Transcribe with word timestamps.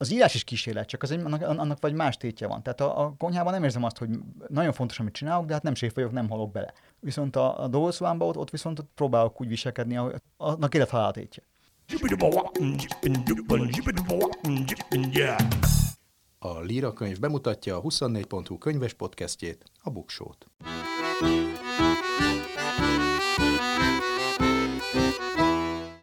az 0.00 0.12
írás 0.12 0.34
is 0.34 0.44
kísérlet, 0.44 0.88
csak 0.88 1.02
az 1.02 1.10
egy, 1.10 1.20
annak, 1.20 1.42
annak 1.42 1.80
vagy 1.80 1.94
más 1.94 2.16
tétje 2.16 2.46
van. 2.46 2.62
Tehát 2.62 2.80
a, 2.80 3.00
a 3.04 3.14
konyhában 3.18 3.52
nem 3.52 3.64
érzem 3.64 3.84
azt, 3.84 3.98
hogy 3.98 4.08
nagyon 4.48 4.72
fontos, 4.72 5.00
amit 5.00 5.12
csinálok, 5.12 5.46
de 5.46 5.52
hát 5.52 5.62
nem 5.62 5.74
séf 5.74 5.94
vagyok, 5.94 6.12
nem 6.12 6.28
halok 6.28 6.52
bele. 6.52 6.72
Viszont 7.00 7.36
a, 7.36 7.62
a 7.62 7.68
dolgozóámban 7.68 8.28
ott, 8.28 8.36
ott 8.36 8.50
viszont 8.50 8.78
ott 8.78 8.90
próbálok 8.94 9.40
úgy 9.40 9.48
viselkedni, 9.48 9.96
ahogy 9.96 10.14
annak 10.36 10.74
élet 10.74 10.88
halál 10.88 11.12
tétje. 11.12 11.42
A 16.38 16.60
Líra 16.60 16.92
könyv 16.92 17.18
bemutatja 17.18 17.76
a 17.76 17.82
24.hu 17.82 18.58
könyves 18.58 18.92
podcastjét, 18.92 19.64
a 19.82 19.90
Buksót. 19.90 20.46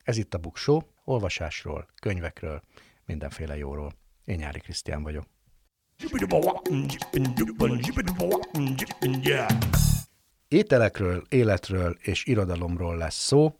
Ez 0.03 0.17
itt 0.17 0.33
a 0.33 0.37
Buksó, 0.37 0.83
olvasásról, 1.03 1.87
könyvekről, 2.01 2.61
mindenféle 3.07 3.57
jóról. 3.57 3.93
Én 4.25 4.35
Nyári 4.35 4.59
Krisztián 4.59 5.03
vagyok. 5.03 5.25
Ételekről, 10.47 11.23
életről 11.29 11.97
és 12.01 12.25
irodalomról 12.25 12.97
lesz 12.97 13.25
szó, 13.25 13.55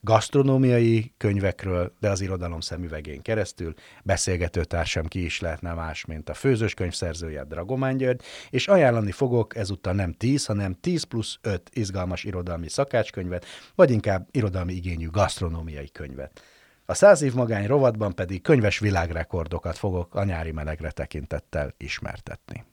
gasztronómiai 0.00 1.14
könyvekről, 1.16 1.92
de 2.00 2.10
az 2.10 2.20
irodalom 2.20 2.60
szemüvegén 2.60 3.22
keresztül. 3.22 3.74
Beszélgetőtársam 4.04 5.06
ki 5.06 5.24
is 5.24 5.40
lehetne 5.40 5.74
más, 5.74 6.04
mint 6.04 6.28
a 6.28 6.34
főzős 6.34 6.74
könyvszerzője 6.74 7.44
Dragomán 7.44 7.96
György, 7.96 8.22
és 8.50 8.68
ajánlani 8.68 9.12
fogok 9.12 9.56
ezúttal 9.56 9.92
nem 9.92 10.12
10, 10.12 10.46
hanem 10.46 10.74
10 10.74 11.02
plusz 11.02 11.38
5 11.42 11.70
izgalmas 11.72 12.24
irodalmi 12.24 12.68
szakácskönyvet, 12.68 13.46
vagy 13.74 13.90
inkább 13.90 14.28
irodalmi 14.30 14.72
igényű 14.72 15.08
gasztronómiai 15.08 15.90
könyvet. 15.90 16.42
A 16.90 16.94
száz 16.94 17.22
év 17.22 17.34
magány 17.34 17.66
rovatban 17.66 18.14
pedig 18.14 18.42
könyves 18.42 18.78
világrekordokat 18.78 19.78
fogok 19.78 20.14
a 20.14 20.24
nyári 20.24 20.50
melegre 20.50 20.90
tekintettel 20.90 21.74
ismertetni. 21.76 22.64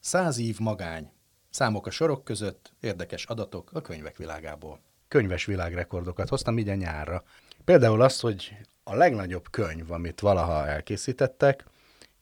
Száz 0.00 0.38
év 0.38 0.58
magány. 0.58 1.10
Számok 1.50 1.86
a 1.86 1.90
sorok 1.90 2.24
között, 2.24 2.72
érdekes 2.80 3.24
adatok 3.24 3.70
a 3.72 3.80
könyvek 3.80 4.16
világából. 4.16 4.80
Könyves 5.08 5.44
világrekordokat 5.44 6.28
hoztam 6.28 6.58
így 6.58 6.68
a 6.68 6.74
nyárra. 6.74 7.22
Például 7.64 8.02
azt, 8.02 8.20
hogy 8.20 8.56
a 8.84 8.94
legnagyobb 8.94 9.50
könyv, 9.50 9.90
amit 9.90 10.20
valaha 10.20 10.66
elkészítettek, 10.66 11.64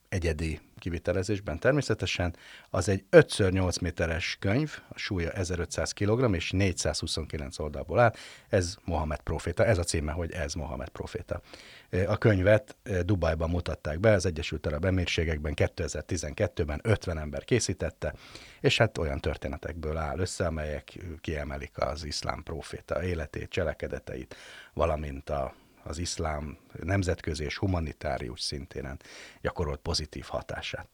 egyedi 0.08 0.60
kivitelezésben 0.78 1.58
természetesen, 1.58 2.36
az 2.70 2.88
egy 2.88 3.04
5x8 3.10 3.80
méteres 3.80 4.36
könyv, 4.40 4.78
a 4.88 4.98
súlya 4.98 5.30
1500 5.30 5.92
kg 5.92 6.34
és 6.34 6.50
429 6.50 7.58
oldalból 7.58 7.98
áll. 7.98 8.12
Ez 8.48 8.77
Mohamed 8.84 9.20
Proféta, 9.20 9.64
ez 9.64 9.78
a 9.78 9.82
címe, 9.82 10.12
hogy 10.12 10.32
ez 10.32 10.54
Mohamed 10.54 10.88
Proféta. 10.88 11.40
A 12.06 12.16
könyvet 12.16 12.77
Dubajban 13.04 13.50
mutatták 13.50 14.00
be, 14.00 14.12
az 14.12 14.27
Egyesült 14.27 14.66
Arab 14.66 14.84
Emírségekben 14.84 15.52
2012-ben 15.56 16.80
50 16.82 17.18
ember 17.18 17.44
készítette, 17.44 18.14
és 18.60 18.78
hát 18.78 18.98
olyan 18.98 19.20
történetekből 19.20 19.96
áll 19.96 20.18
össze, 20.18 20.46
amelyek 20.46 20.98
kiemelik 21.20 21.78
az 21.78 22.04
iszlám 22.04 22.42
proféta 22.42 23.04
életét, 23.04 23.50
cselekedeteit, 23.50 24.36
valamint 24.72 25.30
a 25.30 25.54
az 25.87 25.98
iszlám 25.98 26.59
nemzetközi 26.83 27.45
és 27.45 27.56
humanitárius 27.59 28.41
szintén 28.41 28.97
gyakorolt 29.41 29.81
pozitív 29.81 30.25
hatását. 30.25 30.89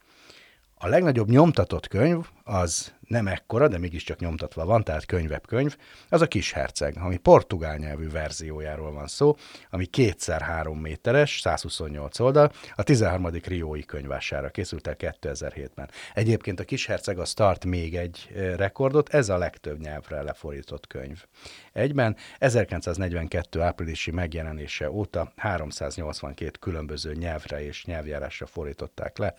A 0.85 0.89
legnagyobb 0.89 1.29
nyomtatott 1.29 1.89
könyv 1.89 2.27
az 2.45 2.93
nem 3.09 3.27
ekkora, 3.27 3.69
de 3.69 3.79
mégiscsak 3.79 4.19
nyomtatva 4.19 4.65
van, 4.65 4.85
tehát 4.85 5.05
könyvebb-könyv, 5.05 5.77
az 6.09 6.21
a 6.21 6.27
Kis 6.27 6.53
Herceg, 6.53 6.97
ami 7.01 7.17
portugál 7.17 7.77
nyelvű 7.77 8.11
verziójáról 8.11 8.93
van 8.93 9.07
szó, 9.07 9.37
ami 9.71 9.85
kétszer 9.85 10.41
három 10.41 10.79
méteres, 10.79 11.41
128 11.41 12.19
oldal, 12.19 12.53
a 12.75 12.83
13. 12.83 13.27
Riói 13.27 13.85
könyvására 13.85 14.49
készült 14.49 14.87
el 14.87 14.97
2007-ben. 14.99 15.91
Egyébként 16.15 16.61
a 16.61 16.65
Kis 16.65 16.87
Herceg 16.87 17.19
az 17.19 17.33
tart 17.33 17.65
még 17.65 17.97
egy 17.97 18.29
rekordot, 18.57 19.09
ez 19.09 19.29
a 19.29 19.39
legtöbb 19.39 19.81
nyelvre 19.81 20.23
lefordított 20.23 20.87
könyv. 20.87 21.25
Egyben 21.73 22.17
1942. 22.39 23.61
áprilisi 23.61 24.11
megjelenése 24.11 24.91
óta 24.91 25.33
382 25.37 26.59
különböző 26.61 27.15
nyelvre 27.15 27.65
és 27.65 27.85
nyelvjárásra 27.85 28.47
fordították 28.47 29.19
le 29.19 29.35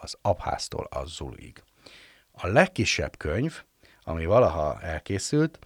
az 0.00 0.16
abháztól 0.22 0.84
a 0.90 1.04
zulig. 1.04 1.62
A 2.32 2.46
legkisebb 2.46 3.16
könyv, 3.16 3.62
ami 4.02 4.26
valaha 4.26 4.80
elkészült, 4.80 5.58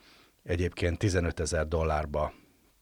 egyébként 0.42 0.98
15 0.98 1.40
ezer 1.40 1.68
dollárba 1.68 2.32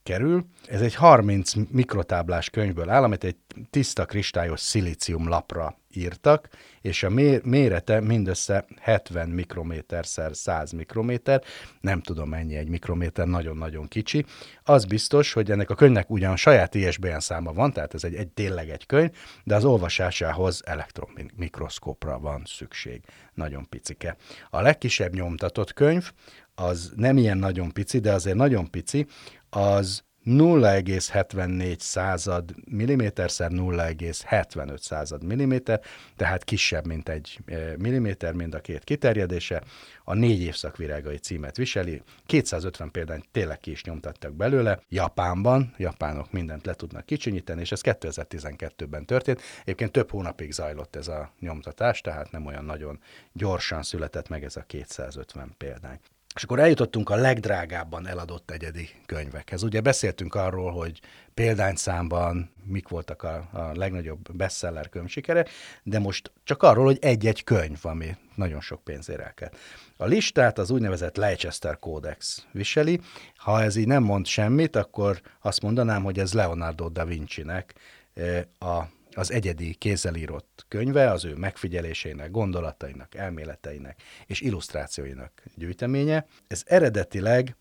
kerül. 0.03 0.47
Ez 0.67 0.81
egy 0.81 0.95
30 0.95 1.53
mikrotáblás 1.71 2.51
könyvből 2.51 2.91
áll, 2.91 3.03
amit 3.03 3.25
egy 3.25 3.37
tiszta 3.71 4.05
kristályos 4.05 4.61
szilícium 4.61 5.29
lapra 5.29 5.79
írtak, 5.97 6.49
és 6.81 7.03
a 7.03 7.11
mérete 7.43 8.01
mindössze 8.01 8.65
70 8.81 9.29
mikrométer 9.29 10.07
szer 10.07 10.37
100 10.37 10.73
mikrométer, 10.73 11.43
nem 11.81 12.01
tudom 12.01 12.29
mennyi 12.29 12.57
egy 12.57 12.69
mikrométer, 12.69 13.27
nagyon-nagyon 13.27 13.89
kicsi. 13.89 14.25
Az 14.63 14.85
biztos, 14.85 15.33
hogy 15.33 15.51
ennek 15.51 15.71
a 15.71 15.75
könyvnek 15.75 16.11
ugyan 16.11 16.37
saját 16.37 16.75
ISBN 16.75 17.19
száma 17.19 17.53
van, 17.53 17.73
tehát 17.73 17.95
ez 17.95 18.05
egy, 18.05 18.15
egy 18.15 18.29
tényleg 18.29 18.69
egy 18.69 18.87
könyv, 18.87 19.11
de 19.45 19.55
az 19.55 19.65
olvasásához 19.65 20.63
elektronmikroszkópra 20.65 22.19
van 22.19 22.43
szükség. 22.47 23.03
Nagyon 23.35 23.69
picike. 23.69 24.17
A 24.51 24.61
legkisebb 24.61 25.15
nyomtatott 25.15 25.73
könyv, 25.73 26.11
az 26.55 26.93
nem 26.97 27.17
ilyen 27.17 27.39
nagyon 27.39 27.73
pici, 27.73 27.99
de 27.99 28.13
azért 28.13 28.37
nagyon 28.37 28.71
pici, 28.71 29.07
az 29.51 30.05
0,74 30.27 31.79
század 31.79 32.55
milliméter 32.71 33.31
szer 33.31 33.51
0,75 33.51 34.79
század 34.79 35.25
milliméter, 35.25 35.81
tehát 36.17 36.45
kisebb, 36.45 36.87
mint 36.87 37.09
egy 37.09 37.39
eh, 37.47 37.73
milliméter, 37.79 38.33
mind 38.33 38.55
a 38.55 38.61
két 38.61 38.85
kiterjedése. 38.85 39.63
A 40.05 40.15
négy 40.15 40.41
évszak 40.41 40.77
virágai 40.77 41.17
címet 41.17 41.57
viseli. 41.57 42.03
250 42.27 42.91
példányt 42.91 43.29
tényleg 43.31 43.59
ki 43.61 43.71
is 43.71 43.85
nyomtattak 43.85 44.35
belőle. 44.35 44.81
Japánban, 44.89 45.75
japánok 45.77 46.33
mindent 46.33 46.67
le 46.67 46.75
tudnak 46.75 47.07
kicsinyíteni, 47.07 47.61
és 47.61 47.73
ez 47.73 47.81
2012-ben 47.83 49.05
történt. 49.05 49.43
Egyébként 49.63 49.93
több 49.93 50.11
hónapig 50.11 50.53
zajlott 50.53 50.97
ez 50.97 51.09
a 51.09 51.33
nyomtatás, 51.41 52.01
tehát 52.01 52.31
nem 52.31 52.47
olyan 52.47 52.65
nagyon 52.65 53.01
gyorsan 53.33 53.83
született 53.83 54.29
meg 54.29 54.45
ez 54.45 54.57
a 54.57 54.63
250 54.63 55.55
példány. 55.59 55.99
És 56.37 56.43
akkor 56.43 56.59
eljutottunk 56.59 57.11
a 57.11 57.17
legdrágábban 57.17 58.07
eladott 58.07 58.51
egyedi 58.51 58.89
könyvekhez. 59.07 59.63
Ugye 59.63 59.81
beszéltünk 59.81 60.35
arról, 60.35 60.73
hogy 60.73 61.01
példányszámban 61.35 62.51
mik 62.65 62.89
voltak 62.89 63.23
a, 63.23 63.49
a 63.53 63.71
legnagyobb 63.75 64.33
bestseller 64.33 64.89
könyvsikere, 64.89 65.47
de 65.83 65.99
most 65.99 66.33
csak 66.45 66.63
arról, 66.63 66.85
hogy 66.85 66.99
egy-egy 67.01 67.45
könyv, 67.45 67.79
ami 67.83 68.17
nagyon 68.35 68.61
sok 68.61 68.85
pénzért 68.85 69.21
elkelt. 69.21 69.57
A 69.97 70.05
listát 70.05 70.59
az 70.59 70.71
úgynevezett 70.71 71.17
Leicester 71.17 71.79
Codex 71.79 72.47
viseli. 72.53 73.01
Ha 73.37 73.63
ez 73.63 73.77
így 73.77 73.87
nem 73.87 74.03
mond 74.03 74.27
semmit, 74.27 74.77
akkor 74.77 75.21
azt 75.41 75.63
mondanám, 75.63 76.03
hogy 76.03 76.19
ez 76.19 76.33
Leonardo 76.33 76.89
da 76.89 77.05
Vinci-nek 77.05 77.75
eh, 78.15 78.43
a 78.59 78.89
az 79.17 79.33
egyedi 79.33 79.75
kézzel 79.75 80.15
írott 80.15 80.65
könyve, 80.69 81.11
az 81.11 81.25
ő 81.25 81.35
megfigyeléseinek, 81.35 82.31
gondolatainak, 82.31 83.15
elméleteinek 83.15 84.03
és 84.27 84.41
illusztrációinak 84.41 85.43
gyűjteménye. 85.55 86.27
Ez 86.47 86.63
eredetileg 86.67 87.57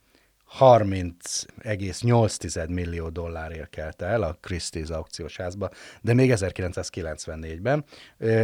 30,8 0.60 2.70
millió 2.70 3.10
dollárért 3.10 3.70
kelt 3.70 4.02
el 4.02 4.22
a 4.22 4.38
Christie's 4.48 4.92
aukciós 4.92 5.38
házba, 5.38 5.70
de 6.02 6.14
még 6.14 6.32
1994-ben, 6.36 7.86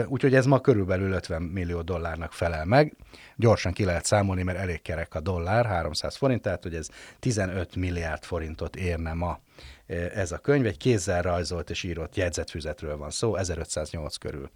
úgyhogy 0.08 0.36
ez 0.36 0.46
ma 0.46 0.60
körülbelül 0.60 1.12
50 1.12 1.42
millió 1.42 1.82
dollárnak 1.82 2.34
felel 2.34 2.66
meg. 2.66 2.96
Gyorsan 3.36 3.74
ki 3.74 3.86
lehet 3.86 4.06
számolni, 4.06 4.44
mert 4.44 4.58
elég 4.58 4.82
kerek 4.82 5.16
a 5.16 5.20
dollár, 5.20 5.66
300 5.66 6.16
forint, 6.16 6.42
tehát 6.42 6.64
hogy 6.64 6.76
ez 6.76 6.88
15 7.20 7.76
milliárd 7.76 8.24
forintot 8.24 8.76
érne 8.76 9.14
ma 9.14 9.40
ez 10.14 10.32
a 10.32 10.38
könyv. 10.38 10.66
Egy 10.66 10.78
kézzel 10.78 11.22
rajzolt 11.22 11.70
és 11.70 11.84
írott 11.84 12.16
jegyzetfüzetről 12.16 12.98
van 12.98 13.10
szó, 13.10 13.36
1508 13.36 14.16
körül 14.16 14.50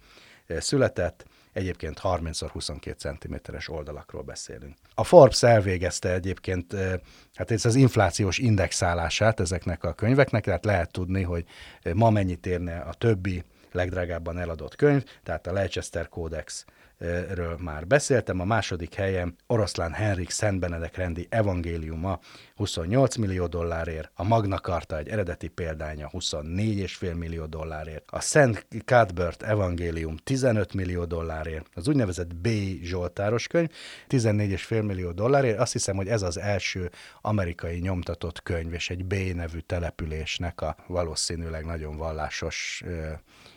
született, 0.58 1.24
egyébként 1.52 2.00
30x22 2.02 2.96
cm-es 2.96 3.68
oldalakról 3.68 4.22
beszélünk. 4.22 4.76
A 4.94 5.04
Forbes 5.04 5.42
elvégezte 5.42 6.12
egyébként 6.12 6.74
hát 7.34 7.50
ez 7.50 7.64
az 7.64 7.74
inflációs 7.74 8.38
indexálását 8.38 9.40
ezeknek 9.40 9.84
a 9.84 9.92
könyveknek, 9.92 10.44
tehát 10.44 10.64
lehet 10.64 10.92
tudni, 10.92 11.22
hogy 11.22 11.44
ma 11.94 12.10
mennyit 12.10 12.46
érne 12.46 12.78
a 12.78 12.94
többi 12.94 13.44
legdrágábban 13.72 14.38
eladott 14.38 14.76
könyv, 14.76 15.04
tehát 15.22 15.46
a 15.46 15.52
Leicester 15.52 16.08
Codex 16.08 16.64
ről 16.98 17.56
már 17.60 17.86
beszéltem, 17.86 18.40
a 18.40 18.44
második 18.44 18.94
helyen 18.94 19.36
Oroszlán 19.46 19.92
Henrik 19.92 20.30
Szent 20.30 20.60
Benedek 20.60 20.96
rendi 20.96 21.26
evangéliuma 21.30 22.18
28 22.54 23.16
millió 23.16 23.46
dollárért, 23.46 24.10
a 24.14 24.24
Magna 24.24 24.58
Carta 24.58 24.98
egy 24.98 25.08
eredeti 25.08 25.48
példánya 25.48 26.10
24,5 26.12 27.16
millió 27.16 27.46
dollárért, 27.46 28.04
a 28.06 28.20
Szent 28.20 28.66
Cuthbert 28.84 29.42
evangélium 29.42 30.16
15 30.16 30.74
millió 30.74 31.04
dollárért, 31.04 31.66
az 31.74 31.88
úgynevezett 31.88 32.34
B. 32.34 32.48
Zsoltáros 32.82 33.46
könyv 33.46 33.68
14,5 34.08 34.86
millió 34.86 35.12
dollárért, 35.12 35.58
azt 35.58 35.72
hiszem, 35.72 35.96
hogy 35.96 36.08
ez 36.08 36.22
az 36.22 36.38
első 36.38 36.90
amerikai 37.20 37.78
nyomtatott 37.78 38.42
könyv, 38.42 38.72
és 38.72 38.90
egy 38.90 39.04
B 39.04 39.14
nevű 39.14 39.58
településnek 39.58 40.60
a 40.60 40.76
valószínűleg 40.86 41.64
nagyon 41.64 41.96
vallásos 41.96 42.84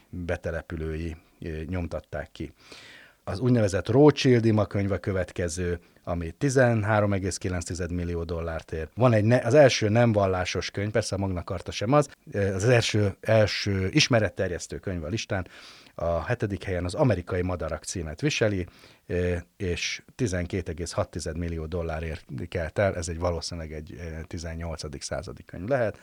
betelepülői 0.10 1.16
nyomtatták 1.68 2.32
ki 2.32 2.54
az 3.30 3.40
úgynevezett 3.40 3.90
Rothschild 3.90 4.46
ima 4.46 4.66
könyv 4.66 4.92
a 4.92 4.98
következő, 4.98 5.80
ami 6.04 6.34
13,9 6.40 7.94
millió 7.94 8.24
dollárt 8.24 8.72
ér. 8.72 8.88
Van 8.96 9.14
egy, 9.14 9.24
ne, 9.24 9.38
az 9.38 9.54
első 9.54 9.90
nem 9.90 10.12
vallásos 10.12 10.72
könyv, 10.72 10.92
persze 10.92 11.16
a 11.16 11.18
Magna 11.18 11.44
Carta 11.44 11.72
sem 11.72 11.94
az, 11.94 12.10
az 12.34 12.64
első, 12.64 13.16
első 13.22 13.90
ismeretterjesztő 13.92 14.78
könyv 14.78 15.04
a 15.04 15.08
listán, 15.08 15.48
a 15.96 16.24
hetedik 16.26 16.64
helyen 16.64 16.86
az 16.86 16.94
amerikai 16.94 17.42
madarak 17.42 17.84
címet 17.84 18.22
viseli, 18.22 18.66
és 19.58 20.02
12,6 20.18 21.38
millió 21.38 21.66
dollárért 21.66 22.26
kelt 22.50 22.80
el, 22.80 22.96
ez 22.96 23.08
egy 23.08 23.20
valószínűleg 23.20 23.74
egy 23.74 24.00
18. 24.28 25.04
századi 25.04 25.44
könyv 25.44 25.68
lehet. 25.68 26.00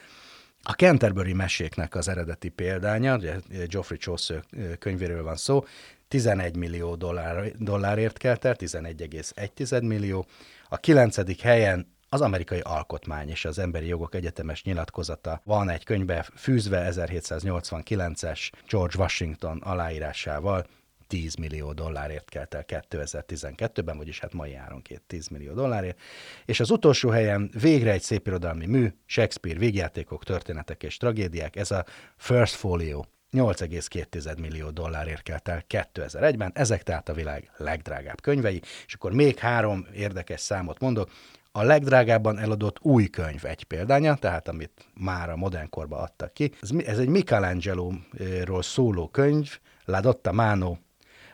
A 0.62 0.72
Canterbury 0.72 1.32
meséknek 1.32 1.94
az 1.94 2.08
eredeti 2.08 2.48
példánya, 2.48 3.16
ugye 3.16 3.36
Geoffrey 3.68 3.98
Chaucer 3.98 4.42
könyvéről 4.78 5.22
van 5.22 5.36
szó, 5.36 5.64
11 6.08 6.56
millió 6.56 6.94
dollár, 6.94 7.52
dollárért 7.58 8.18
kelt 8.18 8.44
el, 8.44 8.56
11,1 8.58 9.82
millió. 9.82 10.26
A 10.68 10.76
kilencedik 10.76 11.40
helyen 11.40 11.94
az 12.08 12.20
amerikai 12.20 12.60
alkotmány 12.60 13.28
és 13.28 13.44
az 13.44 13.58
emberi 13.58 13.86
jogok 13.86 14.14
egyetemes 14.14 14.62
nyilatkozata 14.62 15.40
van 15.44 15.68
egy 15.68 15.84
könyvbe 15.84 16.26
fűzve 16.34 16.88
1789-es 16.90 18.50
George 18.68 18.98
Washington 18.98 19.58
aláírásával, 19.58 20.66
10 21.06 21.34
millió 21.34 21.72
dollárért 21.72 22.28
kelt 22.28 22.54
el 22.54 22.64
2012-ben, 22.68 23.96
vagyis 23.96 24.20
hát 24.20 24.32
mai 24.32 24.54
áron 24.54 24.82
két 24.82 25.02
10 25.06 25.28
millió 25.28 25.52
dollárért. 25.52 26.00
És 26.44 26.60
az 26.60 26.70
utolsó 26.70 27.08
helyen 27.08 27.50
végre 27.60 27.92
egy 27.92 28.02
szép 28.02 28.26
irodalmi 28.26 28.66
mű, 28.66 28.92
Shakespeare, 29.06 29.58
végjátékok, 29.58 30.24
történetek 30.24 30.82
és 30.82 30.96
tragédiák, 30.96 31.56
ez 31.56 31.70
a 31.70 31.84
First 32.16 32.54
Folio 32.54 33.04
8,2 33.36 34.40
millió 34.40 34.70
dollárért 34.70 35.22
kelt 35.22 35.48
el 35.48 35.64
2001-ben, 35.68 36.50
ezek 36.54 36.82
tehát 36.82 37.08
a 37.08 37.12
világ 37.12 37.50
legdrágább 37.56 38.20
könyvei, 38.20 38.60
és 38.86 38.94
akkor 38.94 39.12
még 39.12 39.38
három 39.38 39.86
érdekes 39.94 40.40
számot 40.40 40.80
mondok, 40.80 41.10
a 41.52 41.62
legdrágábban 41.62 42.38
eladott 42.38 42.78
új 42.80 43.06
könyv 43.06 43.44
egy 43.44 43.64
példánya, 43.64 44.14
tehát 44.14 44.48
amit 44.48 44.86
már 44.94 45.30
a 45.30 45.36
modern 45.36 45.68
korban 45.68 46.00
adtak 46.00 46.32
ki. 46.32 46.52
Ez, 46.60 46.70
ez 46.86 46.98
egy 46.98 47.08
Michelangelo-ról 47.08 48.62
szóló 48.62 49.08
könyv, 49.08 49.58
La 49.84 50.00
Dotta 50.00 50.32
Mano 50.32 50.76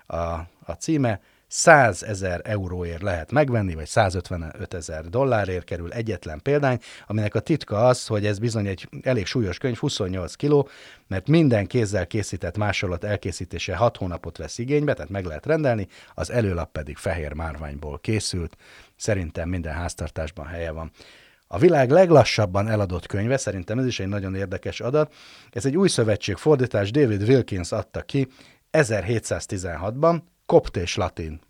a, 0.07 0.17
a 0.65 0.73
címe, 0.79 1.21
100 1.55 2.03
ezer 2.03 2.41
euróért 2.45 3.03
lehet 3.03 3.33
megvenni, 3.33 3.75
vagy 3.75 3.87
155 3.87 4.75
ezer 4.75 5.05
dollárért 5.05 5.65
kerül 5.65 5.93
egyetlen 5.93 6.41
példány, 6.43 6.79
aminek 7.07 7.35
a 7.35 7.41
titka 7.41 7.87
az, 7.87 8.07
hogy 8.07 8.27
ez 8.27 8.39
bizony 8.39 8.67
egy 8.67 8.89
elég 9.03 9.27
súlyos 9.27 9.59
könyv, 9.59 9.77
28 9.77 10.35
kiló, 10.35 10.69
mert 11.07 11.29
minden 11.29 11.67
kézzel 11.67 12.07
készített 12.07 12.57
másolat 12.57 13.05
elkészítése 13.05 13.77
6 13.77 13.97
hónapot 13.97 14.37
vesz 14.37 14.59
igénybe, 14.59 14.95
tehát 14.95 15.11
meg 15.11 15.25
lehet 15.25 15.47
rendelni, 15.47 15.89
az 16.15 16.31
előlap 16.31 16.73
pedig 16.73 16.97
fehér 16.97 17.33
márványból 17.33 17.99
készült. 17.99 18.57
Szerintem 18.97 19.49
minden 19.49 19.75
háztartásban 19.75 20.47
helye 20.47 20.71
van. 20.71 20.91
A 21.47 21.59
világ 21.59 21.91
leglassabban 21.91 22.69
eladott 22.69 23.07
könyve, 23.07 23.37
szerintem 23.37 23.79
ez 23.79 23.87
is 23.87 24.01
egy 24.01 24.09
nagyon 24.09 24.35
érdekes 24.35 24.81
adat, 24.81 25.15
ez 25.51 25.67
egy 25.67 25.77
új 25.77 25.89
szövetség 25.89 26.37
fordítás, 26.37 26.91
David 26.91 27.23
Wilkins 27.23 27.73
adta 27.73 28.03
ki 28.03 28.29
1716-ban, 28.73 30.21
kopt 30.53 30.77
és 30.77 30.97
latin 30.97 31.41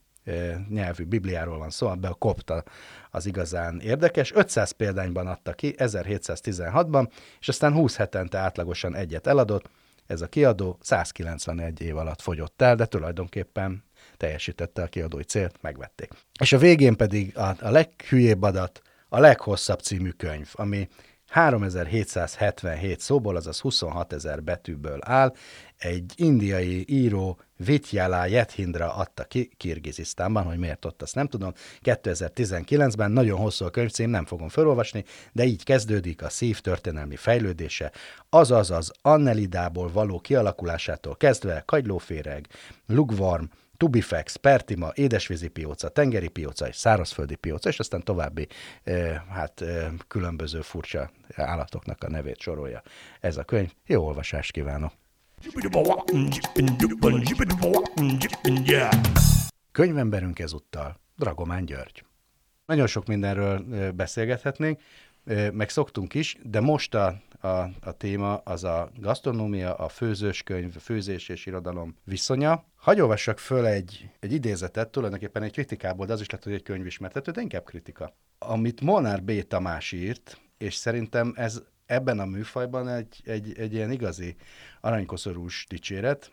nyelvű 0.68 1.04
Bibliáról 1.04 1.58
van 1.58 1.70
szó, 1.70 1.86
abban 1.86 2.10
a 2.10 2.14
kopta 2.14 2.64
az 3.10 3.26
igazán 3.26 3.80
érdekes. 3.80 4.32
500 4.34 4.70
példányban 4.70 5.26
adta 5.26 5.52
ki 5.52 5.74
1716-ban, 5.78 7.10
és 7.40 7.48
aztán 7.48 7.72
20 7.72 7.96
hetente 7.96 8.38
átlagosan 8.38 8.94
egyet 8.94 9.26
eladott. 9.26 9.70
Ez 10.06 10.20
a 10.20 10.26
kiadó 10.26 10.78
191 10.80 11.80
év 11.80 11.96
alatt 11.96 12.20
fogyott 12.20 12.62
el, 12.62 12.76
de 12.76 12.86
tulajdonképpen 12.86 13.84
teljesítette 14.16 14.82
a 14.82 14.86
kiadói 14.86 15.22
célt, 15.22 15.62
megvették. 15.62 16.10
És 16.40 16.52
a 16.52 16.58
végén 16.58 16.96
pedig 16.96 17.36
a, 17.36 17.56
a 17.60 17.70
leghülyébb 17.70 18.42
adat, 18.42 18.82
a 19.08 19.20
leghosszabb 19.20 19.80
című 19.80 20.10
könyv, 20.10 20.48
ami 20.52 20.88
3777 21.32 23.00
szóból, 23.00 23.36
azaz 23.36 23.60
26 23.60 24.12
ezer 24.12 24.42
betűből 24.42 24.98
áll, 25.00 25.34
egy 25.78 26.12
indiai 26.16 26.84
író 26.88 27.40
Vityala 27.56 28.26
Jethindra 28.26 28.94
adta 28.94 29.24
ki 29.24 29.50
Kirgizisztánban, 29.56 30.44
hogy 30.44 30.58
miért 30.58 30.84
ott, 30.84 31.02
azt 31.02 31.14
nem 31.14 31.26
tudom. 31.26 31.52
2019-ben 31.82 33.10
nagyon 33.10 33.38
hosszú 33.38 33.64
a 33.64 33.70
könyvcím, 33.70 34.10
nem 34.10 34.24
fogom 34.24 34.48
felolvasni, 34.48 35.04
de 35.32 35.44
így 35.44 35.64
kezdődik 35.64 36.22
a 36.22 36.28
szív 36.28 36.60
történelmi 36.60 37.16
fejlődése, 37.16 37.92
azaz 38.28 38.70
az 38.70 38.92
Annelidából 39.02 39.92
való 39.92 40.20
kialakulásától 40.20 41.16
kezdve 41.16 41.62
kagylóféreg, 41.66 42.46
lugvarm, 42.86 43.44
Tubifex, 43.82 44.36
Pertima, 44.36 44.90
édesvízi 44.94 45.48
pióca, 45.48 45.88
tengeri 45.88 46.28
pióca 46.28 46.68
és 46.68 46.76
szárazföldi 46.76 47.34
pióca, 47.34 47.68
és 47.68 47.78
aztán 47.78 48.02
további 48.02 48.46
eh, 48.82 49.20
hát, 49.28 49.60
eh, 49.60 49.88
különböző 50.08 50.60
furcsa 50.60 51.10
állatoknak 51.34 52.04
a 52.04 52.08
nevét 52.08 52.38
sorolja 52.40 52.82
ez 53.20 53.36
a 53.36 53.44
könyv. 53.44 53.72
Jó 53.86 54.04
olvasást 54.04 54.52
kívánok! 54.52 54.92
Könyvemberünk 59.72 60.38
ezúttal 60.38 61.00
Dragomán 61.16 61.64
György. 61.64 62.04
Nagyon 62.66 62.86
sok 62.86 63.06
mindenről 63.06 63.64
beszélgethetnénk, 63.92 64.80
meg 65.52 65.68
szoktunk 65.68 66.14
is, 66.14 66.36
de 66.42 66.60
most 66.60 66.94
a, 66.94 67.22
a, 67.42 67.70
a 67.80 67.92
téma 67.96 68.36
az 68.36 68.64
a 68.64 68.90
gasztronómia, 68.96 69.74
a 69.74 69.88
főzős 69.88 70.42
könyv, 70.42 70.76
főzés 70.76 71.28
és 71.28 71.46
irodalom 71.46 71.96
viszonya. 72.04 72.64
Hagy 72.76 73.00
olvassak 73.00 73.38
föl 73.38 73.66
egy, 73.66 74.10
egy 74.20 74.32
idézetet, 74.32 74.90
tulajdonképpen 74.90 75.42
egy 75.42 75.52
kritikából, 75.52 76.06
de 76.06 76.12
az 76.12 76.20
is 76.20 76.30
lehet, 76.30 76.44
hogy 76.44 76.54
egy 76.54 76.62
könyvismertető, 76.62 77.30
de 77.30 77.40
inkább 77.40 77.64
kritika. 77.64 78.14
Amit 78.38 78.80
Molnár 78.80 79.22
B. 79.22 79.46
Tamás 79.46 79.92
írt, 79.92 80.40
és 80.58 80.74
szerintem 80.74 81.32
ez 81.36 81.62
ebben 81.86 82.18
a 82.18 82.24
műfajban 82.24 82.88
egy, 82.88 83.20
egy, 83.24 83.58
egy 83.58 83.72
ilyen 83.72 83.90
igazi 83.90 84.36
aranykoszorús 84.80 85.66
dicséret. 85.68 86.32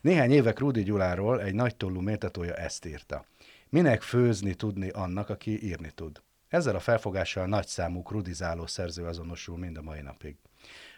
Néhány 0.00 0.30
évek 0.30 0.58
Rudi 0.58 0.82
Gyuláról 0.82 1.42
egy 1.42 1.54
nagy 1.54 1.76
tollú 1.76 2.00
méltatója 2.00 2.54
ezt 2.54 2.84
írta. 2.84 3.24
Minek 3.68 4.02
főzni 4.02 4.54
tudni 4.54 4.88
annak, 4.88 5.28
aki 5.28 5.64
írni 5.64 5.90
tud? 5.90 6.22
Ezzel 6.48 6.74
a 6.74 6.80
felfogással 6.80 7.46
nagy 7.46 7.66
számú 7.66 8.02
krudizáló 8.02 8.66
szerző 8.66 9.04
azonosul 9.04 9.58
mind 9.58 9.76
a 9.76 9.82
mai 9.82 10.00
napig. 10.00 10.36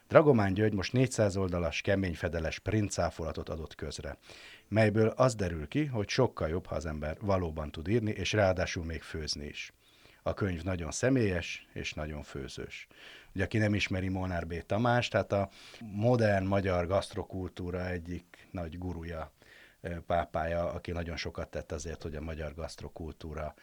Dragomán 0.09 0.53
György 0.53 0.75
most 0.75 0.93
400 0.93 1.37
oldalas, 1.37 1.81
keményfedeles 1.81 2.59
princáfolatot 2.59 3.49
adott 3.49 3.75
közre, 3.75 4.19
melyből 4.69 5.09
az 5.09 5.35
derül 5.35 5.69
ki, 5.69 5.85
hogy 5.85 6.09
sokkal 6.09 6.49
jobb, 6.49 6.67
ha 6.67 6.75
az 6.75 6.87
ember 6.87 7.17
valóban 7.21 7.71
tud 7.71 7.89
írni, 7.89 8.11
és 8.11 8.33
ráadásul 8.33 8.85
még 8.85 9.03
főzni 9.03 9.47
is. 9.47 9.73
A 10.23 10.35
könyv 10.35 10.63
nagyon 10.63 10.91
személyes 10.91 11.67
és 11.73 11.95
nagyon 11.95 12.23
főzős. 12.23 12.87
Ugye, 13.35 13.45
aki 13.45 13.59
nem 13.59 13.75
ismeri 13.75 14.09
Molnár 14.09 14.47
B. 14.47 14.67
Tamás, 14.67 15.09
tehát 15.09 15.33
a 15.33 15.49
modern 15.81 16.47
magyar 16.47 16.87
gasztrokultúra 16.87 17.89
egyik 17.89 18.49
nagy 18.51 18.79
guruja, 18.79 19.33
pápája, 20.07 20.73
aki 20.73 20.91
nagyon 20.91 21.17
sokat 21.17 21.49
tett 21.49 21.73
azért, 21.73 22.03
hogy 22.03 22.15
a 22.15 22.21
magyar 22.21 22.55
gasztrokultúra 22.55 23.55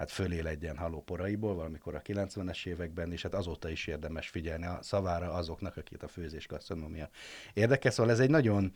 hát 0.00 0.10
fölé 0.10 0.40
legyen 0.40 0.76
halóporaiból, 0.76 1.54
valamikor 1.54 1.94
a 1.94 2.02
90-es 2.02 2.66
években, 2.66 3.12
és 3.12 3.22
hát 3.22 3.34
azóta 3.34 3.68
is 3.70 3.86
érdemes 3.86 4.28
figyelni 4.28 4.66
a 4.66 4.78
szavára 4.82 5.32
azoknak, 5.32 5.76
akit 5.76 6.02
a 6.02 6.08
főzés 6.08 6.46
gasztronómia 6.46 7.08
érdekes. 7.54 7.94
Szóval 7.94 8.12
ez 8.12 8.20
egy 8.20 8.30
nagyon, 8.30 8.72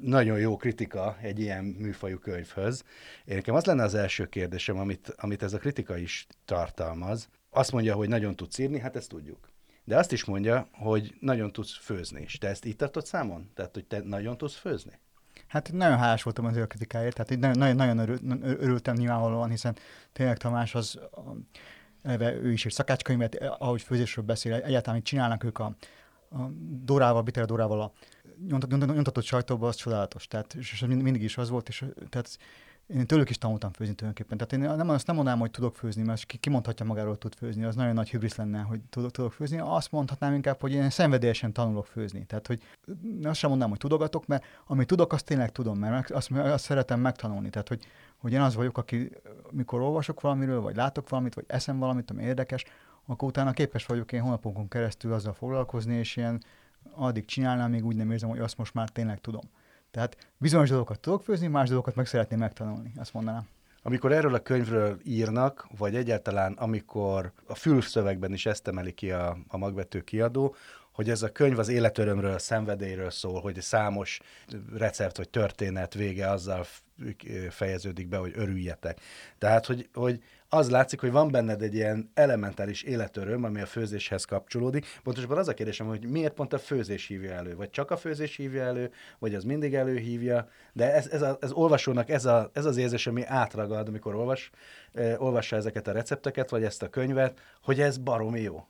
nagyon 0.00 0.38
jó 0.38 0.56
kritika 0.56 1.16
egy 1.20 1.40
ilyen 1.40 1.64
műfajú 1.64 2.18
könyvhöz. 2.18 2.84
Én 3.24 3.34
nekem 3.34 3.54
az 3.54 3.64
lenne 3.64 3.82
az 3.82 3.94
első 3.94 4.26
kérdésem, 4.26 4.78
amit, 4.78 5.14
amit 5.16 5.42
ez 5.42 5.52
a 5.52 5.58
kritika 5.58 5.96
is 5.96 6.26
tartalmaz. 6.44 7.28
Azt 7.50 7.72
mondja, 7.72 7.94
hogy 7.94 8.08
nagyon 8.08 8.36
tudsz 8.36 8.58
írni, 8.58 8.78
hát 8.78 8.96
ezt 8.96 9.08
tudjuk. 9.08 9.52
De 9.84 9.96
azt 9.96 10.12
is 10.12 10.24
mondja, 10.24 10.68
hogy 10.72 11.14
nagyon 11.20 11.52
tudsz 11.52 11.76
főzni 11.76 12.22
is. 12.22 12.38
Te 12.38 12.48
ezt 12.48 12.64
így 12.64 12.76
tartod 12.76 13.06
számon? 13.06 13.50
Tehát, 13.54 13.74
hogy 13.74 13.86
te 13.86 14.00
nagyon 14.04 14.36
tudsz 14.36 14.56
főzni? 14.56 14.98
Hát 15.50 15.72
nagyon 15.72 15.98
hálás 15.98 16.22
voltam 16.22 16.44
az 16.44 16.56
ő 16.56 16.66
kritikáért, 16.66 17.14
tehát 17.14 17.56
nagyon, 17.56 17.76
nagyon 17.76 17.98
örül, 17.98 18.18
örültem 18.42 18.94
nyilvánvalóan, 18.94 19.50
hiszen 19.50 19.76
tényleg 20.12 20.36
Tamás 20.36 20.74
az, 20.74 20.98
eleve 22.02 22.34
ő 22.34 22.52
is 22.52 22.66
egy 22.66 22.72
szakácskönyvet, 22.72 23.34
ahogy 23.58 23.82
főzésről 23.82 24.24
beszél, 24.24 24.54
egyáltalán 24.54 24.94
mit 24.94 25.04
csinálnak 25.04 25.44
ők 25.44 25.58
a, 25.58 25.74
a 26.30 26.38
Dorával, 26.84 27.22
Bitter 27.22 27.44
Dorával 27.44 27.80
a 27.80 27.92
nyomtatott, 28.48 28.94
nyomtatott 28.94 29.30
az 29.60 29.76
csodálatos. 29.76 30.26
Tehát 30.26 30.54
és 30.54 30.84
mindig 30.88 31.22
is 31.22 31.38
az 31.38 31.50
volt, 31.50 31.68
és 31.68 31.84
tehát 32.08 32.38
én 32.94 33.06
tőlük 33.06 33.30
is 33.30 33.38
tanultam 33.38 33.72
főzni 33.72 33.94
tulajdonképpen. 33.94 34.46
Tehát 34.46 34.68
én 34.68 34.76
nem, 34.76 34.88
azt 34.88 35.06
nem 35.06 35.16
mondanám, 35.16 35.40
hogy 35.40 35.50
tudok 35.50 35.76
főzni, 35.76 36.02
mert 36.02 36.24
ki, 36.24 36.36
kimondhatja 36.36 36.86
magáról, 36.86 37.10
hogy 37.10 37.18
tud 37.18 37.34
főzni, 37.34 37.64
az 37.64 37.74
nagyon 37.74 37.94
nagy 37.94 38.08
hibris 38.08 38.34
lenne, 38.34 38.60
hogy 38.60 38.80
tudok, 38.80 39.10
tudok 39.10 39.32
főzni. 39.32 39.58
Azt 39.58 39.92
mondhatnám 39.92 40.34
inkább, 40.34 40.60
hogy 40.60 40.72
én 40.72 40.90
szenvedélyesen 40.90 41.52
tanulok 41.52 41.86
főzni. 41.86 42.24
Tehát, 42.24 42.46
hogy 42.46 42.62
azt 43.22 43.38
sem 43.38 43.48
mondanám, 43.48 43.72
hogy 43.72 43.80
tudogatok, 43.82 44.26
mert 44.26 44.44
amit 44.66 44.86
tudok, 44.86 45.12
azt 45.12 45.24
tényleg 45.24 45.52
tudom, 45.52 45.78
mert 45.78 46.10
azt, 46.10 46.30
azt 46.30 46.64
szeretem 46.64 47.00
megtanulni. 47.00 47.50
Tehát, 47.50 47.68
hogy, 47.68 47.84
hogy 48.16 48.32
én 48.32 48.40
az 48.40 48.54
vagyok, 48.54 48.78
aki 48.78 49.10
mikor 49.50 49.80
olvasok 49.80 50.20
valamiről, 50.20 50.60
vagy 50.60 50.76
látok 50.76 51.08
valamit, 51.08 51.34
vagy 51.34 51.44
eszem 51.46 51.78
valamit, 51.78 52.10
ami 52.10 52.22
érdekes, 52.22 52.64
akkor 53.06 53.28
utána 53.28 53.52
képes 53.52 53.86
vagyok 53.86 54.12
én 54.12 54.20
hónapokon 54.20 54.68
keresztül 54.68 55.12
azzal 55.12 55.32
foglalkozni, 55.32 55.94
és 55.94 56.16
ilyen 56.16 56.42
addig 56.94 57.24
csinálnám, 57.24 57.70
még 57.70 57.84
úgy 57.84 57.96
nem 57.96 58.10
érzem, 58.10 58.28
hogy 58.28 58.38
azt 58.38 58.56
most 58.58 58.74
már 58.74 58.88
tényleg 58.88 59.20
tudom. 59.20 59.42
Tehát 59.90 60.16
bizonyos 60.36 60.68
dolgokat 60.68 61.00
tudok 61.00 61.22
főzni, 61.22 61.46
más 61.46 61.68
dolgokat 61.68 61.94
meg 61.94 62.06
szeretném 62.06 62.38
megtanulni, 62.38 62.92
azt 62.96 63.12
mondanám. 63.12 63.48
Amikor 63.82 64.12
erről 64.12 64.34
a 64.34 64.42
könyvről 64.42 64.98
írnak, 65.04 65.66
vagy 65.78 65.96
egyáltalán 65.96 66.52
amikor 66.52 67.32
a 67.46 67.54
fülszövegben 67.54 68.32
is 68.32 68.46
ezt 68.46 68.68
emeli 68.68 68.92
ki 68.92 69.10
a, 69.10 69.36
a 69.48 69.56
magvető 69.56 70.00
kiadó, 70.00 70.54
hogy 70.92 71.10
ez 71.10 71.22
a 71.22 71.32
könyv 71.32 71.58
az 71.58 71.68
életörömről, 71.68 72.38
szenvedélyről 72.38 73.10
szól, 73.10 73.40
hogy 73.40 73.60
számos 73.60 74.20
recept 74.72 75.16
vagy 75.16 75.28
történet 75.28 75.94
vége 75.94 76.30
azzal 76.30 76.66
fejeződik 77.50 78.08
be, 78.08 78.16
hogy 78.16 78.32
örüljetek. 78.34 79.00
Tehát, 79.38 79.66
hogy, 79.66 79.88
hogy 79.92 80.22
az 80.52 80.70
látszik, 80.70 81.00
hogy 81.00 81.10
van 81.10 81.30
benned 81.30 81.62
egy 81.62 81.74
ilyen 81.74 82.10
elementális 82.14 82.82
életöröm, 82.82 83.44
ami 83.44 83.60
a 83.60 83.66
főzéshez 83.66 84.24
kapcsolódik. 84.24 84.86
Pontosabban 85.02 85.38
az 85.38 85.48
a 85.48 85.54
kérdésem, 85.54 85.86
hogy 85.86 86.08
miért 86.08 86.32
pont 86.32 86.52
a 86.52 86.58
főzés 86.58 87.06
hívja 87.06 87.32
elő, 87.32 87.56
vagy 87.56 87.70
csak 87.70 87.90
a 87.90 87.96
főzés 87.96 88.36
hívja 88.36 88.62
elő, 88.62 88.90
vagy 89.18 89.34
az 89.34 89.44
mindig 89.44 89.74
előhívja, 89.74 90.48
de 90.72 90.94
ez, 90.94 91.08
ez, 91.08 91.22
a, 91.22 91.38
ez 91.40 91.52
olvasónak 91.52 92.08
ez, 92.08 92.24
a, 92.24 92.50
ez 92.52 92.64
az 92.64 92.76
érzés, 92.76 93.06
ami 93.06 93.24
átragad, 93.26 93.88
amikor 93.88 94.14
olvas, 94.14 94.50
eh, 94.92 95.22
olvassa 95.22 95.56
ezeket 95.56 95.86
a 95.86 95.92
recepteket, 95.92 96.50
vagy 96.50 96.62
ezt 96.62 96.82
a 96.82 96.88
könyvet, 96.88 97.40
hogy 97.62 97.80
ez 97.80 97.98
baromi 97.98 98.40
jó. 98.40 98.66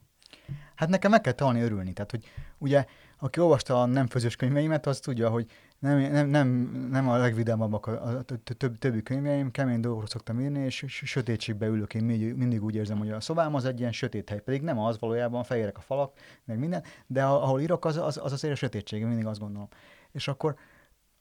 Hát 0.75 0.89
nekem 0.89 1.11
meg 1.11 1.21
kell 1.21 1.33
tanulni 1.33 1.63
örülni. 1.63 1.93
Tehát, 1.93 2.11
hogy 2.11 2.25
ugye, 2.59 2.85
aki 3.19 3.41
olvasta 3.41 3.83
a 3.83 3.87
nem 3.87 4.07
főzős 4.07 4.37
könyveimet, 4.37 4.87
az 4.87 4.99
tudja, 4.99 5.29
hogy 5.29 5.47
nem, 5.81 5.99
nem, 5.99 6.29
nem, 6.29 6.49
nem 6.91 7.09
a 7.09 7.17
legvidámabbak 7.17 7.87
a, 7.87 8.07
a, 8.07 8.19
a 8.19 8.23
több, 8.57 8.79
többi 8.79 9.03
könyveim, 9.03 9.51
kemény 9.51 9.81
dolgokról 9.81 10.09
szoktam 10.09 10.41
írni, 10.41 10.65
és 10.65 10.85
sötétségbe 10.89 11.67
ülök, 11.67 11.95
én 11.95 12.05
mindig, 12.05 12.35
mindig 12.35 12.63
úgy 12.63 12.75
érzem, 12.75 12.99
hogy 12.99 13.11
a 13.11 13.21
szobám 13.21 13.55
az 13.55 13.65
egy 13.65 13.81
ilyen 13.81 13.93
sötét 13.93 14.29
hely, 14.29 14.41
pedig 14.41 14.63
nem 14.63 14.79
az 14.79 14.99
valójában, 14.99 15.43
fehérek 15.43 15.79
a 15.79 15.81
falak, 15.81 16.13
meg 16.45 16.59
minden, 16.59 16.83
de 17.07 17.25
ahol 17.25 17.61
írok, 17.61 17.85
az, 17.85 17.97
az, 17.97 18.21
az 18.23 18.33
azért 18.33 18.53
a 18.53 18.57
sötétség, 18.57 19.05
mindig 19.05 19.27
azt 19.27 19.41
gondolom. 19.41 19.69
És 20.13 20.29
akkor 20.29 20.55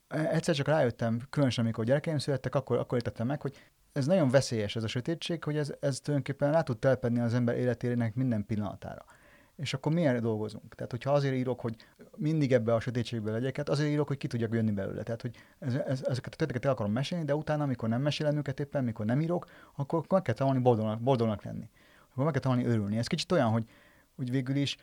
e, 0.08 0.30
egyszer 0.30 0.56
csak 0.56 0.68
rájöttem, 0.68 1.22
különösen 1.30 1.64
amikor 1.64 1.86
gyerekeim 1.86 2.18
születtek, 2.18 2.56
akkor, 2.56 2.78
akkor 2.78 2.98
értettem 2.98 3.28
meg, 3.28 3.42
hogy 3.42 3.66
ez 3.92 4.06
nagyon 4.06 4.30
veszélyes 4.30 4.76
ez 4.76 4.84
a 4.84 4.88
sötétség, 4.88 5.44
hogy 5.44 5.58
ez, 5.58 5.74
ez 5.80 6.00
tulajdonképpen 6.00 6.52
rá 6.52 6.62
tud 6.62 6.80
telepedni 6.80 7.20
az 7.20 7.34
ember 7.34 7.58
életének 7.58 8.16
minden 8.16 8.46
pillanatára 8.46 9.06
és 9.60 9.74
akkor 9.74 9.94
miért 9.94 10.22
dolgozunk? 10.22 10.76
Tehát, 10.76 10.92
hogyha 10.92 11.12
azért 11.12 11.36
írok, 11.36 11.60
hogy 11.60 11.76
mindig 12.16 12.54
ebbe 12.54 12.74
a 12.74 12.80
sötétségbe 12.80 13.32
legyek, 13.32 13.58
hát 13.58 13.70
azért 13.70 13.90
írok, 13.90 14.08
hogy 14.08 14.18
ki 14.18 14.28
tudjak 14.28 14.54
jönni 14.54 14.72
belőle. 14.72 15.04
Tehát, 15.04 15.22
hogy 15.22 15.36
ez, 15.60 15.74
ez, 15.74 16.04
ezeket 16.04 16.34
a 16.34 16.36
történeteket 16.36 16.66
el 16.66 16.72
akarom 16.72 16.92
mesélni, 16.92 17.26
de 17.26 17.36
utána, 17.36 17.64
amikor 17.64 17.90
nem 17.90 18.02
mesélem 18.02 18.38
őket 18.38 18.60
éppen, 18.60 18.84
mikor 18.84 19.06
nem 19.06 19.22
írok, 19.22 19.46
akkor 19.76 20.04
meg 20.10 20.22
kell 20.22 20.34
tanulni 20.34 20.60
boldognak, 20.60 21.02
boldognak 21.02 21.44
lenni. 21.44 21.70
Akkor 22.12 22.24
meg 22.24 22.34
kell 22.34 22.42
tanulni 22.42 22.66
örülni. 22.66 22.98
Ez 22.98 23.08
kicsit 23.08 23.32
olyan, 23.32 23.50
hogy, 23.50 23.66
hogy 24.16 24.32
végül 24.32 24.56
is 24.56 24.78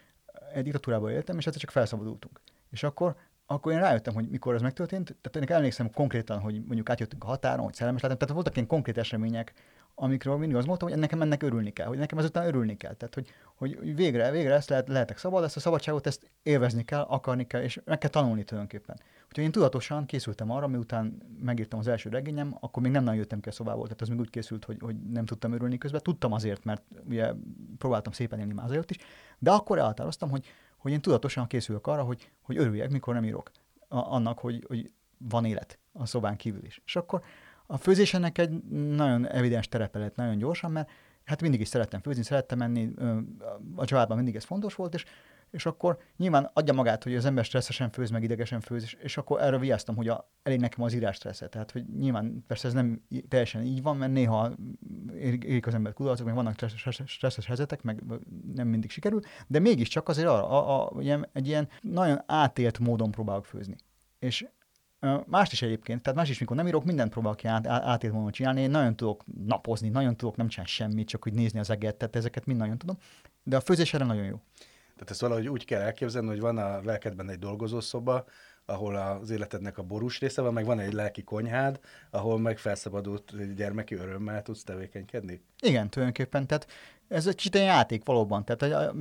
egy 0.53 0.63
diktatúrában 0.63 1.11
éltem, 1.11 1.39
és 1.39 1.47
egyszer 1.47 1.61
csak 1.61 1.71
felszabadultunk. 1.71 2.41
És 2.71 2.83
akkor 2.83 3.17
akkor 3.47 3.73
én 3.73 3.79
rájöttem, 3.79 4.15
hogy 4.15 4.29
mikor 4.29 4.55
ez 4.55 4.63
megtörtént, 4.63 5.17
tehát 5.21 5.51
én 5.51 5.57
emlékszem 5.57 5.91
konkrétan, 5.91 6.39
hogy 6.39 6.55
mondjuk 6.65 6.91
átjöttünk 6.91 7.25
a 7.25 7.27
határon, 7.27 7.65
hogy 7.65 7.75
szerelmes 7.75 8.03
lettem, 8.03 8.19
tehát 8.19 8.35
voltak 8.35 8.57
ilyen 8.57 8.69
konkrét 8.69 8.99
események, 8.99 9.53
amikről 9.99 10.37
mindig 10.37 10.57
azt 10.57 10.67
mondtam, 10.67 10.89
hogy 10.89 10.99
nekem 10.99 11.23
ennek 11.23 11.43
örülni 11.43 11.71
kell, 11.71 11.87
hogy 11.87 11.99
nekem 11.99 12.19
ezután 12.19 12.47
örülni 12.47 12.77
kell. 12.77 12.95
Tehát, 12.95 13.15
hogy, 13.15 13.29
hogy 13.55 13.95
végre, 13.95 14.31
végre 14.31 14.55
ezt 14.55 14.69
lehet, 14.69 14.89
lehetek 14.89 15.19
szabad, 15.19 15.45
ezt 15.45 15.57
a 15.57 15.61
szabadságot, 15.61 16.07
ezt 16.07 16.31
élvezni 16.43 16.85
kell, 16.85 17.01
akarni 17.01 17.47
kell, 17.47 17.63
és 17.63 17.81
meg 17.85 17.99
kell 17.99 18.11
tanulni 18.11 18.45
tulajdonképpen. 18.45 19.01
Úgyhogy 19.29 19.45
én 19.45 19.51
tudatosan 19.51 20.07
készültem 20.07 20.51
arra, 20.51 20.67
miután 20.67 21.23
megírtam 21.43 21.79
az 21.79 21.87
első 21.87 22.11
regényem, 22.11 22.57
akkor 22.61 22.83
még 22.83 22.93
nem 22.93 23.05
nagyon 23.05 23.19
jöttem 23.19 23.41
ki 23.41 23.49
a 23.49 23.53
szobából, 23.53 23.83
tehát 23.83 24.01
az 24.01 24.09
még 24.09 24.19
úgy 24.19 24.31
készült, 24.31 24.65
hogy, 24.65 24.77
hogy 24.81 24.97
nem 24.97 25.25
tudtam 25.25 25.53
örülni 25.53 25.79
közben. 25.79 26.01
Tudtam 26.03 26.33
azért, 26.33 26.65
mert 26.65 26.83
ugye 27.09 27.33
próbáltam 27.79 28.13
szépen 28.13 28.39
élni 28.39 28.53
már 28.53 28.85
is, 28.89 28.97
de 29.39 29.51
akkor 29.51 29.79
elhatároztam, 29.79 30.31
hogy, 30.31 30.47
hogy 30.77 30.93
én 30.93 31.01
tudatosan 31.01 31.47
készülök 31.47 31.87
arra, 31.87 32.03
hogy, 32.03 32.31
hogy 32.43 32.57
örüljek, 32.57 32.91
mikor 32.91 33.15
nem 33.15 33.25
írok. 33.25 33.51
A, 33.89 33.97
annak, 33.97 34.39
hogy, 34.39 34.65
hogy 34.69 34.91
van 35.19 35.45
élet 35.45 35.79
a 35.93 36.07
szobán 36.07 36.37
kívül 36.37 36.65
is. 36.65 36.83
És 36.85 36.97
akkor 36.97 37.23
a 37.67 37.77
főzés 37.77 38.15
ennek 38.15 38.39
egy 38.39 38.63
nagyon 38.71 39.29
evidens 39.29 39.69
terepe 39.69 39.99
lett 39.99 40.17
nagyon 40.17 40.39
gyorsan, 40.39 40.71
mert 40.71 40.91
hát 41.25 41.43
mindig 41.43 41.61
is 41.61 41.69
szerettem 41.69 42.01
főzni, 42.01 42.23
szerettem 42.23 42.59
menni, 42.59 42.91
a 43.75 43.85
családban 43.85 44.17
mindig 44.17 44.37
ez 44.37 44.45
fontos 44.45 44.75
volt, 44.75 44.95
és, 44.95 45.05
és 45.51 45.67
akkor 45.67 45.99
nyilván 46.17 46.51
adja 46.53 46.73
magát, 46.73 47.03
hogy 47.03 47.15
az 47.15 47.25
ember 47.25 47.45
stresszesen 47.45 47.91
főz, 47.91 48.11
meg 48.11 48.23
idegesen 48.23 48.61
főz, 48.61 48.83
és, 48.83 48.97
és 49.01 49.17
akkor 49.17 49.43
erre 49.43 49.59
viasztom, 49.59 49.97
hogy 49.97 50.09
a, 50.09 50.31
elég 50.43 50.61
nekem 50.61 50.85
az 50.85 50.93
írás 50.93 51.17
stressze. 51.17 51.49
Tehát, 51.49 51.71
hogy 51.71 51.85
nyilván 51.99 52.45
persze 52.47 52.69
ez 52.69 52.75
nem 52.75 53.03
teljesen 53.29 53.63
így 53.63 53.83
van, 53.83 53.97
mert 53.97 54.13
néha 54.13 54.53
érik 55.19 55.67
az 55.67 55.75
ember 55.75 55.93
kudarcok, 55.93 56.27
meg 56.27 56.35
vannak 56.35 56.55
stresszes, 56.55 57.03
stresszes 57.07 57.47
helyzetek, 57.47 57.83
meg 57.83 58.03
nem 58.55 58.69
mindig 58.69 58.91
sikerül, 58.91 59.21
de 59.47 59.59
mégiscsak 59.59 60.09
azért 60.09 60.29
arra, 60.29 60.49
a, 60.49 60.81
a, 60.81 60.91
a, 60.99 61.29
egy 61.33 61.47
ilyen 61.47 61.69
nagyon 61.81 62.23
átélt 62.27 62.79
módon 62.79 63.11
próbálok 63.11 63.45
főzni. 63.45 63.77
És 64.19 64.47
Mást 65.27 65.53
is 65.53 65.63
egyébként, 65.63 66.03
tehát 66.03 66.19
más 66.19 66.29
is, 66.29 66.39
mikor 66.39 66.57
nem 66.57 66.67
írok, 66.67 66.85
mindent 66.85 67.11
próbálok 67.11 67.45
át, 67.45 67.67
átért 67.67 68.13
volna 68.13 68.31
csinálni. 68.31 68.61
Én 68.61 68.71
nagyon 68.71 68.97
tudok 68.97 69.25
napozni, 69.47 69.89
nagyon 69.89 70.17
tudok 70.17 70.37
nem 70.37 70.49
csinálni 70.49 70.71
semmit, 70.71 71.09
csak 71.09 71.27
úgy 71.27 71.33
nézni 71.33 71.59
az 71.59 71.71
eget, 71.71 71.97
tehát 71.97 72.17
ezeket 72.17 72.47
mind 72.47 72.59
nagyon 72.59 72.79
tudom. 72.79 72.99
De 73.43 73.57
a 73.57 73.61
főzés 73.61 73.95
erre 73.95 74.05
nagyon 74.05 74.25
jó. 74.25 74.41
Tehát 74.93 75.11
ezt 75.11 75.21
valahogy 75.21 75.49
úgy 75.49 75.65
kell 75.65 75.81
elképzelni, 75.81 76.29
hogy 76.29 76.41
van 76.41 76.59
a 76.59 76.81
lelkedben 76.83 77.31
egy 77.31 77.39
dolgozószoba, 77.39 78.25
ahol 78.67 78.97
az 78.97 79.31
életednek 79.31 79.79
a 79.79 79.83
borús 79.83 80.21
része 80.21 80.43
van, 80.43 80.53
meg 80.53 80.65
van 80.65 80.79
egy 80.79 80.93
lelki 80.93 81.23
konyhád, 81.23 81.81
ahol 82.11 82.39
meg 82.39 82.59
felszabadult 82.59 83.55
gyermeki 83.55 83.95
örömmel 83.95 84.43
tudsz 84.43 84.65
tevékenykedni? 84.65 85.43
Igen, 85.61 85.91
tulajdonképpen. 85.91 86.47
Tehát 86.47 86.67
ez 87.09 87.27
egy 87.27 87.35
kicsit 87.35 87.55
játék 87.55 88.05
valóban. 88.05 88.45
Tehát 88.45 88.93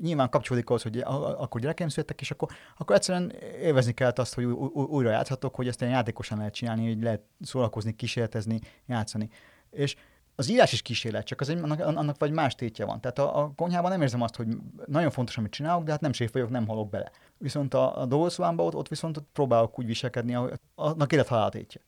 nyilván 0.00 0.28
kapcsolódik 0.28 0.68
ahhoz, 0.68 0.82
hogy 0.82 0.98
akkor 0.98 1.60
gyerekeim 1.60 1.88
születtek, 1.88 2.20
és 2.20 2.30
akkor, 2.30 2.48
akkor 2.78 2.96
egyszerűen 2.96 3.32
élvezni 3.60 3.92
kellett 3.92 4.18
azt, 4.18 4.34
hogy 4.34 4.44
újra 4.44 5.10
játszhatok, 5.10 5.54
hogy 5.54 5.68
ezt 5.68 5.80
ilyen 5.80 5.92
játékosan 5.92 6.38
lehet 6.38 6.54
csinálni, 6.54 6.86
hogy 6.86 7.02
lehet 7.02 7.22
szórakozni, 7.40 7.94
kísérletezni, 7.94 8.60
játszani. 8.86 9.28
És 9.70 9.96
az 10.38 10.48
írás 10.50 10.72
is 10.72 10.82
kísérlet, 10.82 11.26
csak 11.26 11.40
az 11.40 11.48
egy, 11.48 11.58
annak, 11.58 11.80
annak 11.80 12.18
vagy 12.18 12.32
más 12.32 12.54
tétje 12.54 12.84
van. 12.84 13.00
Tehát 13.00 13.18
a, 13.18 13.38
a 13.42 13.52
konyhában 13.56 13.90
nem 13.90 14.02
érzem 14.02 14.22
azt, 14.22 14.36
hogy 14.36 14.46
nagyon 14.86 15.10
fontos, 15.10 15.38
amit 15.38 15.50
csinálok, 15.50 15.84
de 15.84 15.90
hát 15.90 16.00
nem 16.00 16.12
séf 16.12 16.32
vagyok, 16.32 16.50
nem 16.50 16.66
halok 16.66 16.90
bele. 16.90 17.10
Viszont 17.38 17.74
a, 17.74 18.00
a 18.00 18.06
dolgozóámban 18.06 18.66
ott, 18.66 18.74
ott 18.74 18.88
viszont 18.88 19.16
ott 19.16 19.28
próbálok 19.32 19.78
úgy 19.78 19.86
viselkedni, 19.86 20.34
ahogy 20.34 20.52
annak 20.74 21.12
élet 21.12 21.50
tétje. 21.50 21.80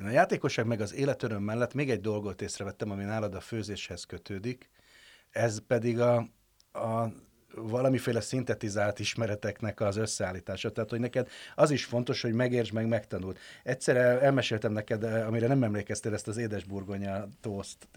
Én 0.00 0.06
a 0.06 0.10
játékosság 0.10 0.66
meg 0.66 0.80
az 0.80 0.94
életöröm 0.94 1.42
mellett 1.42 1.74
még 1.74 1.90
egy 1.90 2.00
dolgot 2.00 2.42
észrevettem, 2.42 2.90
ami 2.90 3.04
nálad 3.04 3.34
a 3.34 3.40
főzéshez 3.40 4.04
kötődik, 4.04 4.70
ez 5.30 5.58
pedig 5.66 6.00
a, 6.00 6.16
a 6.72 7.12
valamiféle 7.56 8.20
szintetizált 8.20 8.98
ismereteknek 8.98 9.80
az 9.80 9.96
összeállítása. 9.96 10.70
Tehát, 10.70 10.90
hogy 10.90 11.00
neked 11.00 11.28
az 11.54 11.70
is 11.70 11.84
fontos, 11.84 12.22
hogy 12.22 12.32
megérts 12.32 12.72
meg, 12.72 12.86
megtanult. 12.86 13.38
Egyszer 13.62 13.96
elmeséltem 13.96 14.72
neked, 14.72 15.02
amire 15.02 15.46
nem 15.46 15.62
emlékeztél, 15.62 16.14
ezt 16.14 16.28
az 16.28 16.36
édesburgonya 16.36 17.28
toast 17.40 17.88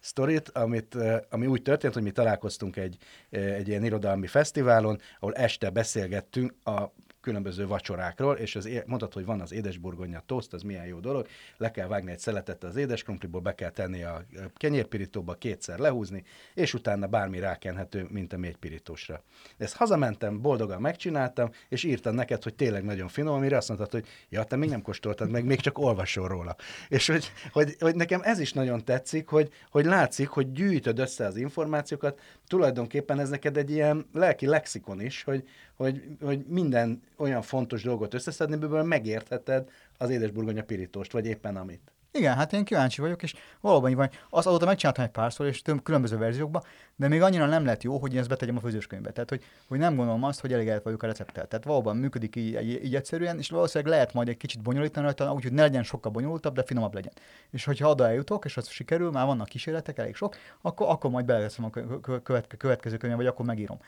sztorit, 0.00 0.48
amit, 0.48 0.96
ami 1.30 1.46
úgy 1.46 1.62
történt, 1.62 1.94
hogy 1.94 2.02
mi 2.02 2.10
találkoztunk 2.10 2.76
egy, 2.76 2.96
egy 3.30 3.68
ilyen 3.68 3.84
irodalmi 3.84 4.26
fesztiválon, 4.26 5.00
ahol 5.20 5.34
este 5.34 5.70
beszélgettünk 5.70 6.54
a 6.64 6.92
különböző 7.20 7.66
vacsorákról, 7.66 8.36
és 8.36 8.56
az, 8.56 8.68
mondtad, 8.86 9.12
hogy 9.12 9.24
van 9.24 9.40
az 9.40 9.52
édesburgonya 9.52 10.22
toast, 10.26 10.52
az 10.52 10.62
milyen 10.62 10.86
jó 10.86 10.98
dolog, 10.98 11.26
le 11.56 11.70
kell 11.70 11.86
vágni 11.88 12.10
egy 12.10 12.18
szeletet 12.18 12.64
az 12.64 12.76
édeskrumpliból, 12.76 13.40
be 13.40 13.54
kell 13.54 13.70
tenni 13.70 14.02
a 14.02 14.24
kenyérpirítóba, 14.56 15.34
kétszer 15.34 15.78
lehúzni, 15.78 16.24
és 16.54 16.74
utána 16.74 17.06
bármi 17.06 17.38
rákenhető, 17.38 18.06
mint 18.10 18.32
a 18.32 18.38
mégypirítósra. 18.38 19.22
Ezt 19.56 19.76
hazamentem, 19.76 20.40
boldogan 20.40 20.80
megcsináltam, 20.80 21.50
és 21.68 21.84
írtam 21.84 22.14
neked, 22.14 22.42
hogy 22.42 22.54
tényleg 22.54 22.84
nagyon 22.84 23.08
finom, 23.08 23.34
amire 23.34 23.56
azt 23.56 23.68
mondtad, 23.68 23.90
hogy 23.90 24.06
ja, 24.28 24.44
te 24.44 24.56
még 24.56 24.68
nem 24.68 24.82
kóstoltad 24.82 25.30
meg, 25.30 25.44
még 25.44 25.60
csak 25.60 25.78
olvasol 25.78 26.28
róla. 26.28 26.56
És 26.88 27.06
hogy, 27.06 27.32
hogy, 27.52 27.76
hogy 27.78 27.94
nekem 27.94 28.20
ez 28.22 28.38
is 28.38 28.52
nagyon 28.52 28.84
tetszik, 28.84 29.28
hogy, 29.28 29.50
hogy 29.70 29.84
látszik, 29.84 30.28
hogy 30.28 30.52
gyűjtöd 30.52 30.98
össze 30.98 31.26
az 31.26 31.36
információkat, 31.36 32.20
tulajdonképpen 32.46 33.20
ez 33.20 33.28
neked 33.28 33.56
egy 33.56 33.70
ilyen 33.70 34.06
lelki 34.12 34.46
lexikon 34.46 35.00
is, 35.00 35.22
hogy, 35.22 35.44
hogy, 35.78 36.02
hogy 36.20 36.44
minden 36.46 37.02
olyan 37.16 37.42
fontos 37.42 37.82
dolgot 37.82 38.14
összeszedni, 38.14 38.56
ből 38.56 38.82
megértheted 38.82 39.68
az 39.98 40.10
édesburgonya 40.10 40.62
pirítóst, 40.62 41.12
vagy 41.12 41.26
éppen 41.26 41.56
amit. 41.56 41.92
Igen, 42.12 42.34
hát 42.34 42.52
én 42.52 42.64
kíváncsi 42.64 43.00
vagyok, 43.00 43.22
és 43.22 43.34
valóban 43.60 43.90
így 43.90 43.96
van. 43.96 44.10
Azt 44.30 44.46
azóta 44.46 44.64
megcsináltam 44.64 45.04
egy 45.04 45.10
párszor, 45.10 45.46
és 45.46 45.62
több 45.62 45.82
különböző 45.82 46.16
verziókban, 46.16 46.62
de 46.96 47.08
még 47.08 47.22
annyira 47.22 47.46
nem 47.46 47.64
lett 47.64 47.82
jó, 47.82 47.98
hogy 47.98 48.12
én 48.12 48.18
ezt 48.18 48.28
betegyem 48.28 48.56
a 48.56 48.60
főzőskönyvbe. 48.60 49.10
Tehát, 49.10 49.28
hogy, 49.28 49.44
hogy 49.68 49.78
nem 49.78 49.96
gondolom 49.96 50.24
azt, 50.24 50.40
hogy 50.40 50.52
elégedett 50.52 50.82
vagyok 50.82 51.02
a 51.02 51.06
recepttel. 51.06 51.46
Tehát 51.46 51.64
valóban 51.64 51.96
működik 51.96 52.36
így, 52.36 52.62
így, 52.62 52.84
így, 52.84 52.94
egyszerűen, 52.94 53.38
és 53.38 53.50
valószínűleg 53.50 53.92
lehet 53.92 54.12
majd 54.12 54.28
egy 54.28 54.36
kicsit 54.36 54.62
bonyolítani 54.62 55.04
rajta, 55.04 55.32
úgyhogy 55.32 55.52
ne 55.52 55.62
legyen 55.62 55.82
sokkal 55.82 56.12
bonyolultabb, 56.12 56.54
de 56.54 56.62
finomabb 56.62 56.94
legyen. 56.94 57.12
És 57.50 57.64
hogyha 57.64 57.90
oda 57.90 58.06
eljutok, 58.06 58.44
és 58.44 58.56
az 58.56 58.68
sikerül, 58.68 59.10
már 59.10 59.26
vannak 59.26 59.48
kísérletek, 59.48 59.98
elég 59.98 60.14
sok, 60.14 60.36
akkor, 60.60 60.88
akkor 60.88 61.10
majd 61.10 61.24
beleveszem 61.24 61.64
a 61.64 61.70
következő 62.56 62.96
könyvbe, 62.96 63.16
vagy 63.16 63.26
akkor 63.26 63.46
megírom. 63.46 63.78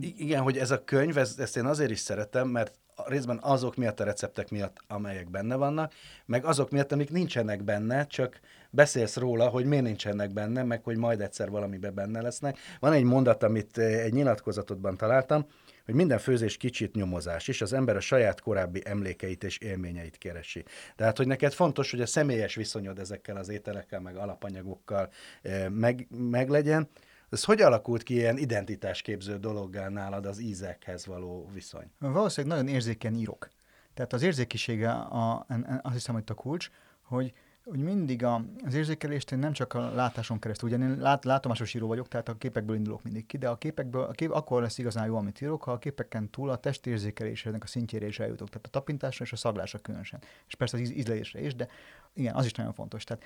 Igen, 0.00 0.42
hogy 0.42 0.58
ez 0.58 0.70
a 0.70 0.84
könyv, 0.84 1.18
ezt, 1.18 1.40
ezt 1.40 1.56
én 1.56 1.64
azért 1.64 1.90
is 1.90 1.98
szeretem, 1.98 2.48
mert 2.48 2.78
részben 3.06 3.38
azok 3.42 3.76
miatt 3.76 4.00
a 4.00 4.04
receptek 4.04 4.50
miatt, 4.50 4.76
amelyek 4.86 5.30
benne 5.30 5.54
vannak, 5.54 5.92
meg 6.26 6.44
azok 6.44 6.70
miatt, 6.70 6.92
amik 6.92 7.10
nincsenek 7.10 7.62
benne, 7.62 8.06
csak 8.06 8.40
beszélsz 8.70 9.16
róla, 9.16 9.48
hogy 9.48 9.64
miért 9.64 9.84
nincsenek 9.84 10.32
benne, 10.32 10.62
meg 10.62 10.84
hogy 10.84 10.96
majd 10.96 11.20
egyszer 11.20 11.50
valamiben 11.50 11.94
benne 11.94 12.20
lesznek. 12.20 12.58
Van 12.80 12.92
egy 12.92 13.02
mondat, 13.02 13.42
amit 13.42 13.78
eh, 13.78 14.04
egy 14.04 14.12
nyilatkozatodban 14.12 14.96
találtam, 14.96 15.46
hogy 15.84 15.94
minden 15.94 16.18
főzés 16.18 16.56
kicsit 16.56 16.94
nyomozás, 16.94 17.48
és 17.48 17.60
az 17.60 17.72
ember 17.72 17.96
a 17.96 18.00
saját 18.00 18.40
korábbi 18.40 18.82
emlékeit 18.84 19.44
és 19.44 19.58
élményeit 19.58 20.18
keresi. 20.18 20.64
Tehát, 20.96 21.16
hogy 21.16 21.26
neked 21.26 21.52
fontos, 21.52 21.90
hogy 21.90 22.00
a 22.00 22.06
személyes 22.06 22.54
viszonyod 22.54 22.98
ezekkel 22.98 23.36
az 23.36 23.48
ételekkel, 23.48 24.00
meg 24.00 24.16
alapanyagokkal 24.16 25.08
eh, 25.42 25.68
meg, 25.68 26.06
meglegyen, 26.10 26.88
ez 27.30 27.44
hogy 27.44 27.60
alakult 27.60 28.02
ki 28.02 28.14
ilyen 28.14 28.38
identitásképző 28.38 29.38
dologgá 29.38 29.88
nálad 29.88 30.26
az 30.26 30.38
ízekhez 30.38 31.06
való 31.06 31.50
viszony? 31.52 31.90
Valószínűleg 31.98 32.56
nagyon 32.56 32.74
érzékeny 32.74 33.18
írok. 33.18 33.48
Tehát 33.94 34.12
az 34.12 34.22
érzékisége 34.22 34.90
a, 34.90 35.46
azt 35.82 35.94
hiszem, 35.94 36.14
hogy 36.14 36.24
a 36.26 36.34
kulcs, 36.34 36.70
hogy, 37.02 37.32
hogy 37.64 37.78
mindig 37.78 38.24
a, 38.24 38.44
az 38.64 38.74
érzékelést 38.74 39.32
én 39.32 39.38
nem 39.38 39.52
csak 39.52 39.74
a 39.74 39.94
látáson 39.94 40.38
keresztül, 40.38 40.68
ugye 40.68 40.78
én 40.78 40.98
lát, 40.98 41.24
látomásos 41.24 41.74
író 41.74 41.86
vagyok, 41.86 42.08
tehát 42.08 42.28
a 42.28 42.36
képekből 42.36 42.76
indulok 42.76 43.02
mindig 43.02 43.26
ki, 43.26 43.38
de 43.38 43.48
a 43.48 43.56
képekből, 43.56 44.02
a 44.02 44.10
kép, 44.10 44.30
akkor 44.30 44.62
lesz 44.62 44.78
igazán 44.78 45.06
jó, 45.06 45.16
amit 45.16 45.40
írok, 45.40 45.62
ha 45.62 45.72
a 45.72 45.78
képeken 45.78 46.30
túl 46.30 46.50
a 46.50 46.56
testérzékelésnek 46.56 47.62
a 47.62 47.66
szintjére 47.66 48.06
is 48.06 48.18
eljutok, 48.18 48.48
tehát 48.48 48.66
a 48.66 48.70
tapintásra 48.70 49.24
és 49.24 49.32
a 49.32 49.36
szaglásra 49.36 49.78
különösen. 49.78 50.20
És 50.46 50.54
persze 50.54 50.76
az 50.76 50.90
ízlésre 50.90 51.40
is, 51.40 51.54
de 51.54 51.68
igen, 52.12 52.34
az 52.34 52.44
is 52.44 52.52
nagyon 52.52 52.72
fontos. 52.72 53.04
Tehát 53.04 53.24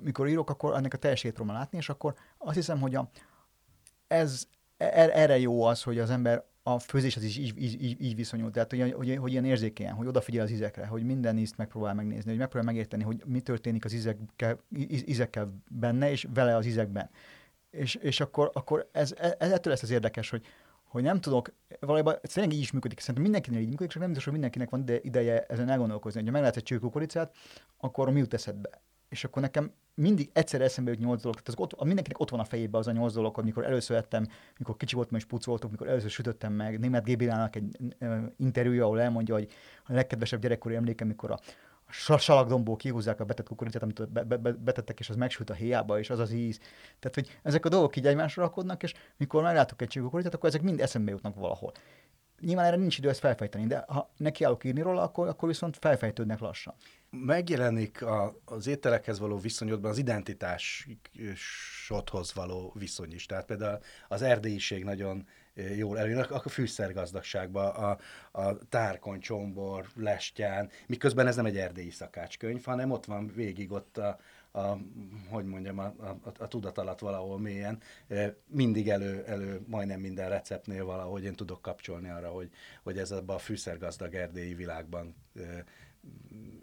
mikor 0.00 0.28
írok, 0.28 0.50
akkor 0.50 0.74
ennek 0.74 0.94
a 0.94 0.96
teljesét 0.96 1.34
tudom 1.34 1.52
látni, 1.52 1.78
és 1.78 1.88
akkor 1.88 2.14
azt 2.38 2.56
hiszem, 2.56 2.80
hogy 2.80 2.94
a, 2.94 3.10
ez, 4.06 4.46
er, 4.76 5.10
erre 5.12 5.38
jó 5.38 5.62
az, 5.62 5.82
hogy 5.82 5.98
az 5.98 6.10
ember 6.10 6.44
a 6.62 6.78
főzéshez 6.78 7.24
is 7.24 7.38
így, 7.38 7.52
így, 7.56 7.82
így, 7.82 8.02
így 8.02 8.14
viszonyul, 8.14 8.50
tehát 8.50 8.70
hogy, 8.70 8.92
hogy, 8.92 9.16
hogy 9.16 9.32
ilyen 9.32 9.44
érzékenyen, 9.44 9.94
hogy 9.94 10.06
odafigyel 10.06 10.44
az 10.44 10.50
ízekre, 10.50 10.86
hogy 10.86 11.04
minden 11.04 11.38
ízt 11.38 11.56
megpróbál 11.56 11.94
megnézni, 11.94 12.30
hogy 12.30 12.38
megpróbál 12.38 12.66
megérteni, 12.66 13.02
hogy 13.02 13.22
mi 13.26 13.40
történik 13.40 13.84
az 13.84 13.92
ízekkel, 13.92 14.58
ízekkel 14.88 15.62
benne, 15.70 16.10
és 16.10 16.26
vele 16.34 16.56
az 16.56 16.66
ízekben. 16.66 17.10
És, 17.70 17.94
és 17.94 18.20
akkor, 18.20 18.50
akkor 18.54 18.88
ez, 18.92 19.14
ez, 19.38 19.50
ettől 19.50 19.72
lesz 19.72 19.82
az 19.82 19.90
érdekes, 19.90 20.30
hogy, 20.30 20.46
hogy 20.84 21.02
nem 21.02 21.20
tudok, 21.20 21.52
valójában 21.80 22.18
ez 22.22 22.36
így 22.36 22.60
is 22.60 22.72
működik, 22.72 22.98
szerintem 23.00 23.22
mindenkinek 23.22 23.60
így 23.60 23.68
működik, 23.68 23.90
csak 23.90 24.00
nem 24.00 24.08
biztos, 24.08 24.24
hogy 24.24 24.32
mindenkinek 24.32 24.70
van 24.70 24.84
ideje 25.02 25.40
ezen 25.40 25.68
elgondolkozni. 25.68 26.24
Ha 26.24 26.30
meglátsz 26.30 26.56
egy 26.56 26.62
csőkukoricát, 26.62 27.34
akkor 27.76 28.10
mi 28.10 28.18
jut 28.18 28.34
eszedbe? 28.34 28.70
És 29.08 29.24
akkor 29.24 29.42
nekem 29.42 29.72
mindig 29.94 30.30
egyszer 30.32 30.60
eszembe 30.60 30.90
jut 30.90 31.00
nyolc 31.00 31.22
dolog. 31.22 31.40
Tehát 31.40 31.60
ott, 31.60 31.84
mindenkinek 31.84 32.20
ott 32.20 32.30
van 32.30 32.40
a 32.40 32.44
fejében 32.44 32.80
az 32.80 32.86
a 32.86 32.92
nyolc 32.92 33.12
dolog, 33.12 33.38
amikor 33.38 33.64
először 33.64 33.96
ettem, 33.96 34.26
mikor 34.58 34.76
kicsi 34.76 34.94
voltam 34.94 35.16
és 35.16 35.24
pucoltuk, 35.24 35.70
mikor 35.70 35.88
először 35.88 36.10
sütöttem 36.10 36.52
meg. 36.52 36.78
Német 36.78 37.04
Gébilának 37.04 37.56
egy 37.56 37.76
interjúja, 38.36 38.84
ahol 38.84 39.00
elmondja, 39.00 39.34
hogy 39.34 39.50
a 39.84 39.92
legkedvesebb 39.92 40.40
gyerekkori 40.40 40.74
emlékem, 40.74 41.06
mikor 41.06 41.30
a 41.30 41.38
salakdomból 42.18 42.76
kihúzzák 42.76 43.20
a 43.20 43.24
betett 43.24 43.46
kukoricát, 43.46 43.82
amit 43.82 44.08
be, 44.08 44.22
be, 44.22 44.36
be, 44.36 44.52
betettek, 44.52 44.98
és 44.98 45.10
az 45.10 45.16
megsült 45.16 45.50
a 45.50 45.54
héjába, 45.54 45.98
és 45.98 46.10
az 46.10 46.18
az 46.18 46.32
íz. 46.32 46.58
Tehát, 46.98 47.14
hogy 47.14 47.38
ezek 47.42 47.64
a 47.64 47.68
dolgok 47.68 47.96
így 47.96 48.06
egymásra 48.06 48.42
rakodnak, 48.42 48.82
és 48.82 48.94
mikor 49.16 49.42
meglátok 49.42 49.82
egy 49.82 49.98
kukoricát, 49.98 50.34
akkor 50.34 50.48
ezek 50.48 50.62
mind 50.62 50.80
eszembe 50.80 51.10
jutnak 51.10 51.34
valahol. 51.34 51.72
Nyilván 52.40 52.64
erre 52.64 52.76
nincs 52.76 52.98
idő 52.98 53.08
ezt 53.08 53.20
felfejteni, 53.20 53.66
de 53.66 53.84
ha 53.88 54.10
nekiállok 54.16 54.64
írni 54.64 54.80
róla, 54.80 55.02
akkor, 55.02 55.28
akkor 55.28 55.48
viszont 55.48 55.76
felfejtődnek 55.76 56.38
lassan 56.38 56.74
megjelenik 57.24 58.02
a, 58.02 58.36
az 58.44 58.66
ételekhez 58.66 59.18
való 59.18 59.38
viszonyodban 59.38 59.90
az 59.90 59.98
identitásodhoz 59.98 62.34
való 62.34 62.72
viszony 62.78 63.12
is. 63.12 63.26
Tehát 63.26 63.46
például 63.46 63.78
az 64.08 64.22
erdélyiség 64.22 64.84
nagyon 64.84 65.26
jól 65.76 65.98
előjön, 65.98 66.20
a 66.20 66.48
fűszergazdagságban, 66.48 67.66
a, 67.66 67.98
a 68.40 68.58
tárkony, 68.68 69.20
csombor, 69.20 69.86
lestján, 69.94 70.70
miközben 70.86 71.26
ez 71.26 71.36
nem 71.36 71.46
egy 71.46 71.56
erdélyi 71.56 71.90
szakácskönyv, 71.90 72.64
hanem 72.64 72.90
ott 72.90 73.04
van 73.04 73.32
végig 73.34 73.72
ott 73.72 73.98
a, 73.98 74.18
a 74.52 74.76
hogy 75.28 75.44
mondjam, 75.44 75.78
a, 75.78 75.84
a, 75.84 76.18
a 76.38 76.48
tudat 76.48 76.78
alatt 76.78 76.98
valahol 76.98 77.38
mélyen, 77.38 77.80
mindig 78.46 78.88
elő, 78.88 79.24
elő 79.26 79.60
majdnem 79.66 80.00
minden 80.00 80.28
receptnél 80.28 80.84
valahogy 80.84 81.24
én 81.24 81.34
tudok 81.34 81.62
kapcsolni 81.62 82.08
arra, 82.08 82.28
hogy, 82.28 82.50
hogy 82.82 82.98
ez 82.98 83.10
abban 83.10 83.36
a 83.36 83.38
fűszergazdag 83.38 84.14
erdélyi 84.14 84.54
világban 84.54 85.14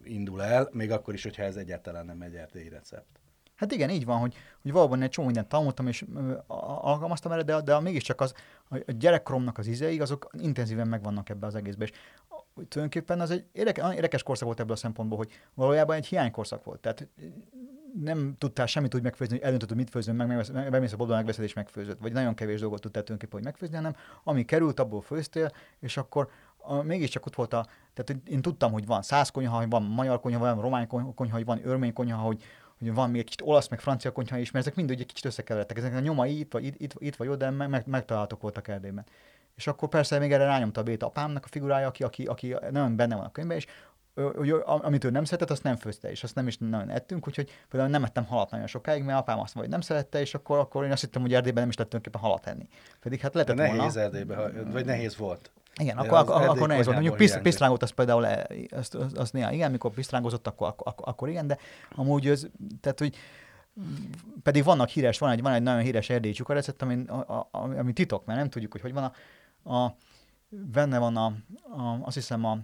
indul 0.04 0.44
el, 0.44 0.70
még 0.72 0.92
akkor 0.92 1.14
is, 1.14 1.24
hogyha 1.24 1.44
ez 1.44 1.56
egyáltalán 1.56 2.06
nem 2.06 2.22
egy 2.22 2.36
erdélyi 2.36 2.70
recept. 2.70 3.20
Hát 3.56 3.72
igen, 3.72 3.90
így 3.90 4.06
van, 4.06 4.20
hogy, 4.20 4.36
hogy 4.62 4.72
valóban 4.72 5.02
egy 5.02 5.10
csomó 5.10 5.26
mindent 5.28 5.48
tanultam, 5.48 5.88
és 5.88 6.06
alkalmaztam 6.48 7.32
erre, 7.32 7.42
de, 7.42 7.62
de 7.62 7.80
mégiscsak 7.80 8.22
az, 8.22 8.34
a 8.70 8.92
gyerekkoromnak 8.92 9.58
az 9.58 9.68
ízeig, 9.68 10.02
azok 10.02 10.30
intenzíven 10.40 10.88
megvannak 10.88 11.30
ebbe 11.30 11.46
az 11.46 11.56
egészbe. 11.56 11.84
És 11.84 11.92
tulajdonképpen 12.54 13.20
az 13.20 13.32
egy 13.32 13.46
érdekes, 13.52 13.96
érdekes 13.96 14.24
korszak 14.24 14.46
volt 14.46 14.60
ebből 14.60 14.74
a 14.74 14.78
szempontból, 14.78 15.18
hogy 15.18 15.32
valójában 15.54 15.96
egy 15.96 16.06
hiánykorszak 16.06 16.64
volt. 16.64 16.80
Tehát 16.80 17.08
nem 18.02 18.36
tudtál 18.38 18.66
semmit 18.66 18.96
úgy 18.96 19.02
megfőzni, 19.02 19.36
hogy 19.36 19.44
eldöntöd, 19.44 19.76
mit 19.76 19.90
főzöm, 19.90 20.16
meg, 20.16 20.28
meg, 20.28 20.70
bemész 20.72 20.94
a 20.94 20.96
boltba, 20.96 21.16
megveszed 21.16 21.44
és 21.44 21.54
megfőzöd. 21.54 22.02
Vagy 22.02 22.12
nagyon 22.12 22.34
kevés 22.34 22.60
dolgot 22.60 22.82
tudtál 22.82 23.04
tulajdonképpen, 23.04 23.44
hogy 23.44 23.52
megfőzni, 23.52 23.76
hanem 23.76 23.96
ami 24.24 24.46
került, 24.46 24.80
abból 24.80 25.02
főztél, 25.02 25.52
és 25.80 25.98
akkor 25.98 26.30
a, 26.64 26.82
mégiscsak 26.82 27.26
ott 27.26 27.36
volt 27.36 27.54
a, 27.54 27.66
tehát 27.94 28.22
én 28.28 28.42
tudtam, 28.42 28.72
hogy 28.72 28.86
van 28.86 29.02
száz 29.02 29.30
konyha, 29.30 29.58
hogy 29.58 29.70
van 29.70 29.84
magyar 29.84 30.20
konyha, 30.20 30.40
van 30.40 30.62
román 30.62 30.88
konyha, 30.88 31.36
hogy 31.36 31.46
van 31.46 31.60
örmény 31.64 31.94
konyha, 31.94 32.18
hogy, 32.18 32.44
hogy 32.80 32.94
van 32.94 33.10
még 33.10 33.20
egy 33.20 33.26
kicsit 33.26 33.42
olasz, 33.42 33.68
meg 33.68 33.80
francia 33.80 34.12
konyha 34.12 34.38
is, 34.38 34.52
mert 34.52 34.66
ezek 34.66 34.78
mind 34.78 34.90
egy 34.90 35.06
kicsit 35.06 35.26
összekeveredtek. 35.26 35.78
Ezek 35.78 35.96
a 35.96 36.00
nyomai 36.00 36.40
itt 36.40 36.52
vagy, 36.52 36.66
itt, 36.66 36.94
itt, 36.98 37.16
vagy 37.16 37.28
oda, 37.28 37.52
meg, 37.52 37.70
meg, 37.70 37.84
megtalálhatók 37.88 38.42
voltak 38.42 38.68
Erdélyben. 38.68 39.06
És 39.56 39.68
akkor 39.68 39.90
persze 39.90 40.20
még 40.20 40.32
erre 40.32 40.46
rányomta 40.46 40.82
a 40.82 40.84
Béta 40.84 41.06
apámnak 41.06 41.46
a 41.46 41.48
figurája, 41.48 41.88
aki, 41.88 42.04
aki, 42.04 42.26
aki 42.26 42.56
nem 42.72 42.96
benne 42.96 43.16
van 43.16 43.26
a 43.26 43.32
könyvben, 43.32 43.58
és 43.58 43.68
hogy 44.36 44.56
amit 44.66 45.04
ő 45.04 45.10
nem 45.10 45.24
szeretett, 45.24 45.50
azt 45.50 45.64
nem 45.64 45.76
főzte, 45.76 46.12
és 46.12 46.24
azt 46.24 46.36
nem 46.36 46.48
is 46.48 46.58
nagyon 46.58 46.90
ettünk, 46.90 47.28
úgyhogy 47.28 47.52
például 47.70 47.92
nem 47.92 48.04
ettem 48.04 48.26
halat 48.26 48.52
nagyon 48.52 48.68
sokáig, 48.68 49.04
mert 49.04 49.20
apám 49.20 49.40
azt 49.40 49.56
mondja, 49.56 49.62
hogy 49.62 49.70
nem 49.70 49.82
szerette, 49.82 50.20
és 50.20 50.34
akkor, 50.34 50.58
akkor 50.58 50.86
én 50.86 50.92
azt 50.92 51.02
hittem, 51.02 51.22
hogy 51.22 51.34
Erdélyben 51.34 51.62
nem 51.62 51.70
is 51.70 51.78
lettünk 51.78 52.06
éppen 52.06 52.22
halat 52.22 52.48
enni. 52.48 52.68
Pedig 53.00 53.20
hát 53.20 53.34
lehetett 53.34 53.56
nehéz 53.56 53.78
volna. 53.78 54.00
Erdélyben, 54.00 54.72
vagy 54.72 54.86
nehéz 54.86 55.18
volt. 55.18 55.52
Igen, 55.80 55.98
akkor, 55.98 56.18
akkor, 56.18 56.42
akkor 56.42 56.68
nehéz 56.68 56.86
volt. 56.86 56.98
Mondjuk 56.98 57.18
piszt, 57.18 57.42
pisztrángot, 57.42 57.84
az 57.84 57.90
például, 57.90 58.26
azt, 58.70 58.96
azt, 58.96 59.18
azt 59.18 59.34
néha 59.34 59.52
igen, 59.52 59.72
mikor 59.72 59.92
pisztrángozott, 59.92 60.48
akkor, 60.48 60.74
akkor, 60.78 61.08
akkor 61.08 61.30
igen, 61.30 61.48
de 61.48 61.58
amúgy 61.96 62.28
az, 62.28 62.50
tehát, 62.82 63.00
hogy 63.00 63.16
pedig 64.44 64.64
vannak 64.64 64.90
híres, 64.90 65.20
van 65.20 65.32
egy, 65.32 65.42
van 65.42 65.54
egy 65.54 65.62
nagyon 65.62 65.82
híres 65.82 66.10
erdélyi 66.10 66.34
csukarecept, 66.34 66.82
ami, 66.82 67.06
a, 67.08 67.14
a, 67.16 67.50
ami 67.52 67.94
titok, 67.94 68.26
mert 68.26 68.40
nem 68.40 68.50
tudjuk, 68.50 68.72
hogy 68.72 68.82
hogy 68.82 68.94
van 68.94 69.14
a, 69.64 69.74
a 69.74 69.96
benne 70.50 70.98
van 70.98 71.18
a, 71.18 71.26
a, 71.64 72.00
azt 72.02 72.16
hiszem 72.16 72.46
a 72.46 72.58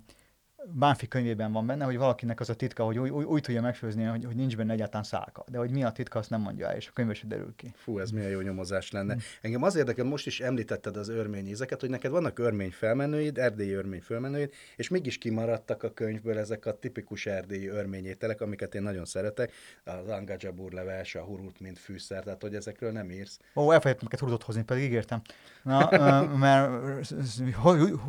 Bánfi 0.65 1.07
könyvében 1.07 1.51
van 1.51 1.65
benne, 1.65 1.85
hogy 1.85 1.97
valakinek 1.97 2.39
az 2.39 2.49
a 2.49 2.53
titka, 2.53 2.83
hogy 2.83 2.99
úgy, 2.99 3.09
úgy, 3.09 3.25
úgy 3.25 3.41
tudja 3.41 3.61
megfőzni, 3.61 4.03
hogy, 4.03 4.25
hogy 4.25 4.35
nincs 4.35 4.57
benne 4.57 4.73
egyáltalán 4.73 5.03
szálka. 5.03 5.43
De 5.51 5.57
hogy 5.57 5.71
mi 5.71 5.83
a 5.83 5.91
titka, 5.91 6.19
azt 6.19 6.29
nem 6.29 6.41
mondja 6.41 6.69
el, 6.69 6.75
és 6.75 6.87
a 6.87 6.91
könyv 6.93 7.21
derül 7.23 7.53
ki. 7.55 7.73
Fú, 7.75 7.99
ez 7.99 8.11
milyen 8.11 8.29
jó 8.29 8.39
nyomozás 8.39 8.91
lenne. 8.91 9.13
Hmm. 9.13 9.21
Engem 9.41 9.63
az 9.63 9.75
érdekel, 9.75 10.05
most 10.05 10.25
is 10.25 10.39
említetted 10.39 10.97
az 10.97 11.09
örmény 11.09 11.47
ízeket, 11.47 11.79
hogy 11.79 11.89
neked 11.89 12.11
vannak 12.11 12.39
örmény 12.39 12.71
felmenőid, 12.71 13.37
erdélyi 13.37 13.71
örmény 13.71 14.01
felmenőid, 14.01 14.53
és 14.75 14.89
mégis 14.89 15.17
kimaradtak 15.17 15.83
a 15.83 15.93
könyvből 15.93 16.37
ezek 16.37 16.65
a 16.65 16.79
tipikus 16.79 17.25
erdélyi 17.25 17.67
örményételek, 17.67 18.41
amiket 18.41 18.75
én 18.75 18.81
nagyon 18.81 19.05
szeretek, 19.05 19.51
az 19.83 20.07
angajabur 20.07 20.71
leves, 20.71 21.15
a 21.15 21.21
hurut, 21.21 21.59
mint 21.59 21.79
fűszer, 21.79 22.23
tehát 22.23 22.41
hogy 22.41 22.55
ezekről 22.55 22.91
nem 22.91 23.11
írsz. 23.11 23.39
Ó, 23.55 23.61
elfelejtettem 23.61 23.99
neked 24.03 24.19
hurutot 24.19 24.43
hozni, 24.43 24.63
pedig 24.63 24.83
ígértem. 24.83 25.21
Na, 25.63 25.89
mert 26.37 27.09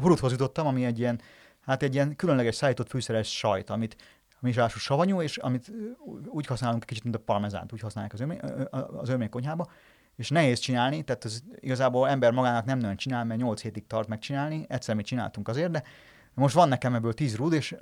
huruthoz 0.00 0.30
jutottam, 0.30 0.66
ami 0.66 0.84
egy 0.84 0.98
ilyen 0.98 1.20
hát 1.66 1.82
egy 1.82 1.94
ilyen 1.94 2.16
különleges 2.16 2.54
szállított 2.54 2.88
fűszeres 2.88 3.36
sajt, 3.36 3.70
amit 3.70 3.96
ami 4.42 4.50
is 4.50 4.72
savanyú, 4.76 5.22
és 5.22 5.36
amit 5.36 5.72
úgy 6.26 6.46
használunk 6.46 6.84
kicsit, 6.84 7.02
mint 7.02 7.14
a 7.14 7.18
parmezánt, 7.18 7.72
úgy 7.72 7.80
használják 7.80 8.12
az, 8.12 8.20
örmény, 8.20 8.40
az 8.96 9.28
konyhába, 9.30 9.70
és 10.16 10.28
nehéz 10.28 10.58
csinálni, 10.58 11.02
tehát 11.02 11.24
az 11.24 11.44
igazából 11.54 12.08
ember 12.08 12.32
magának 12.32 12.64
nem 12.64 12.78
nagyon 12.78 12.96
csinál, 12.96 13.24
mert 13.24 13.40
8 13.40 13.62
hétig 13.62 13.86
tart 13.86 14.08
megcsinálni, 14.08 14.64
egyszer 14.68 14.94
mi 14.94 15.02
csináltunk 15.02 15.48
azért, 15.48 15.70
de 15.70 15.82
most 16.34 16.54
van 16.54 16.68
nekem 16.68 16.94
ebből 16.94 17.12
tíz 17.12 17.36
rúd, 17.36 17.52
és 17.52 17.76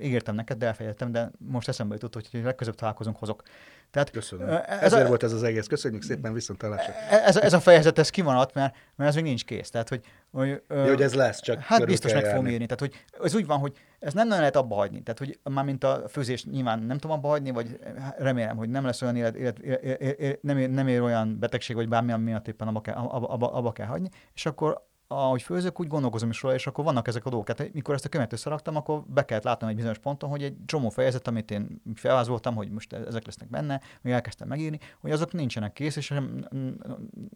ígértem 0.00 0.34
neked, 0.34 0.58
de 0.58 0.66
elfelejtettem, 0.66 1.12
de 1.12 1.30
most 1.38 1.68
eszembe 1.68 1.94
jutott, 1.94 2.14
hogy 2.14 2.42
legközebb 2.42 2.74
találkozunk, 2.74 3.16
hozok. 3.16 3.42
Tehát, 3.90 4.10
Köszönöm. 4.10 4.48
Ez 4.48 4.62
Ezért 4.80 5.04
a, 5.04 5.08
volt 5.08 5.22
ez 5.22 5.32
az 5.32 5.42
egész. 5.42 5.66
Köszönjük 5.66 6.02
szépen, 6.02 6.32
viszont 6.32 6.58
találásra. 6.58 6.92
Ez, 6.94 7.36
ez, 7.36 7.52
a 7.52 7.60
fejezet, 7.60 7.98
ez 7.98 8.10
kimaradt, 8.10 8.54
mert, 8.54 8.74
mert 8.96 9.10
ez 9.10 9.14
még 9.14 9.24
nincs 9.24 9.44
kész. 9.44 9.70
Tehát, 9.70 9.88
hogy, 9.88 10.04
hogy, 10.32 10.62
Jó, 10.68 10.82
hogy 10.82 11.02
ez 11.02 11.14
lesz, 11.14 11.40
csak 11.40 11.60
Hát 11.60 11.86
biztos 11.86 12.12
meg 12.12 12.24
fogom 12.24 12.46
írni. 12.46 12.66
Tehát, 12.66 12.80
hogy 12.80 13.04
ez 13.24 13.34
úgy 13.34 13.46
van, 13.46 13.58
hogy 13.58 13.72
ez 13.98 14.12
nem 14.12 14.24
nagyon 14.24 14.38
lehet 14.40 14.56
abba 14.56 14.74
hagyni. 14.74 15.02
Tehát, 15.02 15.18
hogy 15.18 15.38
már 15.52 15.64
mint 15.64 15.84
a 15.84 16.04
főzés 16.08 16.44
nyilván 16.44 16.82
nem 16.82 16.98
tudom 16.98 17.16
abba 17.16 17.28
hagyni, 17.28 17.50
vagy 17.50 17.78
remélem, 18.18 18.56
hogy 18.56 18.68
nem 18.68 18.84
lesz 18.84 19.02
olyan 19.02 19.16
élet, 19.16 19.36
élet, 19.36 19.58
élet, 19.58 19.82
élet 19.82 20.42
nem, 20.42 20.58
ér, 20.58 20.70
nem 20.70 20.88
ér 20.88 21.00
olyan 21.00 21.38
betegség, 21.38 21.76
vagy 21.76 21.88
bármilyen 21.88 22.20
miatt 22.20 22.48
éppen 22.48 22.68
abba 22.68 22.80
kell, 22.80 22.94
abba, 22.94 23.28
abba, 23.28 23.52
abba 23.52 23.72
kell 23.72 23.86
hagyni, 23.86 24.08
és 24.34 24.46
akkor 24.46 24.88
ahogy 25.12 25.42
főzök, 25.42 25.80
úgy 25.80 25.86
gondolkozom 25.86 26.30
is 26.30 26.42
róla, 26.42 26.54
és 26.54 26.66
akkor 26.66 26.84
vannak 26.84 27.08
ezek 27.08 27.24
a 27.24 27.30
dolgok. 27.30 27.54
Tehát 27.54 27.72
mikor 27.72 27.94
ezt 27.94 28.04
a 28.04 28.08
könyvet 28.08 28.32
összeraktam, 28.32 28.76
akkor 28.76 29.02
be 29.06 29.24
kellett 29.24 29.44
látnom 29.44 29.70
egy 29.70 29.76
bizonyos 29.76 29.98
ponton, 29.98 30.30
hogy 30.30 30.42
egy 30.42 30.56
csomó 30.66 30.88
fejezet, 30.88 31.28
amit 31.28 31.50
én 31.50 31.82
felvázoltam, 31.94 32.54
hogy 32.54 32.70
most 32.70 32.92
ezek 32.92 33.26
lesznek 33.26 33.48
benne, 33.48 33.80
még 34.00 34.12
elkezdtem 34.12 34.48
megírni, 34.48 34.78
hogy 35.00 35.10
azok 35.10 35.32
nincsenek 35.32 35.72
kész, 35.72 35.96
és 35.96 36.14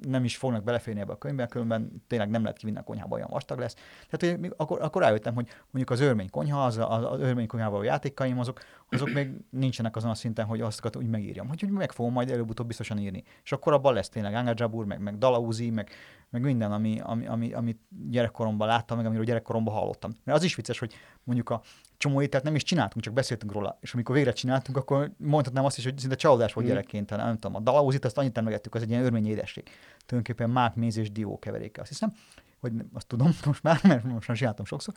nem 0.00 0.24
is 0.24 0.37
fognak 0.37 0.64
beleférni 0.64 1.00
ebbe 1.00 1.12
a 1.12 1.18
könyvbe, 1.18 1.46
különben 1.46 2.02
tényleg 2.06 2.30
nem 2.30 2.42
lehet 2.42 2.58
kivinni 2.58 2.78
a 2.78 2.82
konyhába, 2.82 3.14
olyan 3.14 3.28
vastag 3.30 3.58
lesz. 3.58 3.76
Tehát 4.10 4.40
hogy 4.40 4.52
akkor, 4.56 4.82
akkor 4.82 5.02
rájöttem, 5.02 5.34
hogy 5.34 5.48
mondjuk 5.70 5.90
az 5.90 6.00
örmény 6.00 6.30
konyha, 6.30 6.64
az, 6.64 6.78
az, 6.78 7.04
az 7.04 7.20
örmény 7.20 7.46
konyhával 7.46 7.80
a 7.80 7.84
játékaim, 7.84 8.38
azok, 8.38 8.60
azok 8.94 9.12
még 9.12 9.30
nincsenek 9.50 9.96
azon 9.96 10.11
a 10.11 10.14
szinten, 10.14 10.46
hogy 10.46 10.61
azt 10.61 10.96
úgy 10.96 11.07
megírjam. 11.07 11.48
Hogy, 11.48 11.61
hogy 11.61 11.70
meg 11.70 11.92
fogom 11.92 12.12
majd 12.12 12.30
előbb-utóbb 12.30 12.66
biztosan 12.66 12.98
írni. 12.98 13.24
És 13.44 13.52
akkor 13.52 13.72
abban 13.72 13.94
lesz 13.94 14.09
tényleg 14.09 14.35
Anga 14.35 14.85
meg, 14.85 15.00
meg 15.00 15.18
Dalauzi, 15.18 15.70
meg, 15.70 15.90
meg 16.30 16.42
minden, 16.42 16.72
ami, 16.72 17.00
ami, 17.02 17.26
ami, 17.26 17.52
amit 17.52 17.80
gyerekkoromban 18.11 18.68
láttam, 18.68 18.96
meg 18.96 19.07
amiről 19.07 19.24
gyerekkoromban 19.24 19.74
hallottam. 19.74 20.11
Mert 20.24 20.38
az 20.38 20.44
is 20.44 20.54
vicces, 20.54 20.78
hogy 20.78 20.94
mondjuk 21.24 21.50
a 21.50 21.62
csomó 21.96 22.22
ételt 22.22 22.44
nem 22.44 22.54
is 22.54 22.62
csináltunk, 22.62 23.04
csak 23.04 23.14
beszéltünk 23.14 23.52
róla. 23.52 23.78
És 23.80 23.94
amikor 23.94 24.14
végre 24.14 24.33
csináltunk, 24.33 24.76
akkor 24.76 25.12
mondhatnám 25.16 25.64
azt 25.64 25.78
is, 25.78 25.85
hogy 25.85 25.98
szinte 25.98 26.16
csalódás 26.16 26.52
volt 26.52 26.66
mm. 26.66 26.70
gyerekként. 26.70 27.11
Nem 27.11 27.38
tudom, 27.38 27.57
a 27.57 27.61
dalauzit 27.61 28.04
azt 28.04 28.18
annyit 28.18 28.38
emlegettük, 28.38 28.74
az 28.74 28.83
egy 28.83 28.90
ilyen 28.90 29.04
örmény 29.04 29.26
édesség. 29.26 29.70
Tulajdonképpen 30.07 30.50
mák, 30.50 30.74
méz 30.74 30.96
és 30.96 31.12
dió 31.12 31.38
keveréke, 31.38 31.80
azt 31.80 31.90
hiszem. 31.90 32.12
Hogy 32.61 32.72
azt 32.92 33.07
tudom 33.07 33.30
most 33.44 33.62
már, 33.62 33.80
mert 33.83 34.04
most 34.04 34.28
már 34.28 34.37
csináltam 34.37 34.64
sokszor. 34.64 34.94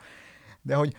De 0.62 0.74
hogy 0.74 0.94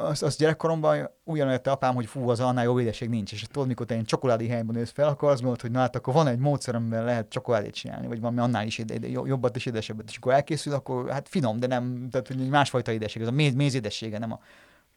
az, 0.00 0.22
az 0.22 0.36
gyerekkoromban 0.36 1.10
ugyanolyan 1.24 1.60
apám, 1.64 1.94
hogy 1.94 2.06
fú, 2.06 2.28
az 2.28 2.40
annál 2.40 2.64
jó 2.64 2.80
édesség 2.80 3.08
nincs. 3.08 3.32
És 3.32 3.42
tudod, 3.42 3.68
mikor 3.68 3.86
te 3.86 3.94
egy 3.94 4.04
csokoládé 4.04 4.48
helyben 4.48 4.74
nősz 4.74 4.90
fel, 4.90 5.08
akkor 5.08 5.28
azt 5.28 5.36
gondolod, 5.36 5.60
hogy 5.60 5.70
na 5.70 5.78
hát 5.78 5.96
akkor 5.96 6.14
van 6.14 6.26
egy 6.26 6.38
módszer, 6.38 6.74
amivel 6.74 7.04
lehet 7.04 7.28
csokoládét 7.28 7.74
csinálni, 7.74 8.06
vagy 8.06 8.20
valami 8.20 8.38
annál 8.40 8.66
is 8.66 8.78
ide, 8.78 8.94
ide, 8.94 9.08
jobbat 9.08 9.56
és 9.56 9.66
édesebbet. 9.66 10.08
És 10.08 10.16
akkor 10.16 10.32
elkészül, 10.32 10.72
akkor 10.72 11.10
hát 11.10 11.28
finom, 11.28 11.60
de 11.60 11.66
nem, 11.66 12.08
tehát 12.10 12.26
hogy 12.26 12.48
másfajta 12.48 12.92
édesség, 12.92 13.22
ez 13.22 13.28
a 13.28 13.32
méz, 13.32 13.54
méz 13.54 13.74
édessége, 13.74 14.18
nem 14.18 14.32
a 14.32 14.40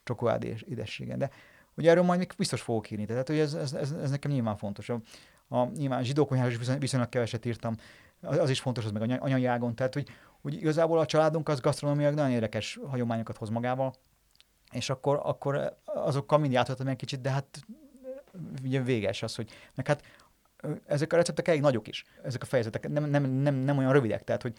csokoládé 0.03 0.55
édessége. 0.69 1.17
De 1.17 1.29
hogy 1.75 1.87
erről 1.87 2.03
majd 2.03 2.19
még 2.19 2.33
biztos 2.37 2.61
fogok 2.61 2.91
írni. 2.91 3.05
Tehát, 3.05 3.27
hogy 3.27 3.39
ez, 3.39 3.53
ez, 3.53 3.73
ez, 3.73 3.91
ez 3.91 4.09
nekem 4.09 4.31
nyilván 4.31 4.57
fontos. 4.57 4.89
A, 4.89 5.01
a 5.47 5.65
nyilván 5.65 6.03
zsidókonyháról 6.03 6.51
is 6.51 6.69
viszonylag 6.79 7.09
keveset 7.09 7.45
írtam, 7.45 7.75
az, 8.21 8.37
az 8.37 8.49
is 8.49 8.59
fontos, 8.59 8.85
az 8.85 8.91
meg 8.91 9.21
anyai 9.21 9.45
ágon. 9.45 9.75
Tehát, 9.75 9.93
hogy, 9.93 10.07
hogy 10.41 10.53
igazából 10.53 10.99
a 10.99 11.05
családunk 11.05 11.49
az 11.49 11.59
gasztronómiailag 11.59 12.15
nagyon 12.15 12.31
érdekes 12.31 12.79
hagyományokat 12.87 13.37
hoz 13.37 13.49
magával 13.49 13.93
és 14.71 14.89
akkor, 14.89 15.19
akkor 15.23 15.77
azokkal 15.85 16.37
mind 16.37 16.53
játszottam 16.53 16.87
egy 16.87 16.95
kicsit, 16.95 17.21
de 17.21 17.29
hát 17.29 17.59
ugye 18.63 18.81
véges 18.81 19.23
az, 19.23 19.35
hogy 19.35 19.49
meg 19.75 19.87
hát 19.87 20.03
ezek 20.85 21.13
a 21.13 21.15
receptek 21.15 21.47
elég 21.47 21.61
nagyok 21.61 21.87
is, 21.87 22.05
ezek 22.23 22.41
a 22.41 22.45
fejezetek, 22.45 22.89
nem, 22.89 23.03
nem, 23.03 23.23
nem, 23.23 23.55
nem 23.55 23.77
olyan 23.77 23.91
rövidek, 23.91 24.23
tehát 24.23 24.41
hogy 24.41 24.53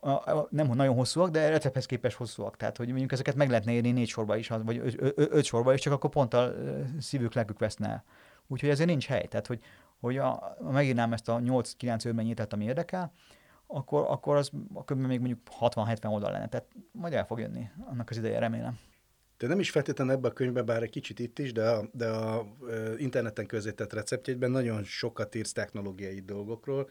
a, 0.00 0.10
a, 0.10 0.48
nem 0.50 0.66
nagyon 0.66 0.94
hosszúak, 0.94 1.30
de 1.30 1.48
recepthez 1.48 1.86
képes 1.86 2.14
hosszúak. 2.14 2.56
Tehát, 2.56 2.76
hogy 2.76 2.88
mondjuk 2.88 3.12
ezeket 3.12 3.34
meg 3.34 3.48
lehetne 3.48 3.72
írni 3.72 3.90
négy 3.90 4.08
sorba 4.08 4.36
is, 4.36 4.48
vagy 4.48 4.78
öt, 4.78 4.96
öt, 4.98 5.32
öt 5.32 5.44
sorba 5.44 5.74
is, 5.74 5.80
csak 5.80 5.92
akkor 5.92 6.10
pont 6.10 6.34
a 6.34 6.54
szívük, 7.00 7.34
lelkük 7.34 7.58
veszne 7.58 7.88
el. 7.88 8.04
Úgyhogy 8.46 8.68
ezért 8.68 8.88
nincs 8.88 9.06
hely. 9.06 9.26
Tehát, 9.26 9.46
hogy, 9.46 9.60
hogy 10.00 10.16
a, 10.16 10.56
a 10.60 10.70
megírnám 10.70 11.12
ezt 11.12 11.28
a 11.28 11.38
8-9 11.38 12.06
örményétet, 12.06 12.52
ami 12.52 12.64
érdekel, 12.64 13.12
akkor, 13.66 14.06
akkor 14.08 14.36
az 14.36 14.50
akkor 14.74 14.96
még 14.96 15.18
mondjuk 15.18 15.40
60-70 15.60 16.10
oldal 16.10 16.30
lenne. 16.30 16.48
Tehát 16.48 16.66
majd 16.92 17.12
el 17.12 17.26
fog 17.26 17.38
jönni 17.38 17.70
annak 17.90 18.10
az 18.10 18.16
ideje, 18.16 18.38
remélem. 18.38 18.78
De 19.38 19.46
nem 19.46 19.58
is 19.58 19.70
feltétlenül 19.70 20.14
ebbe 20.14 20.28
a 20.28 20.32
könyvbe, 20.32 20.62
bár 20.62 20.82
egy 20.82 20.90
kicsit 20.90 21.18
itt 21.18 21.38
is, 21.38 21.52
de 21.52 21.68
a, 21.68 21.88
de 21.92 22.08
a 22.08 22.46
interneten 22.96 23.46
közétett 23.46 23.92
receptjében 23.92 24.50
nagyon 24.50 24.84
sokat 24.84 25.34
írsz 25.34 25.52
technológiai 25.52 26.20
dolgokról, 26.20 26.90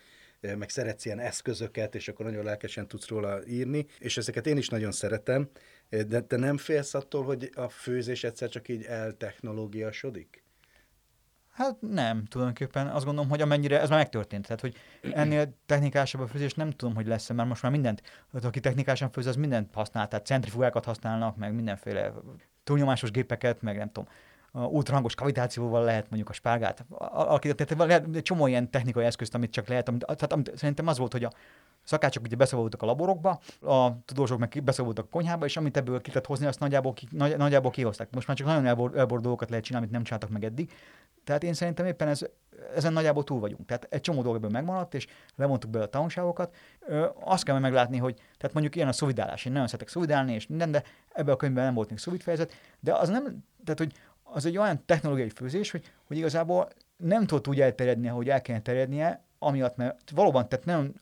meg 0.58 0.70
szeretsz 0.70 1.06
ilyen 1.06 1.20
eszközöket, 1.20 1.96
és 1.96 2.08
akkor 2.08 2.26
nagyon 2.26 2.44
lelkesen 2.44 2.88
tudsz 2.88 3.08
róla 3.08 3.48
írni, 3.48 3.86
és 4.00 4.18
ezeket 4.18 4.48
én 4.48 4.58
is 4.58 4.70
nagyon 4.70 4.92
szeretem, 4.92 5.50
de 5.90 6.22
te 6.22 6.38
nem 6.38 6.58
félsz 6.58 6.94
attól, 6.94 7.24
hogy 7.24 7.50
a 7.56 7.70
főzés 7.70 8.24
egyszer 8.24 8.50
csak 8.50 8.68
így 8.68 8.84
eltechnológiasodik? 8.84 10.45
Hát 11.56 11.82
nem, 11.82 12.26
tulajdonképpen 12.26 12.88
azt 12.88 13.06
gondolom, 13.06 13.30
hogy 13.30 13.41
amennyire 13.41 13.82
ez 13.82 13.89
már 13.89 13.98
megtörtént. 13.98 14.46
Tehát, 14.46 14.62
hogy 14.62 14.76
ennél 15.13 15.54
technikásabb 15.65 16.22
a 16.22 16.28
főzés 16.28 16.54
nem 16.54 16.72
tudom, 16.72 16.96
hogy 16.96 17.08
lesz 17.08 17.30
mert 17.30 17.50
most 17.50 17.62
már 17.62 17.72
mindent, 17.72 18.02
aki 18.32 18.60
technikásan 18.60 19.12
főz, 19.12 19.26
az 19.26 19.36
mindent 19.36 19.74
használ, 19.74 20.08
tehát 20.08 20.26
centrifugákat 20.26 20.86
használnak, 20.86 21.38
meg 21.38 21.54
mindenféle 21.54 22.13
túlnyomásos 22.63 23.12
gépeket, 23.12 23.62
meg 23.62 23.78
nem 23.78 23.91
tudom, 23.91 24.10
ultrahangos 24.56 25.15
kavitációval 25.15 25.84
lehet 25.84 26.06
mondjuk 26.10 26.30
a 26.30 26.34
spárgát 26.34 26.86
alakítani. 26.98 27.70
Tehát 27.70 27.88
lehet 27.88 28.15
egy 28.15 28.22
csomó 28.22 28.48
ilyen 28.48 28.72
technikai 28.72 29.06
eszközt, 29.06 29.36
amit 29.36 29.52
csak 29.52 29.68
lehet. 29.68 29.88
Amit, 29.88 30.06
tehát 30.06 30.34
amit, 30.34 30.52
szerintem 30.56 30.88
az 30.88 30.98
volt, 30.98 31.12
hogy 31.12 31.24
a 31.24 31.32
szakácsok 31.84 32.24
ugye 32.24 32.36
beszabadultak 32.36 32.82
a 32.82 32.86
laborokba, 32.86 33.39
a 33.62 34.04
tudósok 34.06 34.39
meg 34.39 34.62
beszabadultak 34.63 35.06
a 35.06 35.10
konyhába, 35.10 35.46
és 35.46 35.58
amit 35.58 35.78
ebből 35.78 36.02
ki 36.02 36.08
lehet 36.08 36.26
hozni, 36.26 36.46
azt 36.46 36.60
nagyjából, 36.60 36.94
ki, 36.94 37.08
nagy, 37.12 37.38
nagyjából 37.38 37.72
kihozták. 37.72 38.08
Most 38.12 38.28
már 38.28 38.38
csak 38.38 38.48
nagyon 38.48 38.65
elbor, 38.65 38.98
elbor 38.98 39.22
lehet 39.22 39.63
csinálni, 39.63 39.76
amit 39.76 39.91
nem 39.91 40.04
csináltak 40.04 40.30
meg 40.30 40.44
eddig. 40.44 40.72
Tehát 41.24 41.44
én 41.44 41.54
szerintem 41.54 41.86
éppen 41.86 42.08
ez, 42.08 42.22
ezen 42.76 42.94
nagyjából 42.94 43.24
túl 43.24 43.39
vagyunk. 43.39 43.65
Tehát 43.65 43.88
egy 43.89 44.02
csomó 44.02 44.22
dolog 44.22 44.38
ebből 44.38 44.50
megmaradt, 44.50 44.94
és 44.94 45.08
levontuk 45.36 45.70
be 45.70 45.82
a 45.82 45.89
tanulságokat. 45.89 46.56
Ö, 46.80 47.06
azt 47.24 47.44
kell 47.44 47.60
meglátni, 47.60 47.98
hogy 47.98 48.15
tehát 48.15 48.54
mondjuk 48.54 48.76
ilyen 48.76 48.88
a 48.88 48.91
szovidálás. 48.91 49.46
Én 49.46 49.52
nagyon 49.52 49.68
szeretek 49.68 49.88
szovidálni, 49.88 50.34
és 50.34 50.48
minden, 50.48 50.72
de 50.72 50.84
ebben 51.13 51.34
a 51.34 51.38
könyvben 51.38 51.63
nem 51.63 51.74
volt 51.74 51.89
még 51.89 51.98
szovid 52.00 52.22
fejezet, 52.22 52.54
de 52.80 52.94
az 52.94 53.10
nem, 53.10 53.44
tehát 53.63 53.80
hogy 53.80 53.94
az 54.34 54.46
egy 54.46 54.58
olyan 54.58 54.82
technológiai 54.86 55.30
főzés, 55.30 55.72
hogy, 55.72 55.92
hogy 56.06 56.18
igazából 56.18 56.68
nem 56.98 57.26
tudott 57.26 57.48
úgy 57.48 57.62
elterjedni, 57.62 58.10
ahogy 58.10 58.30
el 58.30 58.42
kellene 58.42 58.64
terjednie, 58.64 59.24
amiatt, 59.40 59.76
mert 59.76 60.10
valóban 60.10 60.50
tehát 60.50 60.66
nagyon, 60.66 60.96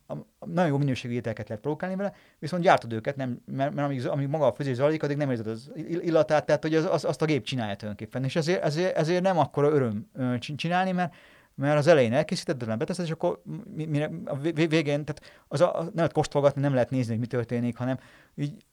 nagyon 0.45 0.71
jó 0.71 0.77
minőségű 0.77 1.13
ételeket 1.13 1.47
lehet 1.47 1.63
produkálni 1.63 1.95
vele, 1.95 2.13
viszont 2.39 2.63
gyártod 2.63 2.93
őket, 2.93 3.15
nem, 3.15 3.41
mert, 3.45 3.73
mert 3.73 3.87
amíg, 3.87 4.07
amíg 4.07 4.27
maga 4.27 4.47
a 4.47 4.53
főzés 4.53 4.75
zajlik, 4.75 5.03
addig 5.03 5.17
nem 5.17 5.29
érzed 5.29 5.47
az 5.47 5.71
illatát, 5.75 6.45
tehát 6.45 6.61
hogy 6.61 6.75
az, 6.75 6.85
az, 6.85 7.05
azt 7.05 7.21
a 7.21 7.25
gép 7.25 7.43
csinálja 7.43 7.75
tulajdonképpen. 7.75 8.23
És 8.23 8.35
ezért, 8.35 8.63
ezért, 8.63 8.97
ezért 8.97 9.23
nem 9.23 9.39
akkora 9.39 9.69
öröm 9.69 10.09
csinálni, 10.39 10.91
mert, 10.91 11.13
mert 11.55 11.77
az 11.77 11.87
elején 11.87 12.13
elkészíted, 12.13 12.57
de 12.57 12.65
nem 12.65 12.77
beteszed, 12.77 13.05
és 13.05 13.11
akkor 13.11 13.41
mire, 13.75 14.09
a 14.25 14.37
végén, 14.37 15.05
tehát 15.05 15.21
az 15.47 15.61
a, 15.61 15.71
nem 15.77 15.91
lehet 15.95 16.13
kóstolgatni, 16.13 16.61
nem 16.61 16.73
lehet 16.73 16.89
nézni, 16.89 17.11
hogy 17.11 17.19
mi 17.19 17.27
történik, 17.27 17.77
hanem 17.77 17.97
így, 18.35 18.63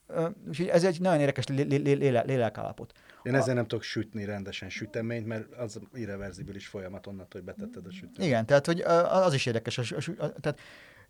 úgyhogy 0.48 0.66
ez 0.66 0.84
egy 0.84 1.00
nagyon 1.00 1.20
érdekes 1.20 1.46
lélekállapot. 2.26 2.92
Én 3.22 3.34
ezzel 3.34 3.54
nem 3.54 3.66
tudok 3.66 3.82
sütni 3.82 4.24
rendesen 4.24 4.68
süteményt, 4.68 5.26
mert 5.26 5.54
az 5.54 5.80
irreverzibilis 5.94 6.66
folyamat 6.66 7.06
onnan, 7.06 7.26
hogy 7.30 7.42
betetted 7.42 7.86
a 7.86 7.92
süteményt. 7.92 8.30
Igen, 8.30 8.46
tehát 8.46 8.66
hogy 8.66 8.80
az 9.08 9.34
is 9.34 9.46
érdekes. 9.46 9.78
A, 9.78 9.82
a, 9.96 10.24
a, 10.24 10.32
tehát, 10.32 10.60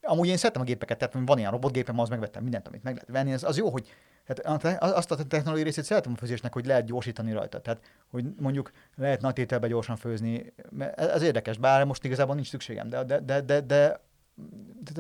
amúgy 0.02 0.28
én 0.28 0.36
szeretem 0.36 0.62
a 0.62 0.64
gépeket, 0.64 0.98
tehát 0.98 1.26
van 1.26 1.38
ilyen 1.38 1.50
robotgépem, 1.50 1.98
az 1.98 2.08
megvettem 2.08 2.42
mindent, 2.42 2.68
amit 2.68 2.82
meg 2.82 2.94
lehet 2.94 3.08
venni, 3.08 3.32
az, 3.32 3.44
az 3.44 3.56
jó, 3.56 3.70
hogy 3.70 3.88
tehát 4.26 4.82
azt 4.82 5.10
a 5.10 5.16
technológiai 5.16 5.64
részét 5.64 5.84
szeretem 5.84 6.12
a 6.12 6.16
főzésnek, 6.16 6.52
hogy 6.52 6.66
lehet 6.66 6.84
gyorsítani 6.84 7.32
rajta. 7.32 7.60
Tehát, 7.60 7.80
hogy 8.10 8.24
mondjuk 8.38 8.70
lehet 8.96 9.20
nagy 9.20 9.32
tételbe 9.32 9.68
gyorsan 9.68 9.96
főzni. 9.96 10.52
Ez 10.94 11.22
érdekes, 11.22 11.58
bár 11.58 11.84
most 11.84 12.04
igazából 12.04 12.34
nincs 12.34 12.48
szükségem, 12.48 12.88
de, 12.88 13.04
de, 13.04 13.20
de, 13.20 13.40
de, 13.40 13.60
de 13.60 14.00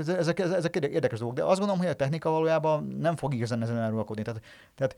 ezek, 0.06 0.38
ezek 0.38 0.76
érdekes 0.76 1.18
dolgok. 1.18 1.36
De 1.36 1.44
azt 1.44 1.58
gondolom, 1.58 1.82
hogy 1.82 1.90
a 1.90 1.94
technika 1.94 2.30
valójában 2.30 2.84
nem 2.84 3.16
fog 3.16 3.34
igazán 3.34 3.62
ezen 3.62 3.78
elrúlkodni. 3.78 4.22
Tehát, 4.22 4.42
tehát 4.74 4.96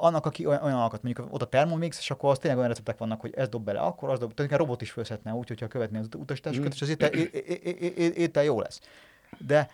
annak, 0.00 0.26
aki 0.26 0.46
olyan, 0.46 0.62
olyan 0.62 0.78
alkat, 0.78 1.02
mondjuk 1.02 1.28
ott 1.30 1.42
a 1.42 1.48
Thermomix, 1.48 1.98
és 1.98 2.10
akkor 2.10 2.30
az 2.30 2.38
tényleg 2.38 2.58
olyan 2.58 2.68
receptek 2.70 2.98
vannak, 2.98 3.20
hogy 3.20 3.34
ez 3.36 3.48
dob 3.48 3.64
bele, 3.64 3.80
akkor 3.80 4.10
az 4.10 4.18
dob, 4.18 4.34
tehát 4.34 4.52
a 4.52 4.56
robot 4.56 4.82
is 4.82 4.90
főzhetne 4.90 5.32
úgy, 5.32 5.48
hogyha 5.48 5.68
követné 5.68 5.98
az 5.98 6.08
utasításokat, 6.16 6.68
mm. 6.68 6.72
és 6.74 6.82
az 6.82 6.88
étel, 6.88 7.10
étel 8.10 8.44
jó 8.44 8.60
lesz. 8.60 8.80
De 9.46 9.70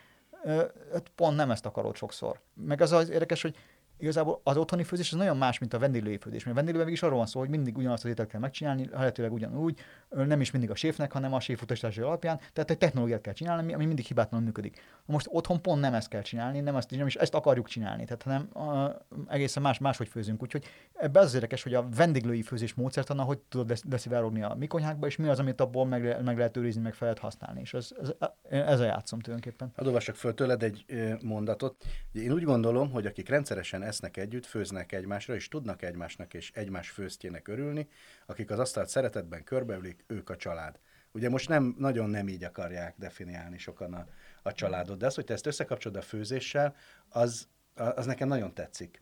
hát 0.92 1.11
pont 1.14 1.37
nem 1.37 1.50
ezt 1.50 1.66
akarod 1.66 1.96
sokszor. 1.96 2.40
Meg 2.55 2.81
az 2.81 2.92
az 2.92 3.11
érdekes, 3.11 3.42
hogy 3.42 3.57
igazából 4.01 4.41
az 4.43 4.57
otthoni 4.57 4.85
főzés 4.85 5.13
az 5.13 5.19
nagyon 5.19 5.37
más, 5.37 5.59
mint 5.59 5.75
a 5.75 5.79
vendéglői 5.79 6.17
főzés. 6.17 6.45
Mert 6.45 6.57
a 6.57 6.61
vendéglőben 6.61 6.93
is 6.93 7.03
arról 7.03 7.17
van 7.17 7.27
szó, 7.27 7.41
hogy 7.41 7.49
mindig 7.49 7.77
ugyanazt 7.77 8.05
az 8.05 8.11
ételt 8.11 8.29
kell 8.29 8.41
megcsinálni, 8.41 8.89
lehetőleg 8.93 9.33
ugyanúgy, 9.33 9.79
nem 10.09 10.41
is 10.41 10.51
mindig 10.51 10.71
a 10.71 10.75
séfnek, 10.75 11.13
hanem 11.13 11.35
a 11.35 11.41
séf 11.41 11.63
utasítási 11.63 12.01
alapján. 12.01 12.41
Tehát 12.53 12.71
egy 12.71 12.79
technológiát 12.79 13.21
kell 13.21 13.33
csinálni, 13.33 13.75
ami 13.75 13.87
mindig 13.87 14.05
hibátlanul 14.05 14.47
működik. 14.47 14.83
Most 15.07 15.27
otthon 15.31 15.63
pont 15.63 15.81
nem 15.81 15.95
ezt 15.95 16.09
kell 16.09 16.23
csinálni, 16.23 16.61
nem, 16.61 16.77
ezt, 16.77 16.91
nem 16.91 17.07
is 17.07 17.17
ezt 17.17 17.35
akarjuk 17.35 17.69
csinálni, 17.69 18.05
tehát 18.05 18.23
hanem 18.23 18.49
uh, 18.55 19.35
egészen 19.35 19.63
más, 19.63 19.79
máshogy 19.79 20.09
főzünk. 20.09 20.43
Úgyhogy 20.43 20.65
ebbe 20.95 21.21
az 21.21 21.35
érdekes, 21.35 21.63
hogy 21.63 21.75
a 21.75 21.89
vendéglői 21.97 22.43
főzés 22.43 22.75
módszertana, 22.75 23.23
hogy 23.23 23.39
tudod 23.39 23.79
beszivárogni 23.87 24.43
a 24.43 24.55
mi 24.59 24.67
konyhákba, 24.67 25.07
és 25.07 25.17
mi 25.17 25.29
az, 25.29 25.39
amit 25.39 25.61
abból 25.61 25.87
meg, 25.87 26.23
meg 26.25 26.37
lehet 26.37 26.57
őrizni, 26.57 26.83
meg 26.83 26.95
fel 26.95 27.07
lehet 27.07 27.23
használni. 27.23 27.61
És 27.61 27.75
ez, 27.75 27.91
ez, 28.01 28.11
ez 28.49 28.81
a 28.81 28.85
játszom 28.85 29.21
tulajdonképpen. 29.21 29.73
Hadd 29.77 30.01
föl 30.01 30.35
tőled 30.35 30.63
egy 30.63 30.85
mondatot. 31.23 31.85
Én 32.13 32.33
úgy 32.33 32.43
gondolom, 32.43 32.91
hogy 32.91 33.07
akik 33.07 33.29
rendszeresen 33.29 33.83
esznek 33.90 34.16
együtt, 34.16 34.46
főznek 34.46 34.92
egymásra, 34.92 35.35
és 35.35 35.48
tudnak 35.48 35.83
egymásnak 35.83 36.35
és 36.35 36.50
egymás 36.55 36.90
főztjének 36.90 37.48
örülni, 37.48 37.88
akik 38.26 38.50
az 38.50 38.59
asztalt 38.59 38.88
szeretetben 38.88 39.44
körbeülik, 39.44 40.05
ők 40.07 40.31
a 40.31 40.37
család. 40.37 40.79
Ugye 41.12 41.29
most 41.29 41.48
nem, 41.48 41.74
nagyon 41.79 42.11
nem 42.11 42.29
így 42.29 42.44
akarják 42.44 42.94
definiálni 42.98 43.59
sokan 43.59 43.94
a, 43.94 44.07
a 44.42 44.53
családot, 44.53 44.98
de 44.98 45.07
az, 45.07 45.14
hogy 45.14 45.24
te 45.24 45.33
ezt 45.33 45.46
összekapcsolod 45.46 45.98
a 45.98 46.03
főzéssel, 46.03 46.74
az, 47.09 47.48
az 47.74 48.07
nekem 48.07 48.29
nagyon 48.29 48.55
tetszik. 48.55 49.00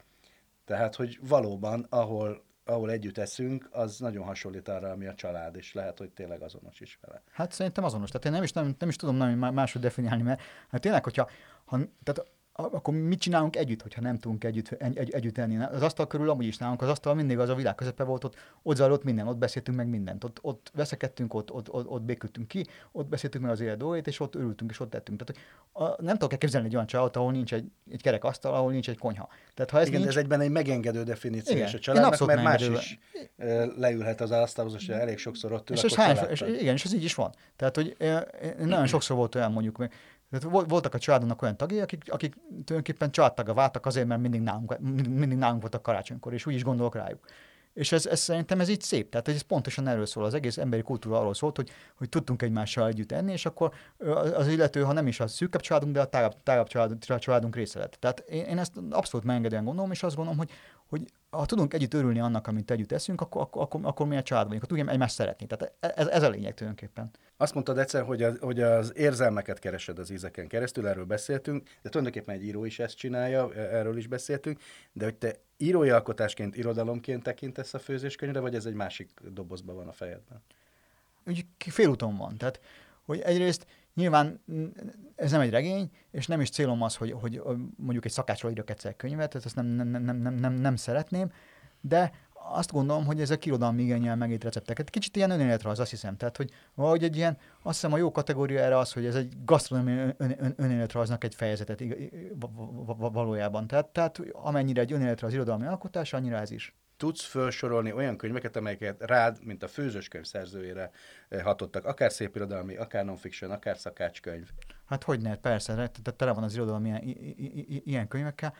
Tehát, 0.65 0.95
hogy 0.95 1.19
valóban, 1.23 1.87
ahol, 1.89 2.45
ahol 2.65 2.91
együtt 2.91 3.19
eszünk, 3.19 3.69
az 3.71 3.99
nagyon 3.99 4.25
hasonlít 4.25 4.69
arra, 4.69 4.91
ami 4.91 5.07
a 5.07 5.15
család, 5.15 5.57
és 5.57 5.73
lehet, 5.73 5.99
hogy 5.99 6.11
tényleg 6.11 6.43
azonos 6.43 6.81
is 6.81 6.99
vele. 7.03 7.23
Hát 7.31 7.53
szerintem 7.53 7.85
azonos. 7.85 8.11
Tehát 8.11 8.27
én 8.27 8.33
nem 8.33 8.43
is, 8.43 8.53
nem, 8.53 8.75
nem 8.79 8.89
is 8.89 8.97
tudom 8.97 9.17
nem 9.17 9.39
máshogy 9.39 9.83
definiálni, 9.83 10.23
mert 10.23 10.41
hát 10.69 10.81
tényleg, 10.81 11.05
hogyha 11.05 11.31
ha, 11.65 11.79
tehát 12.03 12.31
akkor 12.63 12.95
mit 12.95 13.21
csinálunk 13.21 13.57
együtt, 13.57 13.83
hogyha 13.83 14.01
nem 14.01 14.19
tudunk 14.19 14.45
együtt, 14.45 14.69
egy, 14.69 15.11
együtt 15.11 15.39
enni? 15.39 15.57
Az 15.57 15.83
asztal 15.83 16.07
körül 16.07 16.31
amúgy 16.31 16.47
is 16.47 16.57
nálunk, 16.57 16.83
az 16.83 16.89
asztal 16.89 17.15
mindig 17.15 17.39
az 17.39 17.49
a 17.49 17.55
világ 17.55 17.75
közepe 17.75 18.05
volt, 18.05 18.25
ott, 18.25 18.37
ott 18.63 18.77
zajlott 18.77 19.05
minden, 19.05 19.29
ott 19.29 19.37
beszéltünk 19.37 19.77
meg 19.77 19.87
mindent, 19.87 20.25
ott, 20.25 20.39
ott 20.43 20.71
veszekedtünk, 20.75 21.35
ott, 21.35 21.53
ott, 21.53 21.73
ott, 21.73 21.87
ott 21.87 22.03
békültünk 22.03 22.49
ki, 22.49 22.67
ott 22.93 23.07
beszéltünk 23.07 23.45
meg 23.45 23.53
az 23.53 23.61
élet 23.61 23.77
dolgait, 23.77 24.07
és 24.07 24.21
ott 24.21 24.35
örültünk, 24.35 24.71
és 24.71 24.81
ott 24.81 24.91
tettünk. 24.91 25.23
Tehát, 25.25 25.43
a, 25.73 26.03
nem 26.03 26.13
tudok 26.13 26.33
elképzelni 26.33 26.67
egy 26.67 26.75
olyan 26.75 26.87
családot, 26.87 27.17
ahol 27.17 27.33
nincs 27.33 27.55
egy, 27.55 27.71
egy 27.91 28.03
kerek 28.03 28.25
asztal, 28.25 28.55
ahol 28.55 28.73
nincs 28.73 28.89
egy 28.89 28.99
konyha. 28.99 29.29
Tehát, 29.55 29.71
ha 29.71 29.81
ez 29.81 29.87
Igen, 29.87 30.01
nincs... 30.01 30.13
ez 30.13 30.23
egyben 30.23 30.41
egy 30.41 30.51
megengedő 30.51 31.03
definíció 31.03 31.57
igen, 31.57 31.69
és 31.69 31.75
a 31.75 31.79
családnak, 31.79 32.27
mert 32.27 32.43
más 32.43 32.69
is 32.69 32.99
leülhet 33.77 34.21
az 34.21 34.31
asztalhoz, 34.31 34.75
és 34.75 34.89
elég 34.89 35.19
sokszor 35.19 35.53
ott 35.53 35.71
ül, 35.71 35.77
és, 35.77 35.95
hány, 35.95 36.17
és, 36.31 36.41
igen, 36.41 36.75
és 36.75 36.85
ez 36.85 36.95
így 36.95 37.05
is 37.05 37.15
van. 37.15 37.35
Tehát, 37.57 37.75
hogy 37.77 37.97
nagyon 38.59 38.87
sokszor 38.87 39.17
volt 39.17 39.35
olyan 39.35 39.53
mondjuk, 39.53 39.77
voltak 40.51 40.95
a 40.95 40.99
családunknak 40.99 41.43
olyan 41.43 41.57
tagjai, 41.57 41.81
akik, 41.81 42.03
akik 42.07 42.35
tulajdonképpen 42.35 43.11
családtaga 43.11 43.55
váltak 43.55 43.87
azért, 43.87 44.07
mert 44.07 44.21
mindig 44.21 44.41
nálunk, 44.41 44.79
mindig 45.09 45.39
nálunk 45.39 45.61
voltak 45.61 45.83
karácsonykor, 45.83 46.33
és 46.33 46.47
úgy 46.47 46.55
is 46.55 46.65
gondolok 46.65 46.95
rájuk. 46.95 47.25
És 47.79 47.93
ez, 47.93 48.07
ez 48.07 48.21
szerintem 48.21 48.61
ez 48.61 48.69
így 48.69 48.81
szép. 48.81 49.11
Tehát 49.11 49.29
ez 49.29 49.41
pontosan 49.41 49.87
erről 49.87 50.07
szól. 50.07 50.25
Az 50.25 50.35
egész 50.35 50.59
emberi 50.59 50.83
kultúra 50.83 51.19
arról 51.19 51.35
szólt, 51.35 51.57
hogy, 51.57 51.71
hogy 51.95 52.09
tudtunk 52.09 52.43
egymással 52.43 52.89
együtt 52.89 53.13
enni, 53.13 53.33
és 53.33 53.47
akkor 53.47 53.73
az 54.35 54.49
illető, 54.49 54.83
ha 54.83 54.93
nem 54.93 55.07
is 55.07 55.21
a 55.21 55.27
szűkebb 55.27 55.61
családunk, 55.61 55.93
de 55.93 56.01
a 56.01 56.05
tágabb, 56.05 56.43
tágabb 56.43 56.67
családunk, 56.67 57.19
családunk 57.19 57.57
része 57.57 57.79
lett. 57.79 57.97
Tehát 58.01 58.19
én, 58.21 58.45
én 58.45 58.59
ezt 58.59 58.73
abszolút 58.91 59.27
megengedően 59.27 59.65
gondolom, 59.65 59.91
és 59.91 60.03
azt 60.03 60.17
gondolom, 60.17 60.39
hogy, 60.39 60.51
hogy 60.89 61.13
ha 61.31 61.47
tudunk 61.47 61.75
együtt 61.75 61.95
örülni 61.95 62.21
annak, 62.21 62.47
amit 62.47 62.71
együtt 62.71 62.93
eszünk, 62.93 63.21
akkor, 63.21 63.43
akkor, 63.43 63.63
akkor, 63.63 63.81
akkor 63.85 64.07
mi 64.07 64.17
a 64.17 64.23
család 64.23 64.45
vagyunk, 64.45 64.63
akkor 64.63 64.77
tudjuk 64.77 64.95
egymást 64.95 65.15
szeretni. 65.15 65.47
Tehát 65.47 65.75
ez, 65.99 66.07
ez 66.07 66.23
a 66.23 66.29
lényeg 66.29 66.55
tulajdonképpen. 66.55 67.11
Azt 67.37 67.55
mondtad 67.55 67.79
egyszer, 67.79 68.03
hogy, 68.03 68.23
a, 68.23 68.33
hogy 68.41 68.61
az 68.61 68.93
érzelmeket 68.97 69.59
keresed 69.59 69.99
az 69.99 70.11
ízeken 70.11 70.49
keresztül, 70.49 70.87
erről 70.87 71.05
beszéltünk, 71.05 71.69
de 71.83 71.89
tulajdonképpen 71.89 72.35
egy 72.35 72.45
író 72.45 72.65
is 72.65 72.79
ezt 72.79 72.97
csinálja, 72.97 73.53
e, 73.53 73.61
erről 73.61 73.97
is 73.97 74.07
beszéltünk, 74.07 74.61
de 74.93 75.05
hogy 75.05 75.15
te 75.15 75.35
írói 75.57 75.91
alkotásként, 75.91 76.57
irodalomként 76.57 77.23
tekintesz 77.23 77.75
a 77.75 77.79
főzéskönyvre, 77.79 78.41
vagy 78.41 78.55
ez 78.55 78.67
egy 78.67 78.75
másik 78.75 79.11
dobozban 79.33 79.77
van 79.77 79.89
a 79.89 79.93
fejedben? 79.93 80.43
Úgy 81.27 81.47
félúton 81.59 82.17
van. 82.17 82.37
Tehát, 82.37 82.61
hogy 83.05 83.21
egyrészt 83.21 83.67
Nyilván 83.99 84.41
ez 85.17 85.31
nem 85.31 85.41
egy 85.41 85.51
regény, 85.51 85.91
és 86.11 86.27
nem 86.27 86.41
is 86.41 86.51
célom 86.51 86.83
az, 86.83 86.97
hogy, 86.97 87.13
hogy 87.13 87.43
mondjuk 87.77 88.05
egy 88.05 88.11
szakácsról 88.11 88.51
írjak 88.51 88.71
egyszer 88.71 88.97
könyvet, 88.97 89.31
tehát 89.31 89.47
ezt 89.47 89.55
nem, 89.55 89.67
nem, 89.67 89.89
nem, 89.89 90.17
nem, 90.17 90.35
nem, 90.35 90.53
nem 90.53 90.77
szeretném, 90.77 91.33
de 91.81 92.13
azt 92.33 92.73
gondolom, 92.73 93.05
hogy 93.05 93.21
ezek 93.21 93.47
irodalmi 93.47 93.83
igényel 93.83 94.17
megít 94.17 94.45
recepteket. 94.45 94.91
Kicsit 94.91 95.17
ilyen 95.17 95.31
önéletrajz, 95.31 95.79
azt 95.79 95.91
hiszem. 95.91 96.17
Tehát, 96.17 96.37
hogy 96.37 96.51
valahogy 96.75 97.05
egy 97.05 97.17
ilyen, 97.17 97.39
azt 97.63 97.75
hiszem 97.75 97.93
a 97.93 97.97
jó 97.97 98.13
kategória 98.13 98.61
erre 98.61 98.79
az, 98.79 98.93
hogy 98.93 99.07
ez 99.07 99.15
egy 99.15 99.45
gasztronómiai 99.45 100.15
ön, 100.17 100.55
önéletrajznak 100.57 101.25
egy 101.25 101.35
fejezetet 101.35 101.83
valójában. 102.97 103.67
Tehát, 103.67 103.87
tehát 103.87 104.21
amennyire 104.33 104.81
egy 104.81 104.93
önéletrajz 104.93 105.35
irodalmi 105.35 105.67
alkotás, 105.67 106.13
annyira 106.13 106.37
ez 106.37 106.51
is 106.51 106.75
tudsz 106.99 107.25
felsorolni 107.25 107.93
olyan 107.93 108.17
könyveket, 108.17 108.57
amelyeket 108.57 109.03
rád, 109.03 109.45
mint 109.45 109.63
a 109.63 109.69
főzőskönyv 109.69 110.25
szerzőjére 110.25 110.91
eh, 111.29 111.43
hatottak, 111.43 111.85
akár 111.85 112.13
szép 112.13 112.37
irodalmi, 112.37 112.77
akár 112.77 113.05
non-fiction, 113.05 113.51
akár 113.51 113.79
szakácskönyv? 113.79 114.49
Hát 114.87 115.03
hogy 115.05 115.21
ne, 115.21 115.37
persze, 115.37 115.75
tehát 115.75 116.15
tele 116.17 116.33
van 116.33 116.43
az 116.43 116.55
irodalom 116.55 116.87
ilyen, 116.87 117.01
ilyen 117.85 118.09
könyvekkel. 118.09 118.55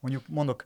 Mondjuk 0.00 0.28
mondok 0.28 0.64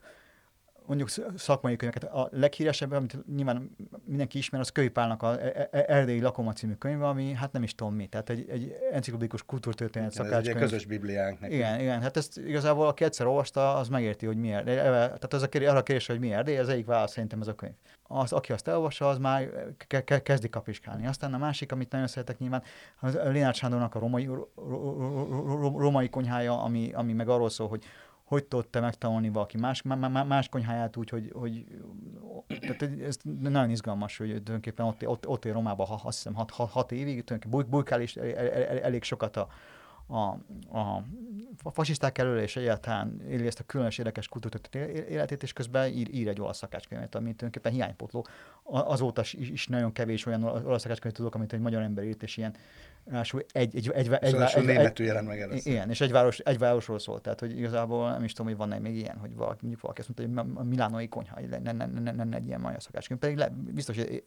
mondjuk 0.89 1.35
szakmai 1.37 1.75
könyveket. 1.75 2.03
A 2.03 2.29
leghíresebb, 2.31 2.91
amit 2.91 3.17
nyilván 3.35 3.75
mindenki 4.05 4.37
ismer, 4.37 4.61
az 4.61 4.69
Kőpálnak 4.69 5.23
a 5.23 5.41
e- 5.41 5.69
e- 5.71 5.85
Erdélyi 5.87 6.21
Lakoma 6.21 6.53
című 6.53 6.73
könyve, 6.73 7.07
ami 7.07 7.33
hát 7.33 7.51
nem 7.51 7.63
is 7.63 7.75
tudom 7.75 7.93
mi, 7.93 8.07
tehát 8.07 8.29
egy, 8.29 8.49
egy 8.49 8.75
enciklopédikus 8.91 9.43
kultúrtörténet 9.43 10.11
szakácskönyv. 10.11 10.47
Ez 10.47 10.55
egy 10.55 10.61
közös 10.61 10.85
bibliánk 10.85 11.39
neki. 11.39 11.53
Igen, 11.53 11.79
igen, 11.79 12.01
hát 12.01 12.17
ezt 12.17 12.37
igazából 12.37 12.87
aki 12.87 13.03
egyszer 13.03 13.25
olvasta, 13.27 13.75
az 13.75 13.87
megérti, 13.87 14.25
hogy 14.25 14.37
miért. 14.37 14.65
Tehát 14.65 15.33
az 15.33 15.41
a 15.41 15.49
kérdés, 15.49 15.69
arra 15.69 15.79
a 15.79 15.83
kérdés, 15.83 16.07
hogy 16.07 16.19
miért, 16.19 16.43
de 16.43 16.59
az 16.59 16.69
egyik 16.69 16.85
válasz 16.85 17.11
szerintem 17.11 17.41
ez 17.41 17.47
a 17.47 17.55
könyv. 17.55 17.73
Az, 18.03 18.31
aki 18.31 18.51
azt 18.51 18.67
elolvassa, 18.67 19.09
az 19.09 19.17
már 19.17 19.49
ke- 19.87 20.03
ke- 20.03 20.23
kezdi 20.23 20.49
kapiskálni. 20.49 21.07
Aztán 21.07 21.33
a 21.33 21.37
másik, 21.37 21.71
amit 21.71 21.91
nagyon 21.91 22.07
szeretek 22.07 22.37
nyilván, 22.37 22.63
az 22.99 23.19
Lénárd 23.23 23.55
Sándornak 23.55 23.95
a 23.95 23.99
romai, 23.99 24.29
romai 25.77 26.09
konyhája, 26.09 26.61
ami, 26.61 26.91
ami 26.93 27.13
meg 27.13 27.29
arról 27.29 27.49
szól, 27.49 27.67
hogy 27.67 27.83
hogy 28.29 28.45
tudta 28.45 28.81
megtanulni 28.81 29.29
valaki 29.29 29.57
más, 29.57 29.81
más 30.27 30.49
konyháját 30.49 30.97
úgy, 30.97 31.09
hogy, 31.09 31.31
hogy 31.33 31.65
tehát 32.47 32.81
ez 32.81 33.17
nagyon 33.39 33.69
izgalmas, 33.69 34.17
hogy 34.17 34.27
tulajdonképpen 34.27 34.85
ott, 34.85 35.07
ott, 35.07 35.27
ott 35.27 35.45
él 35.45 35.53
Romában, 35.53 35.87
ha, 35.87 35.93
azt 36.03 36.17
hiszem, 36.17 36.33
hat, 36.33 36.51
hat, 36.51 36.69
hat 36.69 36.91
évig, 36.91 37.23
tulajdonképpen 37.23 37.69
bujkál 37.69 38.01
is 38.01 38.15
elég 38.15 39.03
sokat 39.03 39.37
a, 39.37 39.47
a, 40.07 40.37
a, 40.77 41.03
a 41.63 41.71
fasiszták 41.71 42.17
elől, 42.17 42.39
és 42.39 42.55
egyáltalán 42.55 43.21
éli 43.29 43.45
ezt 43.45 43.59
a 43.59 43.63
különös 43.63 43.97
érdekes 43.97 44.27
kultúrtörténet 44.27 44.89
életét, 44.89 45.43
és 45.43 45.53
közben 45.53 45.87
ír, 45.87 46.13
ír 46.13 46.27
egy 46.27 46.41
olasz 46.41 46.57
szakácskönyvet, 46.57 47.15
ami 47.15 47.35
tulajdonképpen 47.35 47.71
hiánypotló. 47.71 48.25
Azóta 48.63 49.21
is, 49.21 49.33
is 49.33 49.67
nagyon 49.67 49.91
kevés 49.91 50.25
olyan 50.25 50.43
olasz 50.43 50.81
szakácskönyvet 50.81 51.17
tudok, 51.17 51.35
amit 51.35 51.53
egy 51.53 51.59
magyar 51.59 51.81
ember 51.81 52.03
írt, 52.03 52.23
és 52.23 52.37
ilyen 52.37 52.55
Ráadásul 53.09 53.45
egy, 53.51 53.75
egy, 53.75 53.91
egy, 53.93 54.11
egy, 54.11 54.35
egy, 54.55 54.65
németül 54.65 55.05
jelent 55.05 55.27
meg 55.27 55.41
először. 55.41 55.71
Igen, 55.71 55.89
és 55.89 56.01
egy, 56.01 56.11
város, 56.11 56.39
egy 56.39 56.57
városról 56.57 56.99
szólt, 56.99 57.21
tehát 57.21 57.39
hogy 57.39 57.57
igazából 57.57 58.11
nem 58.11 58.23
is 58.23 58.31
tudom, 58.31 58.47
hogy 58.47 58.57
van-e 58.57 58.79
még 58.79 58.95
ilyen, 58.95 59.17
hogy 59.17 59.35
valaki, 59.35 59.57
mondjuk 59.61 59.81
valaki 59.81 60.01
azt 60.01 60.17
mondta, 60.17 60.41
hogy 60.41 60.57
a 60.57 60.63
milánói 60.63 61.07
konyha, 61.07 61.39
lenne, 61.49 61.71
lenne, 61.71 61.85
lenne, 61.93 62.11
lenne 62.11 62.35
egy 62.35 62.47
ilyen 62.47 62.59
magyar 62.59 62.81
szakácskönyv, 62.81 63.19
pedig 63.19 63.37
le, 63.37 63.49
biztos, 63.49 63.95
hogy 63.95 64.23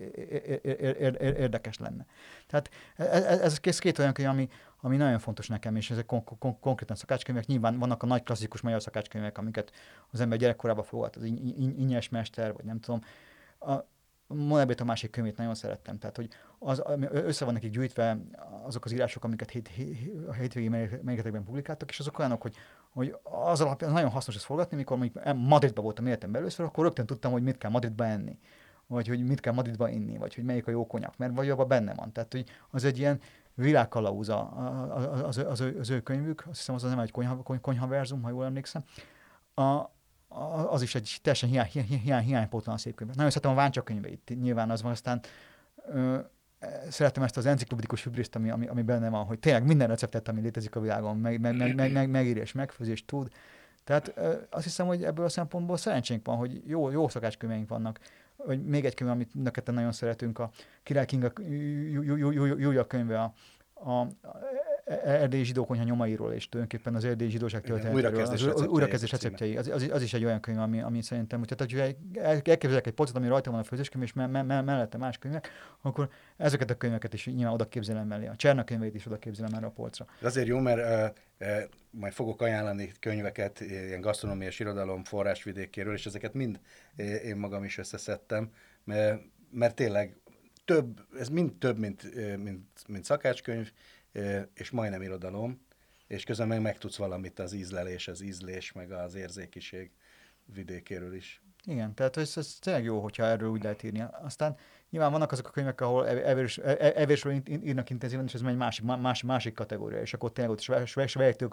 érdekes 1.21 1.79
lenne. 1.79 2.07
Tehát 2.47 2.71
ez, 2.97 3.59
ez 3.63 3.79
két, 3.79 3.99
olyan 3.99 4.13
könyv, 4.13 4.29
ami, 4.29 4.49
ami 4.81 4.97
nagyon 4.97 5.19
fontos 5.19 5.49
nekem, 5.49 5.77
és 5.77 5.91
ezek 5.91 6.07
kon- 6.07 6.39
kon- 6.39 6.61
konkrétan 6.61 6.97
szakácskönyvek. 6.97 7.47
Nyilván 7.47 7.79
vannak 7.79 8.03
a 8.03 8.07
nagy 8.07 8.23
klasszikus 8.23 8.61
magyar 8.61 8.83
szakácskönyvek, 8.83 9.39
amiket 9.39 9.73
az 10.11 10.21
ember 10.21 10.39
gyerekkorában 10.39 10.85
fogad, 10.85 11.15
az 11.17 11.25
Inyes 11.79 12.09
Mester, 12.09 12.53
vagy 12.53 12.65
nem 12.65 12.81
tudom. 12.81 13.01
A, 13.59 13.91
Monebét 14.27 14.81
a 14.81 14.85
másik 14.85 15.11
könyvét 15.11 15.37
nagyon 15.37 15.55
szerettem, 15.55 15.99
tehát 15.99 16.17
hogy 16.17 16.29
az, 16.65 16.83
össze 17.11 17.45
van 17.45 17.55
nekik 17.55 17.71
gyűjtve 17.71 18.19
azok 18.63 18.85
az 18.85 18.93
írások, 18.93 19.25
amiket 19.25 19.51
hét, 19.51 19.69
hét, 19.69 20.13
a 20.29 20.33
hétvégi 20.33 20.69
melléketekben 20.69 21.45
publikáltak, 21.45 21.91
és 21.91 21.99
azok 21.99 22.19
olyanok, 22.19 22.43
hogy, 22.43 22.55
hogy 22.91 23.17
az 23.23 23.61
alapján 23.61 23.93
nagyon 23.93 24.11
hasznos 24.11 24.35
ezt 24.37 24.45
forgatni, 24.45 24.77
mikor 24.77 24.97
mondjuk 24.97 25.35
Madridban 25.35 25.85
voltam 25.85 26.07
életemben 26.07 26.41
először, 26.41 26.67
akkor 26.67 26.85
rögtön 26.85 27.07
tudtam, 27.07 27.33
hogy 27.33 27.43
mit 27.43 27.59
kell 27.59 27.71
Madridba 27.71 28.07
enni 28.07 28.39
vagy 28.93 29.09
hogy 29.09 29.27
mit 29.27 29.41
kell 29.41 29.53
Madridba 29.53 29.89
inni, 29.89 30.17
vagy 30.17 30.35
hogy 30.35 30.45
melyik 30.45 30.67
a 30.67 30.71
jó 30.71 30.87
konyak, 30.87 31.17
mert 31.17 31.35
vagy 31.35 31.51
abban 31.51 31.69
benne 31.69 31.95
van. 31.95 32.13
Tehát, 32.13 32.33
hogy 32.33 32.45
az 32.71 32.85
egy 32.85 32.99
ilyen 32.99 33.21
világkalauza 33.55 34.49
az, 34.95 35.23
az, 35.23 35.39
az, 35.39 35.61
az 35.79 35.91
ő 35.91 36.01
könyvük, 36.01 36.45
azt 36.49 36.59
hiszem 36.59 36.75
az 36.75 36.83
nem 36.83 36.99
egy 36.99 37.11
konyha, 37.11 37.43
konyha 37.43 37.87
verzum, 37.87 38.23
ha 38.23 38.29
jól 38.29 38.45
emlékszem. 38.45 38.85
A, 39.55 39.91
az 40.69 40.83
is 40.83 40.95
egy 40.95 41.19
teljesen 41.23 41.49
hiány, 41.49 41.69
hiány, 42.03 42.25
hiánypótlan 42.25 42.79
szép 42.79 42.95
könyv. 42.95 43.15
Nagyon 43.15 43.31
szeretem 43.31 43.51
a 43.51 43.55
Váncsa 43.55 43.83
könyveit, 43.83 44.33
nyilván 44.41 44.71
az 44.71 44.83
van, 44.83 44.93
aztán 44.93 45.21
ö, 45.87 46.19
szeretem 46.89 47.23
ezt 47.23 47.37
az 47.37 47.47
enciklopedikus 47.47 48.03
hibriszt, 48.03 48.35
ami, 48.37 48.51
ami, 48.51 48.67
ami 48.67 48.83
benne 48.83 49.09
van, 49.09 49.25
hogy 49.25 49.39
tényleg 49.39 49.67
minden 49.67 49.89
receptet, 49.89 50.29
ami 50.29 50.41
létezik 50.41 50.77
a 50.77 50.81
világon, 50.81 51.17
meg, 51.17 51.41
meg, 51.41 51.57
meg, 51.57 51.75
meg, 51.75 51.93
meg, 51.93 52.11
megír 52.11 52.37
és 52.37 52.53
megfőz 52.53 53.03
tud. 53.07 53.29
Tehát 53.85 54.21
azt 54.51 54.65
hiszem, 54.65 54.87
hogy 54.87 55.05
ebből 55.05 55.25
a 55.25 55.29
szempontból 55.29 55.77
szerencsénk 55.77 56.27
van, 56.27 56.37
hogy 56.37 56.63
jó, 56.67 56.91
jó 56.91 57.09
szakácskönyveink 57.09 57.69
vannak. 57.69 58.01
Hogy 58.37 58.65
még 58.65 58.85
egy 58.85 58.95
könyv, 58.95 59.11
amit 59.11 59.43
neked 59.43 59.73
nagyon 59.73 59.93
szeretünk, 59.93 60.39
a 60.39 60.51
Király 60.83 61.07
Kinga 61.07 61.33
Júlia 62.57 62.87
könyve, 62.87 63.21
a, 63.21 63.33
a, 63.91 64.09
erdélyi 64.85 65.45
zsidó 65.45 65.65
konyha 65.65 65.85
nyomairól, 65.85 66.33
és 66.33 66.49
tulajdonképpen 66.49 66.95
az 66.95 67.05
erdélyi 67.05 67.31
zsidóság 67.31 67.63
történetéről. 67.63 68.69
Újrakezdés 68.69 69.11
receptjei. 69.11 69.57
Az, 69.57 69.69
az, 69.69 69.89
az, 69.93 70.03
is 70.03 70.15
egy 70.15 70.25
olyan 70.25 70.41
könyv, 70.41 70.59
ami, 70.59 70.81
ami 70.81 71.03
szerintem, 71.03 71.39
hogy 71.39 71.57
tehát, 71.57 71.97
elképzelek 72.15 72.87
egy 72.87 72.93
polcot, 72.93 73.17
ami 73.17 73.29
rajta 73.29 73.51
van 73.51 73.61
a 73.61 73.65
főzéskönyv, 73.65 74.05
és 74.05 74.13
me, 74.13 74.27
me, 74.27 74.43
me, 74.43 74.61
mellette 74.61 74.99
más 74.99 75.19
könyvek, 75.19 75.49
akkor 75.81 76.09
ezeket 76.37 76.71
a 76.71 76.77
könyveket 76.77 77.15
is 77.15 77.27
nyilván 77.27 77.53
oda 77.53 77.69
képzelem 77.69 78.07
mellé. 78.07 78.27
A 78.27 78.37
Cserna 78.37 78.65
könyveit 78.65 78.95
is 78.95 79.07
oda 79.07 79.19
képzelem 79.19 79.55
erre 79.55 79.67
a 79.67 79.71
polcra. 79.71 80.07
Ez 80.21 80.27
azért 80.27 80.47
jó, 80.47 80.59
mert 80.59 80.79
uh, 80.79 81.49
uh, 81.49 81.63
majd 81.91 82.13
fogok 82.13 82.43
ajánlani 82.43 82.93
könyveket, 83.01 83.61
ilyen 83.61 84.01
gasztronómiás 84.01 84.61
irodalom 84.61 85.05
forrásvidékéről, 85.05 85.95
és 85.95 86.07
ezeket 86.07 86.35
mind 86.35 86.61
én 87.25 87.37
magam 87.37 87.65
is 87.65 87.79
összeszedtem, 87.79 88.51
mert, 88.85 89.23
mert 89.51 89.75
tényleg 89.75 90.17
több, 90.65 91.01
ez 91.19 91.29
mind 91.29 91.53
több, 91.55 91.79
mint, 91.79 92.15
mint, 92.37 92.69
mint 92.89 93.05
szakácskönyv, 93.05 93.73
és 94.55 94.71
majdnem 94.71 95.03
irodalom, 95.03 95.61
és 96.07 96.25
közben 96.25 96.49
meg 96.49 96.61
megtudsz 96.61 96.97
valamit 96.97 97.39
az 97.39 97.53
ízlelés, 97.53 98.09
az 98.09 98.21
ízlés, 98.21 98.73
meg 98.73 98.93
az 98.93 99.15
érzékiség 99.15 99.91
vidékéről 100.45 101.15
is. 101.15 101.43
Igen, 101.65 101.95
tehát 101.95 102.17
ez, 102.17 102.37
ez 102.37 102.57
tényleg 102.61 102.85
jó, 102.85 103.01
hogyha 103.01 103.25
erről 103.25 103.51
úgy 103.51 103.63
lehet 103.63 103.83
írni. 103.83 104.05
Aztán 104.23 104.57
nyilván 104.91 105.11
vannak 105.11 105.33
azok 105.33 105.47
a 105.47 105.51
könyvek, 105.51 105.81
ahol 105.81 106.09
evés, 106.09 106.59
e- 106.59 106.77
e- 106.81 106.93
evésről 106.97 107.43
írnak 107.49 107.91
intenzíven, 107.91 108.25
és 108.25 108.35
ez 108.35 108.43
egy 108.43 108.57
másik, 108.57 108.85
más, 108.85 109.23
másik 109.23 109.55
kategória, 109.55 110.01
és 110.01 110.15
akkor 110.15 110.33
tényleg 110.33 110.53
ott 110.53 110.87
Svejtől 110.87 111.49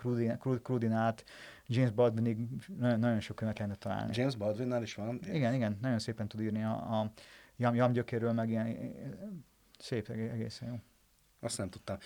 Crudin 0.63 0.91
át, 0.91 1.23
James 1.67 1.91
Baldwinig 1.91 2.47
nagyon, 2.77 2.99
nagyon 2.99 3.19
sok 3.19 3.35
könyvet 3.35 3.57
lehetne 3.57 3.79
találni. 3.79 4.11
James 4.15 4.35
Baldwinnál 4.35 4.81
is 4.81 4.95
van? 4.95 5.19
Igen, 5.31 5.53
igen, 5.53 5.77
nagyon 5.81 5.99
szépen 5.99 6.27
tud 6.27 6.41
írni 6.41 6.63
a, 6.63 6.99
a 6.99 7.11
Jam, 7.57 7.75
Jam 7.75 7.91
gyökéről, 7.91 8.31
meg 8.31 8.49
ilyen 8.49 8.95
szép, 9.79 10.09
egészen 10.09 10.67
jó. 10.67 10.75
Azt 11.39 11.57
nem 11.57 11.69
tudtam. 11.69 11.97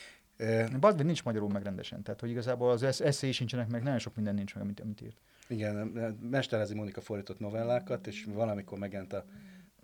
Baldwin 0.79 1.05
nincs 1.05 1.23
magyarul 1.23 1.49
meg 1.49 1.63
rendesen, 1.63 2.03
tehát 2.03 2.19
hogy 2.19 2.29
igazából 2.29 2.71
az 2.71 3.01
eszély 3.01 3.31
sincsenek 3.31 3.69
meg, 3.69 3.83
nagyon 3.83 3.99
sok 3.99 4.15
minden 4.15 4.33
nincs 4.33 4.55
meg, 4.55 4.63
amit, 4.63 4.79
amit 4.79 5.01
írt. 5.01 5.17
Igen, 5.47 5.75
Mesterezi 6.21 6.73
Monika 6.73 7.01
fordított 7.01 7.39
novellákat, 7.39 8.07
és 8.07 8.27
valamikor 8.33 8.77
megjelent 8.77 9.13
a 9.13 9.25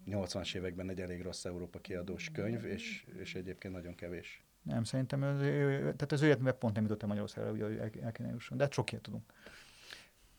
80-as 0.08 0.56
években 0.56 0.90
egy 0.90 1.02
elég 1.02 1.22
rossz 1.22 1.46
Európa 1.46 1.80
kiadós 1.80 2.32
könyv, 2.32 2.66
és, 2.66 3.06
és 3.22 3.36
egyébként 3.36 3.74
nagyon 3.74 3.96
kevés. 3.96 4.44
Nem, 4.62 4.84
szerintem, 4.84 5.24
az, 5.24 5.40
tehát 5.40 6.12
az 6.12 6.22
életműve 6.22 6.52
pont 6.52 6.74
nem 6.74 6.84
jutott 6.84 7.04
a 7.04 7.08
Magyarországra, 7.08 7.50
hogy 7.50 7.62
el, 7.62 7.90
el 8.02 8.12
kéne 8.12 8.30
jusson, 8.30 8.58
de 8.58 8.64
hát 8.64 8.74
sok 8.74 8.92
ilyet 8.92 9.04
tudunk. 9.04 9.24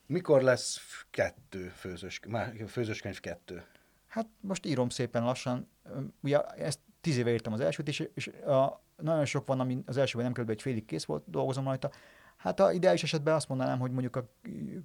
Mikor 0.06 0.42
lesz 0.42 0.80
kettő 1.10 1.68
főzős, 1.68 2.20
főzős 2.66 3.00
könyv 3.00 3.20
kettő? 3.20 3.64
Hát 4.06 4.26
most 4.40 4.66
írom 4.66 4.88
szépen 4.88 5.22
lassan. 5.22 5.68
Ugye 6.20 6.40
ezt 6.42 6.78
tíz 7.00 7.16
éve 7.16 7.32
írtam 7.32 7.52
az 7.52 7.60
elsőt, 7.60 7.88
és, 7.88 8.08
és 8.14 8.26
a, 8.26 8.82
nagyon 9.02 9.24
sok 9.24 9.46
van, 9.46 9.60
ami 9.60 9.82
az 9.86 9.96
elsőben 9.96 10.24
nem 10.24 10.32
körülbelül 10.32 10.60
egy 10.60 10.72
félig 10.72 10.84
kész 10.84 11.04
volt, 11.04 11.22
dolgozom 11.26 11.64
rajta. 11.64 11.90
Hát 12.36 12.60
a 12.60 12.72
ideális 12.72 13.02
esetben 13.02 13.34
azt 13.34 13.48
mondanám, 13.48 13.78
hogy 13.78 13.90
mondjuk 13.90 14.16
a 14.16 14.28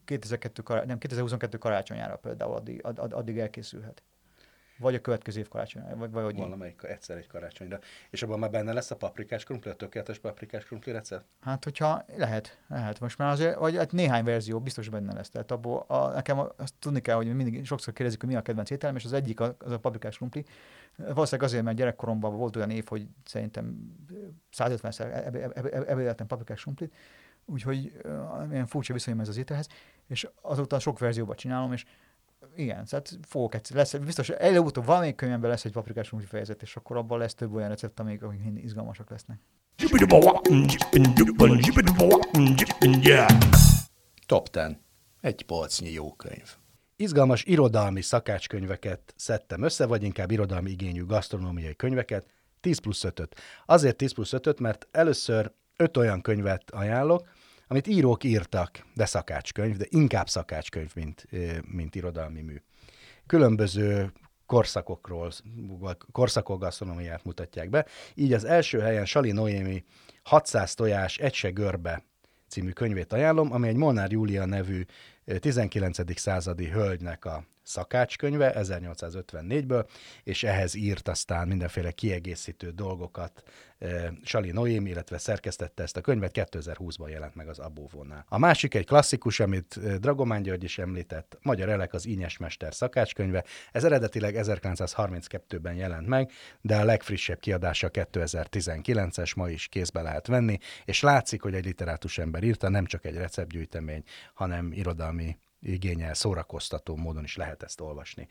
2002 0.06 0.63
kará- 0.63 0.86
nem, 0.86 0.97
2022 0.97 1.58
karácsonyára 1.58 2.15
például 2.15 2.56
addig, 2.56 2.82
addig 2.95 3.38
elkészülhet. 3.38 4.04
Vagy 4.78 4.95
a 4.95 5.01
következő 5.01 5.39
év 5.39 5.47
karácsonyra, 5.47 5.95
vagy, 5.95 6.12
vagy 6.12 6.36
Valamelyik 6.36 6.84
egyszer 6.84 7.17
egy 7.17 7.28
karácsonyra. 7.28 7.80
És 8.10 8.23
abban 8.23 8.39
már 8.39 8.49
benne 8.49 8.73
lesz 8.73 8.91
a 8.91 8.95
paprikás 8.95 9.43
krumpli, 9.43 9.71
a 9.71 9.73
tökéletes 9.73 10.19
paprikás 10.19 10.65
krumpli 10.65 10.91
recept? 10.91 11.25
Hát, 11.41 11.63
hogyha 11.63 12.06
lehet, 12.17 12.60
lehet. 12.67 12.99
Most 12.99 13.17
már 13.17 13.32
azért, 13.32 13.56
vagy 13.58 13.75
hát 13.75 13.91
néhány 13.91 14.23
verzió 14.23 14.60
biztos 14.60 14.89
benne 14.89 15.13
lesz. 15.13 15.30
Tehát 15.30 15.51
abból 15.51 15.86
a, 15.88 16.08
nekem 16.08 16.39
azt 16.39 16.73
tudni 16.80 17.01
kell, 17.01 17.15
hogy 17.15 17.36
mindig 17.36 17.65
sokszor 17.65 17.93
kérdezik, 17.93 18.19
hogy 18.19 18.30
mi 18.30 18.36
a 18.36 18.41
kedvenc 18.41 18.69
ételem, 18.69 18.95
és 18.95 19.06
az 19.06 19.13
egyik 19.13 19.39
az 19.39 19.71
a 19.71 19.80
paprikás 19.80 20.17
krumpli. 20.17 20.45
Valószínűleg 20.97 21.49
azért, 21.49 21.63
mert 21.63 21.77
gyerekkoromban 21.77 22.36
volt 22.36 22.55
olyan 22.55 22.69
év, 22.69 22.86
hogy 22.88 23.08
szerintem 23.25 23.95
150-szer 24.58 25.13
ebédeltem 25.88 26.27
paprikás 26.27 26.62
krumplit, 26.62 26.93
úgyhogy 27.45 27.91
ilyen 28.51 28.65
furcsa 28.65 28.93
viszonyom 28.93 29.19
ez 29.19 29.27
az 29.27 29.38
ételhez, 29.38 29.67
és 30.08 30.27
azóta 30.41 30.79
sok 30.79 30.99
verzióban 30.99 31.36
csinálom, 31.36 31.73
és 31.73 31.86
igen, 32.55 32.86
tehát 32.86 33.19
fogok 33.21 33.55
egyszer, 33.55 33.75
lesz, 33.75 33.93
biztos 33.93 34.29
előbb-utóbb 34.29 34.86
valamelyik 34.86 35.15
könyvemben 35.15 35.49
lesz 35.49 35.65
egy 35.65 35.71
paprikás 35.71 36.08
krumpli 36.08 36.29
fejezet, 36.29 36.62
és 36.62 36.75
akkor 36.75 36.97
abban 36.97 37.19
lesz 37.19 37.34
több 37.34 37.53
olyan 37.53 37.69
recept, 37.69 37.99
amik, 37.99 38.23
amik 38.23 38.63
izgalmasak 38.63 39.10
lesznek. 39.10 39.39
Top 44.25 44.49
10. 44.49 44.63
Egy 45.21 45.45
polcnyi 45.45 45.91
jó 45.91 46.13
könyv. 46.13 46.55
Izgalmas 46.97 47.43
irodalmi 47.43 48.01
szakácskönyveket 48.01 49.13
szedtem 49.15 49.62
össze, 49.62 49.86
vagy 49.86 50.03
inkább 50.03 50.31
irodalmi 50.31 50.71
igényű 50.71 51.05
gasztronómiai 51.05 51.75
könyveket, 51.75 52.25
10 52.62 52.77
plusz 52.79 53.03
5 53.03 53.36
Azért 53.65 53.95
10 53.95 54.13
plusz 54.13 54.34
5 54.34 54.60
mert 54.60 54.88
először 54.91 55.51
öt 55.75 55.97
olyan 55.97 56.21
könyvet 56.21 56.71
ajánlok, 56.71 57.29
amit 57.67 57.88
írók 57.88 58.23
írtak, 58.23 58.86
de 58.93 59.05
szakácskönyv, 59.05 59.77
de 59.77 59.86
inkább 59.89 60.29
szakácskönyv, 60.29 60.91
mint, 60.95 61.27
mint 61.62 61.95
irodalmi 61.95 62.41
mű. 62.41 62.62
Különböző 63.25 64.12
korszakokról, 64.45 65.31
korszakok 66.12 66.60
gasztronómiát 66.60 67.23
mutatják 67.23 67.69
be. 67.69 67.86
Így 68.13 68.34
az 68.34 68.45
első 68.45 68.79
helyen 68.79 69.05
Sali 69.05 69.31
Noémi 69.31 69.84
600 70.23 70.73
tojás, 70.73 71.17
egy 71.17 71.34
se 71.34 71.49
görbe 71.49 72.03
című 72.47 72.71
könyvét 72.71 73.13
ajánlom, 73.13 73.51
ami 73.51 73.67
egy 73.67 73.75
Molnár 73.75 74.12
Júlia 74.12 74.45
nevű 74.45 74.86
19. 75.39 76.19
századi 76.19 76.69
hölgynek 76.69 77.25
a 77.25 77.43
szakácskönyve 77.65 78.54
1854-ből, 78.58 79.88
és 80.23 80.43
ehhez 80.43 80.75
írt 80.75 81.08
aztán 81.08 81.47
mindenféle 81.47 81.91
kiegészítő 81.91 82.69
dolgokat 82.69 83.43
e, 83.78 84.13
Sali 84.23 84.51
Noémi, 84.51 84.89
illetve 84.89 85.17
szerkesztette 85.17 85.84
ezt 85.84 85.97
a 85.97 86.01
könyvet, 86.01 86.32
2020-ban 86.34 87.10
jelent 87.10 87.36
meg 87.36 87.47
az 87.47 87.60
Abóvónál. 87.60 88.25
A 88.30 88.38
másik 88.38 88.73
egy 88.73 88.86
klasszikus, 88.86 89.39
amit 89.39 89.78
eh, 89.84 89.95
Dragomán 89.95 90.41
György 90.41 90.63
is 90.63 90.78
említett, 90.78 91.38
Magyar 91.41 91.69
Elek 91.69 91.93
az 91.93 92.06
Ínyes 92.06 92.38
Mester 92.38 92.73
szakácskönyve. 92.73 93.43
Ez 93.71 93.84
eredetileg 93.84 94.36
1932-ben 94.38 95.75
jelent 95.75 96.08
meg, 96.08 96.32
de 96.62 96.75
a 96.75 96.84
legfrissebb 96.84 97.39
kiadása 97.39 97.89
2019-es, 97.93 99.36
ma 99.36 99.49
is 99.49 99.67
kézbe 99.67 100.01
lehet 100.01 100.28
venni, 100.28 100.58
és 100.86 101.01
látszik, 101.01 101.41
hogy 101.41 101.54
egy 101.54 101.65
literátus 101.65 102.17
ember 102.17 102.43
írta, 102.43 102.69
nem 102.69 102.86
csak 102.86 103.06
egy 103.06 103.15
receptgyűjtemény, 103.15 104.04
hanem 104.34 104.71
irodalmi 104.71 105.38
igényel 105.65 106.13
szórakoztató 106.13 106.95
módon 106.95 107.23
is 107.23 107.36
lehet 107.36 107.63
ezt 107.63 107.82
olvasni. 107.82 108.28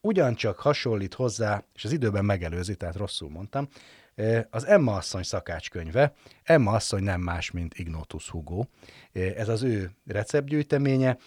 Ugyancsak 0.00 0.58
hasonlít 0.58 1.14
hozzá, 1.14 1.64
és 1.74 1.84
az 1.84 1.92
időben 1.92 2.24
megelőzi, 2.24 2.74
tehát 2.74 2.96
rosszul 2.96 3.30
mondtam, 3.30 3.68
az 4.50 4.66
Emma 4.66 4.96
asszony 4.96 5.22
szakácskönyve. 5.22 6.14
Emma 6.42 6.72
asszony 6.72 7.02
nem 7.02 7.20
más, 7.20 7.50
mint 7.50 7.78
Ignotus 7.78 8.30
Hugo. 8.30 8.64
Ez 9.12 9.48
az 9.48 9.62
ő 9.62 9.90
receptgyűjteménye. 10.06 11.18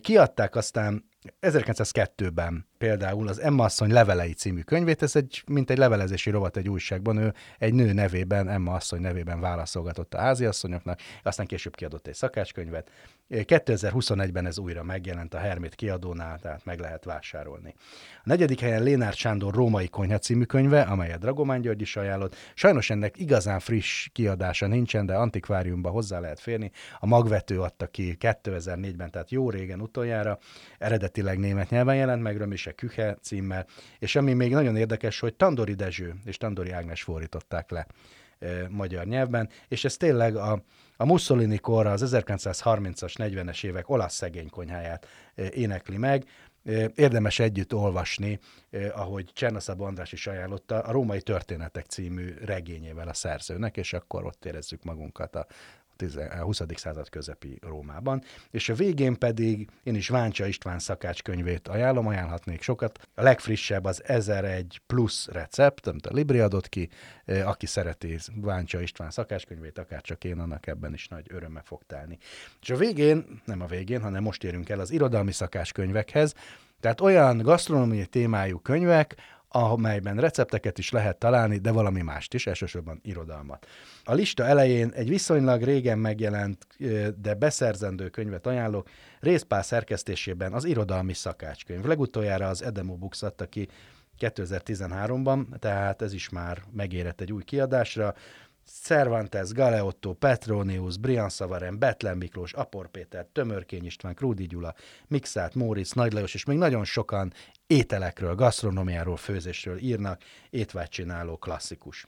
Kiadták 0.00 0.56
aztán 0.56 1.08
1902-ben 1.40 2.66
például 2.82 3.28
az 3.28 3.40
Emma 3.40 3.64
asszony 3.64 3.92
levelei 3.92 4.32
című 4.32 4.60
könyvét, 4.60 5.02
ez 5.02 5.16
egy, 5.16 5.42
mint 5.46 5.70
egy 5.70 5.78
levelezési 5.78 6.30
rovat 6.30 6.56
egy 6.56 6.68
újságban, 6.68 7.16
ő 7.16 7.34
egy 7.58 7.74
nő 7.74 7.92
nevében, 7.92 8.48
Emma 8.48 8.74
asszony 8.74 9.00
nevében 9.00 9.40
válaszolgatott 9.40 10.14
a 10.14 10.18
háziasszonyoknak, 10.18 11.00
aztán 11.22 11.46
később 11.46 11.74
kiadott 11.74 12.06
egy 12.06 12.14
szakácskönyvet. 12.14 12.90
2021-ben 13.30 14.46
ez 14.46 14.58
újra 14.58 14.82
megjelent 14.82 15.34
a 15.34 15.38
Hermit 15.38 15.74
kiadónál, 15.74 16.38
tehát 16.38 16.64
meg 16.64 16.80
lehet 16.80 17.04
vásárolni. 17.04 17.74
A 18.16 18.22
negyedik 18.24 18.60
helyen 18.60 18.82
Lénár 18.82 19.12
Sándor 19.12 19.54
Római 19.54 19.88
Konyha 19.88 20.18
című 20.18 20.44
könyve, 20.44 20.80
amelyet 20.80 21.18
Dragomán 21.18 21.60
György 21.60 21.80
is 21.80 21.96
ajánlott. 21.96 22.36
Sajnos 22.54 22.90
ennek 22.90 23.18
igazán 23.18 23.60
friss 23.60 24.08
kiadása 24.12 24.66
nincsen, 24.66 25.06
de 25.06 25.14
antikváriumba 25.14 25.90
hozzá 25.90 26.20
lehet 26.20 26.40
férni. 26.40 26.70
A 27.00 27.06
magvető 27.06 27.60
adta 27.60 27.86
ki 27.86 28.16
2004-ben, 28.20 29.10
tehát 29.10 29.30
jó 29.30 29.50
régen 29.50 29.80
utoljára. 29.80 30.38
Eredetileg 30.78 31.38
német 31.38 31.70
nyelven 31.70 31.96
jelent 31.96 32.22
meg, 32.22 32.36
Römise 32.72 32.94
Küche 32.96 33.16
címmel, 33.22 33.66
és 33.98 34.16
ami 34.16 34.32
még 34.32 34.52
nagyon 34.52 34.76
érdekes, 34.76 35.20
hogy 35.20 35.34
Tandori 35.34 35.74
Dezső 35.74 36.14
és 36.24 36.36
Tandori 36.36 36.70
Ágnes 36.70 37.02
fordították 37.02 37.70
le 37.70 37.86
e, 38.38 38.68
magyar 38.68 39.06
nyelvben, 39.06 39.48
és 39.68 39.84
ez 39.84 39.96
tényleg 39.96 40.36
a, 40.36 40.62
a 40.96 41.04
Mussolini 41.04 41.58
korra, 41.58 41.90
az 41.90 42.14
1930-as, 42.14 43.14
40-es 43.16 43.64
évek 43.64 43.88
olasz 43.88 44.14
szegény 44.14 44.50
konyháját 44.50 45.06
e, 45.34 45.44
énekli 45.54 45.96
meg, 45.96 46.24
Érdemes 46.94 47.38
együtt 47.38 47.74
olvasni, 47.74 48.38
ahogy 48.94 49.30
Csernaszab 49.32 49.80
András 49.80 50.12
is 50.12 50.26
ajánlotta, 50.26 50.78
a 50.78 50.92
Római 50.92 51.22
Történetek 51.22 51.86
című 51.86 52.34
regényével 52.44 53.08
a 53.08 53.14
szerzőnek, 53.14 53.76
és 53.76 53.92
akkor 53.92 54.24
ott 54.24 54.44
érezzük 54.44 54.82
magunkat 54.82 55.36
a 55.36 55.46
20. 56.40 56.60
század 56.74 57.08
közepi 57.08 57.58
Rómában. 57.60 58.22
És 58.50 58.68
a 58.68 58.74
végén 58.74 59.18
pedig 59.18 59.68
én 59.82 59.94
is 59.94 60.08
Váncsa 60.08 60.46
István 60.46 60.78
szakácskönyvét 60.78 61.68
ajánlom, 61.68 62.06
ajánlhatnék 62.06 62.62
sokat. 62.62 63.08
A 63.14 63.22
legfrissebb 63.22 63.84
az 63.84 64.02
1001 64.04 64.80
plusz 64.86 65.28
recept, 65.28 65.86
amit 65.86 66.06
a 66.06 66.14
Libri 66.14 66.38
adott 66.38 66.68
ki, 66.68 66.88
aki 67.44 67.66
szereti 67.66 68.18
Váncsa 68.34 68.80
István 68.80 69.10
szakácskönyvét, 69.10 69.78
akár 69.78 70.00
csak 70.00 70.24
én, 70.24 70.38
annak 70.38 70.66
ebben 70.66 70.92
is 70.92 71.08
nagy 71.08 71.26
örömmel 71.30 71.62
fog 71.64 71.82
telni. 71.86 72.18
És 72.60 72.70
a 72.70 72.76
végén, 72.76 73.40
nem 73.44 73.60
a 73.60 73.66
végén, 73.66 74.00
hanem 74.00 74.22
most 74.22 74.44
érünk 74.44 74.68
el 74.68 74.80
az 74.80 74.90
irodalmi 74.90 75.32
szakácskönyvekhez, 75.32 76.34
tehát 76.80 77.00
olyan 77.00 77.38
gasztronómiai 77.38 78.06
témájú 78.06 78.58
könyvek, 78.58 79.16
amelyben 79.52 80.16
recepteket 80.16 80.78
is 80.78 80.90
lehet 80.90 81.18
találni, 81.18 81.58
de 81.58 81.70
valami 81.70 82.02
mást 82.02 82.34
is, 82.34 82.46
elsősorban 82.46 83.00
irodalmat. 83.02 83.66
A 84.04 84.14
lista 84.14 84.44
elején 84.44 84.90
egy 84.94 85.08
viszonylag 85.08 85.62
régen 85.62 85.98
megjelent, 85.98 86.66
de 87.20 87.34
beszerzendő 87.34 88.08
könyvet 88.08 88.46
ajánlok, 88.46 88.88
részpál 89.20 89.62
szerkesztésében 89.62 90.52
az 90.52 90.64
irodalmi 90.64 91.14
szakácskönyv. 91.14 91.84
Legutoljára 91.84 92.48
az 92.48 92.62
Edemo 92.62 92.96
Books 92.96 93.22
adta 93.22 93.46
ki 93.46 93.68
2013-ban, 94.18 95.58
tehát 95.58 96.02
ez 96.02 96.12
is 96.12 96.28
már 96.28 96.62
megérett 96.72 97.20
egy 97.20 97.32
új 97.32 97.44
kiadásra. 97.44 98.14
Cervantes, 98.66 99.52
Galeotto, 99.52 100.12
Petronius, 100.12 100.96
Brian 100.96 101.28
Szavaren, 101.28 101.78
Betlen 101.78 102.16
Miklós, 102.16 102.52
Apor 102.52 102.88
Péter, 102.88 103.26
Tömörkény 103.32 103.84
István, 103.84 104.14
Krúdi 104.14 104.46
Gyula, 104.46 104.74
Mixát, 105.06 105.54
Móricz, 105.54 105.92
Nagy 105.92 106.12
Lajos, 106.12 106.34
és 106.34 106.44
még 106.44 106.58
nagyon 106.58 106.84
sokan 106.84 107.32
ételekről, 107.66 108.34
gasztronómiáról, 108.34 109.16
főzésről 109.16 109.78
írnak, 109.78 110.22
étvágycsináló 110.50 111.36
klasszikus. 111.36 112.06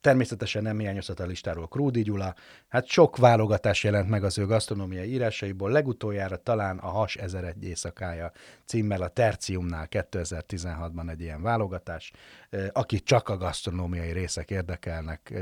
Természetesen 0.00 0.62
nem 0.62 0.78
hiányozhat 0.78 1.20
a 1.20 1.26
listáról 1.26 1.68
Krúdi 1.68 2.02
Gyula. 2.02 2.34
Hát 2.68 2.86
sok 2.86 3.16
válogatás 3.16 3.84
jelent 3.84 4.08
meg 4.08 4.24
az 4.24 4.38
ő 4.38 4.46
gasztronómiai 4.46 5.12
írásaiból, 5.12 5.70
legutoljára 5.70 6.36
talán 6.36 6.78
a 6.78 6.88
Has 6.88 7.16
1001 7.16 7.64
éjszakája 7.64 8.32
címmel 8.64 9.02
a 9.02 9.08
Terciumnál 9.08 9.88
2016-ban 9.90 11.10
egy 11.10 11.20
ilyen 11.20 11.42
válogatás. 11.42 12.12
Aki 12.72 13.00
csak 13.00 13.28
a 13.28 13.36
gasztronómiai 13.36 14.12
részek 14.12 14.50
érdekelnek 14.50 15.34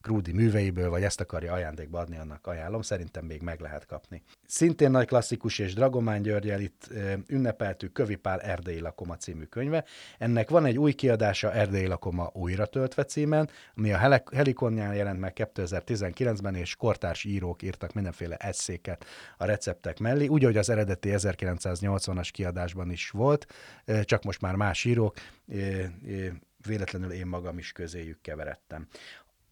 Krúdi 0.00 0.32
műveiből, 0.32 0.90
vagy 0.90 1.02
ezt 1.02 1.20
akarja 1.20 1.52
ajándékba 1.52 1.98
adni, 1.98 2.18
annak 2.18 2.46
ajánlom, 2.46 2.82
szerintem 2.82 3.24
még 3.24 3.42
meg 3.42 3.60
lehet 3.60 3.86
kapni. 3.86 4.22
Szintén 4.46 4.90
nagy 4.90 5.06
klasszikus 5.06 5.58
és 5.58 5.74
Dragomán 5.74 6.22
Györgyel 6.22 6.60
itt 6.60 6.88
ünnepeltük 7.26 7.92
Kövi 7.92 8.14
Pál 8.14 8.40
Erdélyi 8.40 8.80
Lakoma 8.80 9.16
című 9.16 9.44
könyve. 9.44 9.84
Ennek 10.18 10.50
van 10.50 10.64
egy 10.64 10.78
új 10.78 10.92
kiadása 10.92 11.52
Erdélyi 11.52 11.86
Lakoma 11.86 12.30
újra 12.32 12.66
töltve 12.66 13.04
címen, 13.04 13.50
ami 13.76 13.92
a 13.92 14.22
Helikonján 14.32 14.94
jelent 14.94 15.20
meg 15.20 15.32
2019-ben, 15.54 16.54
és 16.54 16.76
kortárs 16.76 17.24
írók 17.24 17.62
írtak 17.62 17.92
mindenféle 17.92 18.36
eszéket 18.36 19.04
a 19.36 19.44
receptek 19.44 19.98
mellé, 19.98 20.26
úgy, 20.26 20.44
hogy 20.44 20.56
az 20.56 20.70
eredeti 20.70 21.10
1980-as 21.12 22.28
kiadásban 22.32 22.90
is 22.90 23.10
volt, 23.10 23.46
csak 24.02 24.22
most 24.22 24.40
már 24.40 24.54
más 24.54 24.84
írók, 24.84 25.16
véletlenül 26.66 27.12
én 27.12 27.26
magam 27.26 27.58
is 27.58 27.72
közéjük 27.72 28.20
keveredtem. 28.20 28.86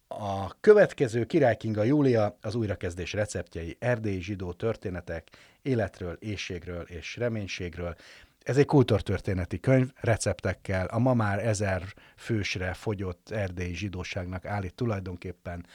A 0.07 0.59
következő 0.59 1.25
Király 1.25 1.57
Kinga 1.57 1.83
Júlia 1.83 2.37
az 2.41 2.55
újrakezdés 2.55 3.13
receptjei 3.13 3.75
erdélyi 3.79 4.21
zsidó 4.21 4.53
történetek, 4.53 5.29
életről, 5.61 6.17
éjségről 6.19 6.81
és 6.81 7.15
reménységről. 7.15 7.95
Ez 8.43 8.57
egy 8.57 8.65
kultúrtörténeti 8.65 9.59
könyv, 9.59 9.91
receptekkel, 9.95 10.85
a 10.85 10.99
ma 10.99 11.13
már 11.13 11.45
ezer 11.45 11.83
fősre 12.15 12.73
fogyott 12.73 13.29
erdélyi 13.29 13.75
zsidóságnak 13.75 14.45
állít 14.45 14.75
tulajdonképpen 14.75 15.65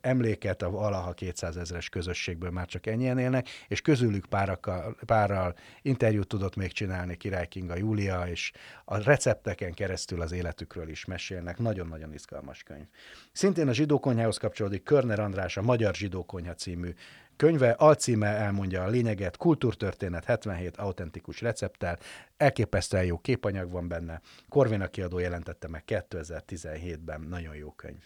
emléket 0.00 0.62
a 0.62 0.70
valaha 0.70 1.12
200 1.12 1.56
ezeres 1.56 1.88
közösségből 1.88 2.50
már 2.50 2.66
csak 2.66 2.86
ennyien 2.86 3.18
élnek, 3.18 3.48
és 3.68 3.80
közülük 3.80 4.26
párakkal, 4.26 4.96
párral 5.06 5.54
interjút 5.82 6.28
tudott 6.28 6.56
még 6.56 6.72
csinálni 6.72 7.16
Király 7.16 7.46
Kinga 7.46 7.76
Júlia, 7.76 8.26
és 8.26 8.52
a 8.84 9.02
recepteken 9.02 9.72
keresztül 9.72 10.20
az 10.20 10.32
életükről 10.32 10.88
is 10.88 11.04
mesélnek. 11.04 11.58
Nagyon-nagyon 11.58 12.12
izgalmas 12.12 12.62
könyv. 12.62 12.86
Szintén 13.32 13.68
a 13.68 13.72
zsidókonyhához 13.72 14.36
kapcsolódik 14.36 14.82
Körner 14.82 15.20
András 15.20 15.56
a 15.56 15.62
Magyar 15.62 15.94
Zsidókonyha 15.94 16.54
című 16.54 16.94
könyve, 17.36 17.70
alcíme 17.70 18.26
elmondja 18.26 18.82
a 18.82 18.88
lényeget, 18.88 19.36
kultúrtörténet 19.36 20.24
77 20.24 20.76
autentikus 20.76 21.40
recepttel, 21.40 21.98
elképesztően 22.36 23.04
jó 23.04 23.18
képanyag 23.18 23.70
van 23.70 23.88
benne, 23.88 24.20
Korvina 24.48 24.86
kiadó 24.86 25.18
jelentette 25.18 25.68
meg 25.68 25.82
2017-ben, 25.86 27.20
nagyon 27.20 27.56
jó 27.56 27.72
könyv. 27.72 28.02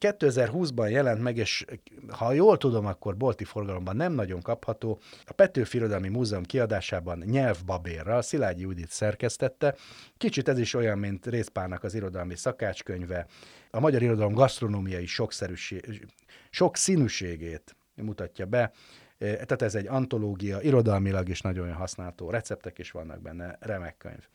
2020-ban 0.00 0.90
jelent 0.90 1.22
meg, 1.22 1.36
és 1.36 1.64
ha 2.08 2.32
jól 2.32 2.56
tudom, 2.56 2.86
akkor 2.86 3.16
bolti 3.16 3.44
forgalomban 3.44 3.96
nem 3.96 4.12
nagyon 4.12 4.40
kapható. 4.40 5.00
A 5.24 5.32
Petőfi 5.32 5.76
Irodalmi 5.76 6.08
Múzeum 6.08 6.42
kiadásában 6.42 7.18
nyelvbabérral 7.26 8.22
Szilágyi 8.22 8.60
Judit 8.60 8.90
szerkesztette. 8.90 9.74
Kicsit 10.16 10.48
ez 10.48 10.58
is 10.58 10.74
olyan, 10.74 10.98
mint 10.98 11.26
Részpárnak 11.26 11.84
az 11.84 11.94
irodalmi 11.94 12.36
szakácskönyve. 12.36 13.26
A 13.70 13.80
magyar 13.80 14.02
irodalom 14.02 14.32
gasztronómiai 14.32 15.06
sokszerűség, 15.06 16.06
sok 16.50 16.76
színűségét 16.76 17.76
mutatja 17.94 18.46
be. 18.46 18.72
Tehát 19.18 19.62
ez 19.62 19.74
egy 19.74 19.86
antológia, 19.86 20.60
irodalmilag 20.60 21.28
is 21.28 21.40
nagyon 21.40 21.72
használható, 21.72 22.30
receptek 22.30 22.78
is 22.78 22.90
vannak 22.90 23.20
benne, 23.20 23.56
remek 23.60 23.96
könyv. 23.96 24.28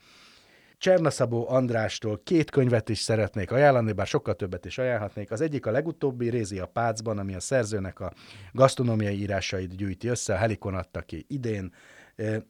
Csernaszabó 0.83 1.49
Andrástól 1.49 2.21
két 2.23 2.49
könyvet 2.49 2.89
is 2.89 2.99
szeretnék 2.99 3.51
ajánlani, 3.51 3.91
bár 3.91 4.07
sokkal 4.07 4.35
többet 4.35 4.65
is 4.65 4.77
ajánlhatnék. 4.77 5.31
Az 5.31 5.41
egyik 5.41 5.65
a 5.65 5.71
legutóbbi 5.71 6.29
Rézi 6.29 6.59
a 6.59 6.65
Pácban, 6.65 7.17
ami 7.17 7.35
a 7.35 7.39
szerzőnek 7.39 7.99
a 7.99 8.13
gasztronómiai 8.51 9.19
írásait 9.19 9.75
gyűjti 9.75 10.07
össze, 10.07 10.33
a 10.33 10.37
Helikon 10.37 10.75
adta 10.75 11.01
ki 11.01 11.25
idén, 11.27 11.73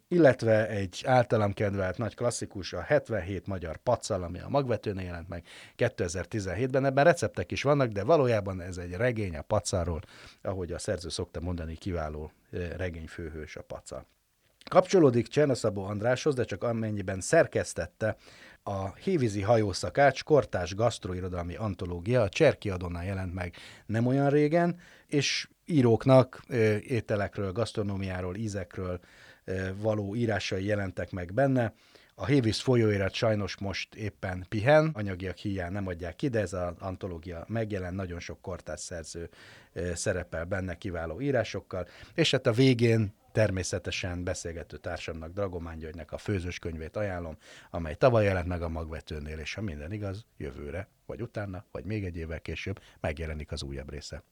illetve 0.07 0.67
egy 0.67 1.01
általam 1.05 1.53
kedvelt 1.53 1.97
nagy 1.97 2.15
klasszikus, 2.15 2.73
a 2.73 2.81
77 2.81 3.47
magyar 3.47 3.77
paccal, 3.77 4.23
ami 4.23 4.39
a 4.39 4.49
magvetőnél 4.49 5.05
jelent 5.05 5.29
meg 5.29 5.45
2017-ben. 5.77 6.85
Ebben 6.85 7.03
receptek 7.03 7.51
is 7.51 7.63
vannak, 7.63 7.87
de 7.87 8.03
valójában 8.03 8.61
ez 8.61 8.77
egy 8.77 8.91
regény 8.91 9.35
a 9.35 9.41
pacáról, 9.41 10.01
ahogy 10.41 10.71
a 10.71 10.79
szerző 10.79 11.09
szokta 11.09 11.39
mondani, 11.39 11.75
kiváló 11.75 12.31
regényfőhős 12.77 13.55
a 13.55 13.61
pacal. 13.61 14.07
Kapcsolódik 14.73 15.27
Csernaszabó 15.27 15.83
Andráshoz, 15.83 16.35
de 16.35 16.43
csak 16.43 16.63
amennyiben 16.63 17.21
szerkesztette 17.21 18.17
a 18.63 18.95
Hévízi 18.95 19.41
hajószakács 19.41 20.23
kortás 20.23 20.75
gasztroirodalmi 20.75 21.55
antológia, 21.55 22.21
a 22.21 22.29
Cserki 22.29 22.69
Adonnál 22.69 23.05
jelent 23.05 23.33
meg 23.33 23.55
nem 23.85 24.05
olyan 24.05 24.29
régen, 24.29 24.79
és 25.07 25.49
íróknak 25.65 26.43
ételekről, 26.87 27.51
gasztronómiáról, 27.51 28.35
ízekről 28.35 28.99
való 29.75 30.15
írásai 30.15 30.65
jelentek 30.65 31.11
meg 31.11 31.33
benne. 31.33 31.73
A 32.15 32.25
Hévíz 32.25 32.59
folyóirat 32.59 33.13
sajnos 33.13 33.57
most 33.57 33.95
éppen 33.95 34.45
pihen, 34.49 34.89
anyagiak 34.93 35.37
hiány 35.37 35.71
nem 35.71 35.87
adják 35.87 36.15
ki, 36.15 36.27
de 36.27 36.39
ez 36.39 36.53
az 36.53 36.73
antológia 36.79 37.45
megjelen, 37.47 37.93
nagyon 37.93 38.19
sok 38.19 38.41
kortás 38.41 38.79
szerző 38.79 39.29
szerepel 39.93 40.45
benne 40.45 40.75
kiváló 40.75 41.21
írásokkal, 41.21 41.87
és 42.15 42.31
hát 42.31 42.47
a 42.47 42.51
végén 42.51 43.13
Természetesen 43.33 44.23
beszélgető 44.23 44.77
társamnak, 44.77 45.33
Dragomán 45.33 45.77
Györgynek 45.77 46.11
a 46.11 46.17
főzős 46.17 46.59
könyvét 46.59 46.95
ajánlom, 46.95 47.37
amely 47.69 47.95
tavaly 47.95 48.23
jelent 48.23 48.47
meg 48.47 48.61
a 48.61 48.69
magvetőnél, 48.69 49.39
és 49.39 49.53
ha 49.53 49.61
minden 49.61 49.91
igaz, 49.91 50.25
jövőre, 50.37 50.87
vagy 51.05 51.21
utána, 51.21 51.65
vagy 51.71 51.85
még 51.85 52.05
egy 52.05 52.17
évvel 52.17 52.41
később 52.41 52.79
megjelenik 52.99 53.51
az 53.51 53.63
újabb 53.63 53.89
része. 53.89 54.23